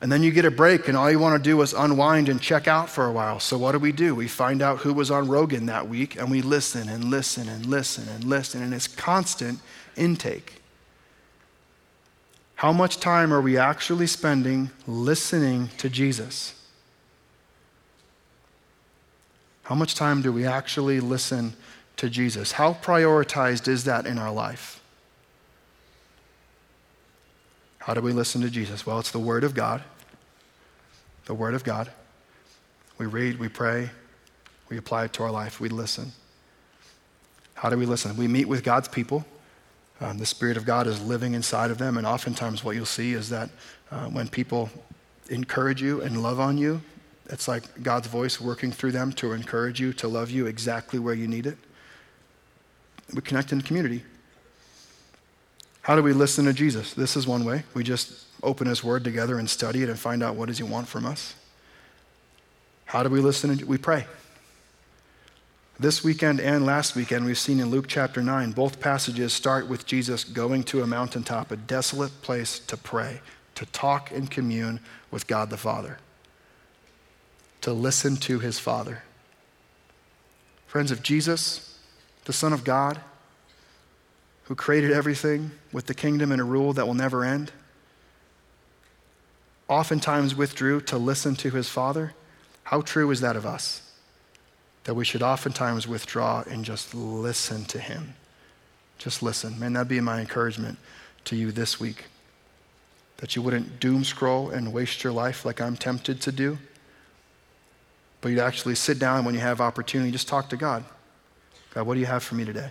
And 0.02 0.10
then 0.10 0.24
you 0.24 0.32
get 0.32 0.44
a 0.44 0.50
break, 0.50 0.88
and 0.88 0.96
all 0.96 1.08
you 1.08 1.20
want 1.20 1.40
to 1.40 1.50
do 1.50 1.62
is 1.62 1.72
unwind 1.72 2.28
and 2.28 2.40
check 2.40 2.66
out 2.66 2.90
for 2.90 3.06
a 3.06 3.12
while. 3.12 3.38
So, 3.38 3.56
what 3.56 3.70
do 3.70 3.78
we 3.78 3.92
do? 3.92 4.16
We 4.16 4.26
find 4.26 4.60
out 4.60 4.80
who 4.80 4.92
was 4.92 5.12
on 5.12 5.28
Rogan 5.28 5.66
that 5.66 5.88
week, 5.88 6.16
and 6.16 6.28
we 6.28 6.42
listen 6.42 6.88
and 6.88 7.04
listen 7.04 7.48
and 7.48 7.64
listen 7.64 8.08
and 8.08 8.24
listen, 8.24 8.64
and 8.64 8.74
it's 8.74 8.88
constant 8.88 9.60
intake. 9.96 10.60
How 12.56 12.72
much 12.72 12.98
time 12.98 13.32
are 13.32 13.40
we 13.40 13.56
actually 13.56 14.08
spending 14.08 14.70
listening 14.88 15.68
to 15.78 15.88
Jesus? 15.88 16.60
How 19.62 19.76
much 19.76 19.94
time 19.94 20.20
do 20.20 20.32
we 20.32 20.44
actually 20.44 20.98
listen 20.98 21.54
to 21.98 22.10
Jesus? 22.10 22.50
How 22.50 22.74
prioritized 22.74 23.68
is 23.68 23.84
that 23.84 24.06
in 24.06 24.18
our 24.18 24.32
life? 24.32 24.81
How 27.82 27.94
do 27.94 28.00
we 28.00 28.12
listen 28.12 28.40
to 28.42 28.50
Jesus? 28.50 28.86
Well, 28.86 29.00
it's 29.00 29.10
the 29.10 29.18
Word 29.18 29.42
of 29.42 29.54
God. 29.54 29.82
The 31.24 31.34
Word 31.34 31.54
of 31.54 31.64
God. 31.64 31.90
We 32.96 33.06
read, 33.06 33.40
we 33.40 33.48
pray, 33.48 33.90
we 34.68 34.78
apply 34.78 35.06
it 35.06 35.12
to 35.14 35.24
our 35.24 35.32
life, 35.32 35.58
we 35.58 35.68
listen. 35.68 36.12
How 37.54 37.70
do 37.70 37.76
we 37.76 37.84
listen? 37.84 38.16
We 38.16 38.28
meet 38.28 38.46
with 38.46 38.62
God's 38.62 38.86
people. 38.86 39.26
Um, 40.00 40.18
the 40.18 40.26
Spirit 40.26 40.56
of 40.56 40.64
God 40.64 40.86
is 40.86 41.02
living 41.02 41.34
inside 41.34 41.72
of 41.72 41.78
them. 41.78 41.98
And 41.98 42.06
oftentimes, 42.06 42.62
what 42.62 42.76
you'll 42.76 42.86
see 42.86 43.14
is 43.14 43.28
that 43.30 43.50
uh, 43.90 44.06
when 44.06 44.28
people 44.28 44.70
encourage 45.28 45.82
you 45.82 46.02
and 46.02 46.22
love 46.22 46.38
on 46.38 46.58
you, 46.58 46.80
it's 47.30 47.48
like 47.48 47.82
God's 47.82 48.06
voice 48.06 48.40
working 48.40 48.70
through 48.70 48.92
them 48.92 49.12
to 49.14 49.32
encourage 49.32 49.80
you, 49.80 49.92
to 49.94 50.06
love 50.06 50.30
you 50.30 50.46
exactly 50.46 51.00
where 51.00 51.14
you 51.14 51.26
need 51.26 51.46
it. 51.46 51.58
We 53.12 53.22
connect 53.22 53.50
in 53.50 53.60
community. 53.60 54.04
How 55.82 55.96
do 55.96 56.02
we 56.02 56.12
listen 56.12 56.44
to 56.44 56.52
Jesus? 56.52 56.94
This 56.94 57.16
is 57.16 57.26
one 57.26 57.44
way. 57.44 57.64
We 57.74 57.82
just 57.82 58.26
open 58.42 58.66
His 58.66 58.82
Word 58.82 59.04
together 59.04 59.38
and 59.38 59.50
study 59.50 59.82
it 59.82 59.88
and 59.88 59.98
find 59.98 60.22
out 60.22 60.36
what 60.36 60.46
does 60.46 60.58
He 60.58 60.64
want 60.64 60.88
from 60.88 61.04
us. 61.04 61.34
How 62.86 63.02
do 63.02 63.08
we 63.08 63.20
listen? 63.20 63.66
We 63.66 63.78
pray. 63.78 64.06
This 65.80 66.04
weekend 66.04 66.40
and 66.40 66.64
last 66.64 66.94
weekend, 66.94 67.24
we've 67.24 67.38
seen 67.38 67.58
in 67.58 67.70
Luke 67.70 67.86
chapter 67.88 68.22
9, 68.22 68.52
both 68.52 68.78
passages 68.78 69.32
start 69.32 69.66
with 69.66 69.84
Jesus 69.84 70.22
going 70.22 70.62
to 70.64 70.82
a 70.82 70.86
mountaintop, 70.86 71.50
a 71.50 71.56
desolate 71.56 72.22
place 72.22 72.60
to 72.60 72.76
pray, 72.76 73.20
to 73.56 73.66
talk 73.66 74.12
and 74.12 74.30
commune 74.30 74.78
with 75.10 75.26
God 75.26 75.50
the 75.50 75.56
Father, 75.56 75.98
to 77.62 77.72
listen 77.72 78.16
to 78.18 78.38
his 78.38 78.60
Father. 78.60 79.02
Friends, 80.68 80.92
if 80.92 81.02
Jesus, 81.02 81.78
the 82.26 82.32
Son 82.32 82.52
of 82.52 82.62
God, 82.62 83.00
who 84.52 84.56
created 84.56 84.92
everything 84.92 85.50
with 85.72 85.86
the 85.86 85.94
kingdom 85.94 86.30
and 86.30 86.38
a 86.38 86.44
rule 86.44 86.74
that 86.74 86.86
will 86.86 86.92
never 86.92 87.24
end, 87.24 87.50
oftentimes 89.66 90.34
withdrew 90.34 90.78
to 90.82 90.98
listen 90.98 91.34
to 91.34 91.48
his 91.48 91.70
Father, 91.70 92.12
how 92.64 92.82
true 92.82 93.10
is 93.10 93.22
that 93.22 93.34
of 93.34 93.46
us? 93.46 93.92
that 94.84 94.94
we 94.94 95.04
should 95.04 95.22
oftentimes 95.22 95.86
withdraw 95.86 96.42
and 96.48 96.64
just 96.64 96.94
listen 96.94 97.64
to 97.66 97.78
Him. 97.78 98.14
Just 98.98 99.22
listen. 99.22 99.58
Man, 99.58 99.72
that'd 99.72 99.88
be 99.88 100.00
my 100.00 100.20
encouragement 100.20 100.78
to 101.24 101.36
you 101.36 101.52
this 101.52 101.78
week. 101.78 102.04
That 103.18 103.36
you 103.36 103.42
wouldn't 103.42 103.78
doom 103.78 104.04
scroll 104.04 104.50
and 104.50 104.72
waste 104.72 105.04
your 105.04 105.12
life 105.12 105.44
like 105.44 105.60
I'm 105.60 105.76
tempted 105.76 106.20
to 106.22 106.32
do, 106.32 106.58
but 108.20 108.30
you'd 108.30 108.40
actually 108.40 108.74
sit 108.74 108.98
down 108.98 109.24
when 109.24 109.34
you 109.34 109.40
have 109.40 109.60
opportunity, 109.60 110.10
just 110.10 110.28
talk 110.28 110.48
to 110.50 110.56
God. 110.56 110.84
God, 111.74 111.86
what 111.86 111.94
do 111.94 112.00
you 112.00 112.06
have 112.06 112.22
for 112.22 112.34
me 112.34 112.44
today? 112.44 112.70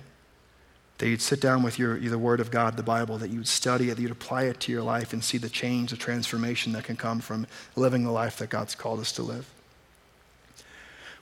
That 1.01 1.09
you'd 1.09 1.21
sit 1.23 1.41
down 1.41 1.63
with 1.63 1.79
your, 1.79 1.99
the 1.99 2.19
Word 2.19 2.39
of 2.39 2.51
God, 2.51 2.77
the 2.77 2.83
Bible, 2.83 3.17
that 3.17 3.31
you'd 3.31 3.47
study 3.47 3.89
it, 3.89 3.95
that 3.95 4.01
you'd 4.03 4.11
apply 4.11 4.43
it 4.43 4.59
to 4.59 4.71
your 4.71 4.83
life 4.83 5.13
and 5.13 5.23
see 5.23 5.39
the 5.39 5.49
change, 5.49 5.89
the 5.89 5.97
transformation 5.97 6.73
that 6.73 6.83
can 6.83 6.95
come 6.95 7.21
from 7.21 7.47
living 7.75 8.03
the 8.03 8.11
life 8.11 8.37
that 8.37 8.51
God's 8.51 8.75
called 8.75 8.99
us 8.99 9.11
to 9.13 9.23
live. 9.23 9.47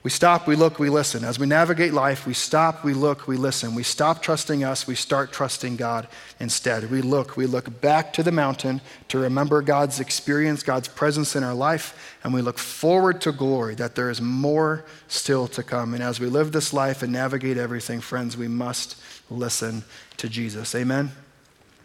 We 0.02 0.10
stop, 0.10 0.48
we 0.48 0.56
look, 0.56 0.80
we 0.80 0.90
listen. 0.90 1.26
As 1.26 1.40
we 1.40 1.46
navigate 1.46 1.94
life, 1.94 2.26
we 2.26 2.34
stop, 2.34 2.86
we 2.86 2.94
look, 2.94 3.28
we 3.28 3.36
listen. 3.36 3.76
We 3.76 3.84
stop 3.84 4.22
trusting 4.22 4.64
us, 4.64 4.88
we 4.88 4.96
start 4.96 5.34
trusting 5.34 5.76
God 5.76 6.08
instead. 6.40 6.90
We 6.90 7.02
look, 7.02 7.36
we 7.36 7.46
look 7.46 7.82
back 7.82 8.14
to 8.14 8.24
the 8.24 8.32
mountain 8.32 8.80
to 9.10 9.20
remember 9.20 9.62
God's 9.62 10.00
experience, 10.00 10.64
God's 10.64 10.88
presence 10.88 11.36
in 11.36 11.44
our 11.44 11.54
life, 11.54 12.18
and 12.24 12.34
we 12.34 12.42
look 12.42 12.58
forward 12.58 13.20
to 13.22 13.34
glory 13.34 13.76
that 13.76 13.96
there 13.96 14.10
is 14.10 14.22
more 14.22 14.86
still 15.10 15.50
to 15.50 15.64
come. 15.64 15.94
And 15.94 16.02
as 16.02 16.18
we 16.18 16.28
live 16.28 16.54
this 16.54 16.72
life 16.72 17.04
and 17.04 17.12
navigate 17.12 17.58
everything, 17.58 18.00
friends, 18.00 18.38
we 18.38 18.48
must 18.48 18.96
listen 19.30 19.84
to 20.16 20.30
Jesus. 20.30 20.76
Amen? 20.76 21.12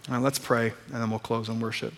Now 0.08 0.20
let's 0.20 0.38
pray, 0.38 0.72
and 0.92 1.02
then 1.02 1.10
we'll 1.10 1.18
close 1.18 1.48
in 1.48 1.58
worship. 1.58 1.92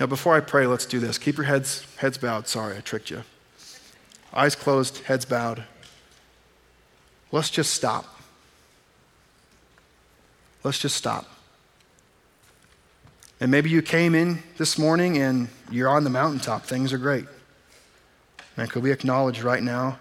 Now, 0.00 0.06
before 0.06 0.34
I 0.34 0.40
pray, 0.40 0.66
let's 0.66 0.86
do 0.86 0.98
this. 0.98 1.18
Keep 1.18 1.36
your 1.36 1.46
heads, 1.46 1.86
heads 1.96 2.18
bowed. 2.18 2.48
Sorry, 2.48 2.76
I 2.76 2.80
tricked 2.80 3.10
you. 3.10 3.22
Eyes 4.32 4.56
closed, 4.56 4.98
heads 5.04 5.24
bowed. 5.24 5.64
Let's 7.30 7.50
just 7.50 7.72
stop. 7.72 8.04
Let's 10.64 10.78
just 10.78 10.96
stop. 10.96 11.26
And 13.40 13.50
maybe 13.50 13.70
you 13.70 13.82
came 13.82 14.14
in 14.14 14.42
this 14.56 14.78
morning 14.78 15.18
and 15.18 15.48
you're 15.70 15.88
on 15.88 16.04
the 16.04 16.10
mountaintop. 16.10 16.64
Things 16.64 16.92
are 16.92 16.98
great. 16.98 17.26
Man, 18.56 18.68
could 18.68 18.82
we 18.82 18.92
acknowledge 18.92 19.42
right 19.42 19.62
now 19.62 19.98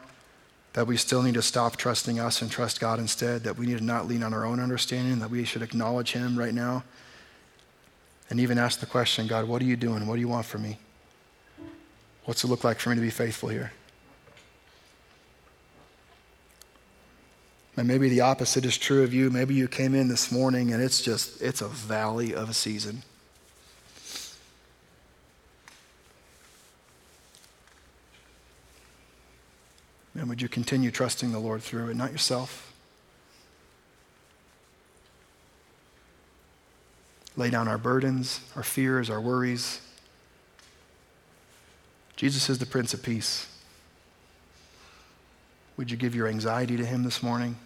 that 0.74 0.88
we 0.88 0.98
still 0.98 1.22
need 1.22 1.34
to 1.34 1.42
stop 1.42 1.76
trusting 1.76 2.20
us 2.20 2.42
and 2.42 2.50
trust 2.50 2.80
God 2.80 3.00
instead? 3.00 3.44
That 3.44 3.58
we 3.58 3.66
need 3.66 3.80
to 3.80 3.84
not 3.84 4.08
lean 4.08 4.24
on 4.24 4.34
our 4.34 4.46
own 4.46 4.60
understanding, 4.60 5.20
that 5.20 5.30
we 5.30 5.44
should 5.44 5.62
acknowledge 5.62 6.14
Him 6.14 6.38
right 6.38 6.54
now? 6.54 6.84
And 8.34 8.40
even 8.40 8.58
ask 8.58 8.80
the 8.80 8.88
question 8.88 9.28
God, 9.28 9.48
what 9.48 9.62
are 9.62 9.66
you 9.66 9.76
doing? 9.76 10.08
What 10.08 10.16
do 10.16 10.20
you 10.20 10.28
want 10.28 10.48
from 10.48 10.64
me? 10.64 10.80
What's 12.26 12.44
it 12.44 12.48
look 12.48 12.64
like 12.64 12.80
for 12.80 12.90
me 12.90 12.96
to 12.96 13.02
be 13.02 13.12
faithful 13.12 13.50
here? 13.50 13.72
And 17.78 17.88
maybe 17.88 18.10
the 18.10 18.22
opposite 18.22 18.66
is 18.66 18.76
true 18.76 19.04
of 19.04 19.14
you. 19.14 19.30
Maybe 19.30 19.54
you 19.54 19.68
came 19.68 19.94
in 19.94 20.08
this 20.08 20.32
morning 20.32 20.74
and 20.74 20.82
it's 20.82 21.00
just, 21.00 21.44
it's 21.44 21.62
a 21.62 21.68
valley 21.68 22.34
of 22.34 22.50
a 22.50 22.56
season. 22.56 23.04
And 30.16 30.28
would 30.28 30.42
you 30.42 30.50
continue 30.50 30.90
trusting 30.90 31.32
the 31.32 31.40
Lord 31.40 31.62
through 31.62 31.90
it, 31.90 31.96
not 31.96 32.12
yourself? 32.12 32.72
Lay 37.36 37.50
down 37.50 37.68
our 37.68 37.78
burdens, 37.78 38.42
our 38.56 38.64
fears, 38.64 39.10
our 39.10 39.20
worries. 39.20 39.82
Jesus 42.16 42.50
is 42.50 42.60
the 42.60 42.66
Prince 42.66 42.94
of 42.94 43.02
Peace. 43.02 43.48
Would 45.78 45.90
you 45.90 45.98
give 45.98 46.14
your 46.14 46.28
anxiety 46.28 46.78
to 46.78 46.86
Him 46.86 47.04
this 47.04 47.24
morning? 47.24 47.58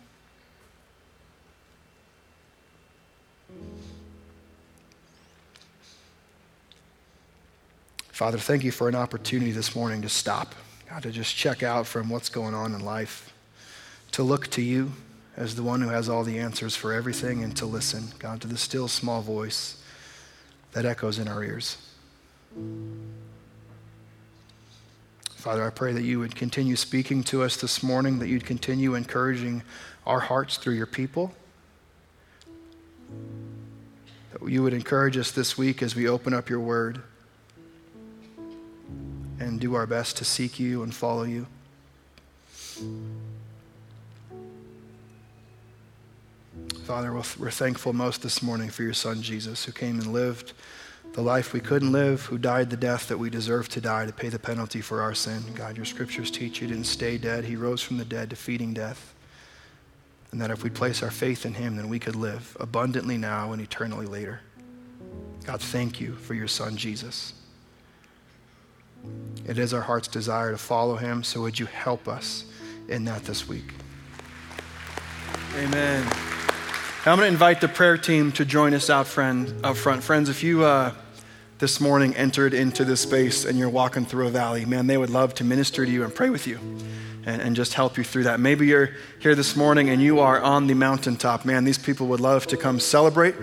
Father, 8.09 8.37
thank 8.37 8.63
you 8.63 8.71
for 8.71 8.89
an 8.89 8.95
opportunity 8.95 9.51
this 9.51 9.75
morning 9.75 10.01
to 10.01 10.09
stop, 10.09 10.55
God, 10.89 11.03
to 11.03 11.11
just 11.11 11.35
check 11.35 11.61
out 11.61 11.85
from 11.85 12.09
what's 12.09 12.29
going 12.29 12.55
on 12.55 12.73
in 12.73 12.83
life, 12.83 13.31
to 14.13 14.23
look 14.23 14.47
to 14.47 14.61
you 14.61 14.93
as 15.37 15.55
the 15.55 15.63
one 15.63 15.81
who 15.81 15.89
has 15.89 16.09
all 16.09 16.23
the 16.23 16.39
answers 16.39 16.75
for 16.75 16.91
everything, 16.91 17.43
and 17.43 17.55
to 17.55 17.65
listen, 17.65 18.05
God, 18.17 18.41
to 18.41 18.47
the 18.47 18.57
still 18.57 18.87
small 18.87 19.21
voice 19.21 19.81
that 20.71 20.83
echoes 20.83 21.19
in 21.19 21.27
our 21.27 21.43
ears. 21.43 21.77
Father, 25.35 25.63
I 25.63 25.69
pray 25.69 25.93
that 25.93 26.01
you 26.01 26.19
would 26.19 26.35
continue 26.35 26.75
speaking 26.75 27.23
to 27.25 27.43
us 27.43 27.55
this 27.55 27.83
morning, 27.83 28.17
that 28.19 28.27
you'd 28.27 28.45
continue 28.45 28.95
encouraging 28.95 29.61
our 30.07 30.19
hearts 30.19 30.57
through 30.57 30.73
your 30.73 30.87
people. 30.87 31.31
That 34.33 34.49
you 34.49 34.63
would 34.63 34.73
encourage 34.73 35.17
us 35.17 35.31
this 35.31 35.55
week 35.55 35.83
as 35.83 35.95
we 35.95 36.09
open 36.09 36.33
up 36.33 36.49
your 36.49 36.59
word 36.59 37.01
and 39.39 39.59
do 39.59 39.75
our 39.75 39.85
best 39.85 40.17
to 40.17 40.25
seek 40.25 40.59
you 40.59 40.81
and 40.81 40.93
follow 40.93 41.23
you. 41.23 41.45
Father, 46.87 47.11
we're 47.11 47.51
thankful 47.51 47.91
most 47.91 48.21
this 48.21 48.41
morning 48.41 48.69
for 48.69 48.81
your 48.81 48.93
son 48.93 49.21
Jesus, 49.21 49.65
who 49.65 49.73
came 49.73 49.99
and 49.99 50.13
lived 50.13 50.53
the 51.11 51.21
life 51.21 51.51
we 51.51 51.59
couldn't 51.59 51.91
live, 51.91 52.21
who 52.21 52.37
died 52.37 52.69
the 52.69 52.77
death 52.77 53.09
that 53.09 53.17
we 53.17 53.29
deserve 53.29 53.67
to 53.67 53.81
die 53.81 54.05
to 54.05 54.13
pay 54.13 54.29
the 54.29 54.39
penalty 54.39 54.79
for 54.79 55.01
our 55.01 55.13
sin. 55.13 55.43
God, 55.53 55.75
your 55.75 55.85
scriptures 55.85 56.31
teach 56.31 56.61
you 56.61 56.67
didn't 56.69 56.85
stay 56.85 57.17
dead. 57.17 57.43
He 57.43 57.57
rose 57.57 57.81
from 57.81 57.97
the 57.97 58.05
dead, 58.05 58.29
defeating 58.29 58.73
death. 58.73 59.13
And 60.31 60.39
that 60.39 60.49
if 60.49 60.63
we 60.63 60.69
place 60.69 61.03
our 61.03 61.11
faith 61.11 61.45
in 61.45 61.55
him, 61.55 61.75
then 61.75 61.89
we 61.89 61.99
could 61.99 62.15
live 62.15 62.55
abundantly 62.57 63.17
now 63.17 63.51
and 63.51 63.61
eternally 63.61 64.05
later. 64.05 64.39
God, 65.43 65.59
thank 65.59 65.99
you 65.99 66.15
for 66.15 66.35
your 66.35 66.47
son, 66.47 66.77
Jesus. 66.77 67.33
It 69.45 69.57
is 69.57 69.73
our 69.73 69.81
heart's 69.81 70.07
desire 70.07 70.51
to 70.51 70.57
follow 70.57 70.95
him, 70.95 71.21
so 71.21 71.41
would 71.41 71.59
you 71.59 71.65
help 71.65 72.07
us 72.07 72.45
in 72.87 73.03
that 73.03 73.25
this 73.25 73.45
week? 73.45 73.73
Amen. 75.57 76.36
I'm 77.07 77.15
going 77.15 77.29
to 77.29 77.31
invite 77.31 77.61
the 77.61 77.69
prayer 77.69 77.97
team 77.97 78.33
to 78.33 78.43
join 78.43 78.73
us 78.73 78.89
out, 78.89 79.07
friend, 79.07 79.65
out 79.65 79.77
front. 79.77 80.03
Friends, 80.03 80.27
if 80.27 80.43
you 80.43 80.65
uh, 80.65 80.91
this 81.57 81.79
morning 81.79 82.13
entered 82.17 82.53
into 82.53 82.83
this 82.83 82.99
space 82.99 83.45
and 83.45 83.57
you're 83.57 83.69
walking 83.69 84.03
through 84.03 84.27
a 84.27 84.29
valley, 84.29 84.65
man, 84.65 84.87
they 84.87 84.97
would 84.97 85.09
love 85.09 85.33
to 85.35 85.45
minister 85.45 85.85
to 85.85 85.89
you 85.89 86.03
and 86.03 86.13
pray 86.13 86.29
with 86.29 86.45
you 86.47 86.59
and, 87.25 87.41
and 87.41 87.55
just 87.55 87.75
help 87.75 87.97
you 87.97 88.03
through 88.03 88.23
that. 88.23 88.41
Maybe 88.41 88.67
you're 88.67 88.89
here 89.19 89.35
this 89.35 89.55
morning 89.55 89.89
and 89.89 90.01
you 90.01 90.19
are 90.19 90.41
on 90.41 90.67
the 90.67 90.73
mountaintop. 90.73 91.45
Man, 91.45 91.63
these 91.63 91.77
people 91.77 92.07
would 92.07 92.19
love 92.19 92.45
to 92.47 92.57
come 92.57 92.77
celebrate 92.77 93.35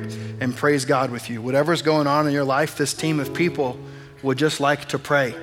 and 0.43 0.55
praise 0.55 0.85
God 0.85 1.11
with 1.11 1.31
you. 1.31 1.41
Whatever's 1.41 1.81
going 1.81 2.07
on 2.07 2.27
in 2.27 2.35
your 2.35 2.45
life, 2.45 2.77
this 2.77 2.93
team 2.93 3.19
of 3.19 3.33
people 3.33 3.79
would 4.23 4.37
just 4.37 4.61
like 4.61 4.89
to 4.89 4.99
pray. 4.99 5.35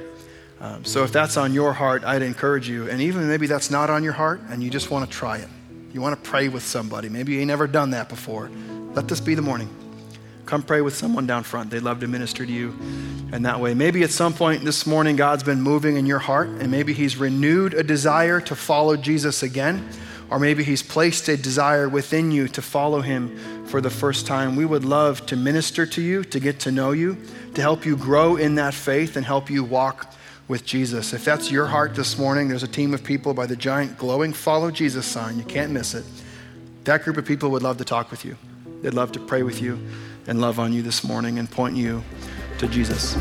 Um, 0.59 0.85
so 0.85 1.03
if 1.03 1.11
that's 1.11 1.37
on 1.37 1.55
your 1.55 1.73
heart, 1.73 2.03
I'd 2.03 2.21
encourage 2.21 2.69
you. 2.69 2.87
And 2.87 3.01
even 3.01 3.27
maybe 3.27 3.47
that's 3.47 3.71
not 3.71 3.89
on 3.89 4.03
your 4.03 4.13
heart 4.13 4.41
and 4.51 4.61
you 4.61 4.69
just 4.69 4.91
want 4.91 5.09
to 5.09 5.17
try 5.17 5.37
it. 5.39 5.47
You 5.93 6.01
want 6.01 6.21
to 6.21 6.29
pray 6.29 6.47
with 6.47 6.63
somebody. 6.63 7.09
Maybe 7.09 7.33
you 7.33 7.39
ain't 7.39 7.47
never 7.47 7.67
done 7.67 7.91
that 7.91 8.07
before. 8.07 8.49
Let 8.93 9.07
this 9.07 9.19
be 9.19 9.35
the 9.35 9.41
morning. 9.41 9.69
Come 10.45 10.63
pray 10.63 10.81
with 10.81 10.95
someone 10.95 11.27
down 11.27 11.43
front. 11.43 11.69
They'd 11.69 11.81
love 11.81 11.99
to 12.01 12.07
minister 12.07 12.45
to 12.45 12.51
you 12.51 12.69
in 13.31 13.43
that 13.43 13.59
way. 13.59 13.73
Maybe 13.73 14.03
at 14.03 14.09
some 14.09 14.33
point 14.33 14.65
this 14.65 14.85
morning, 14.85 15.15
God's 15.15 15.43
been 15.43 15.61
moving 15.61 15.97
in 15.97 16.05
your 16.05 16.19
heart, 16.19 16.47
and 16.47 16.71
maybe 16.71 16.93
He's 16.93 17.17
renewed 17.17 17.73
a 17.73 17.83
desire 17.83 18.41
to 18.41 18.55
follow 18.55 18.97
Jesus 18.97 19.43
again, 19.43 19.87
or 20.29 20.39
maybe 20.39 20.63
He's 20.63 20.83
placed 20.83 21.27
a 21.29 21.37
desire 21.37 21.87
within 21.87 22.31
you 22.31 22.47
to 22.49 22.61
follow 22.61 23.01
Him 23.01 23.65
for 23.67 23.79
the 23.81 23.89
first 23.89 24.27
time. 24.27 24.55
We 24.55 24.65
would 24.65 24.83
love 24.83 25.25
to 25.27 25.37
minister 25.37 25.85
to 25.85 26.01
you, 26.01 26.23
to 26.25 26.39
get 26.39 26.59
to 26.61 26.71
know 26.71 26.91
you, 26.91 27.17
to 27.53 27.61
help 27.61 27.85
you 27.85 27.95
grow 27.95 28.35
in 28.35 28.55
that 28.55 28.73
faith, 28.73 29.15
and 29.15 29.25
help 29.25 29.49
you 29.49 29.63
walk 29.63 30.13
with 30.51 30.65
Jesus. 30.65 31.13
If 31.13 31.23
that's 31.23 31.49
your 31.49 31.65
heart 31.65 31.95
this 31.95 32.19
morning, 32.19 32.49
there's 32.49 32.61
a 32.61 32.67
team 32.67 32.93
of 32.93 33.05
people 33.05 33.33
by 33.33 33.45
the 33.45 33.55
giant 33.55 33.97
glowing 33.97 34.33
Follow 34.33 34.69
Jesus 34.69 35.05
sign. 35.05 35.37
You 35.37 35.45
can't 35.45 35.71
miss 35.71 35.93
it. 35.93 36.03
That 36.83 37.03
group 37.03 37.15
of 37.15 37.25
people 37.25 37.51
would 37.51 37.63
love 37.63 37.77
to 37.77 37.85
talk 37.85 38.11
with 38.11 38.25
you. 38.25 38.35
They'd 38.81 38.93
love 38.93 39.13
to 39.13 39.19
pray 39.19 39.43
with 39.43 39.61
you 39.61 39.79
and 40.27 40.41
love 40.41 40.59
on 40.59 40.73
you 40.73 40.81
this 40.81 41.05
morning 41.05 41.39
and 41.39 41.49
point 41.49 41.77
you 41.77 42.03
to 42.57 42.67
Jesus. 42.67 43.15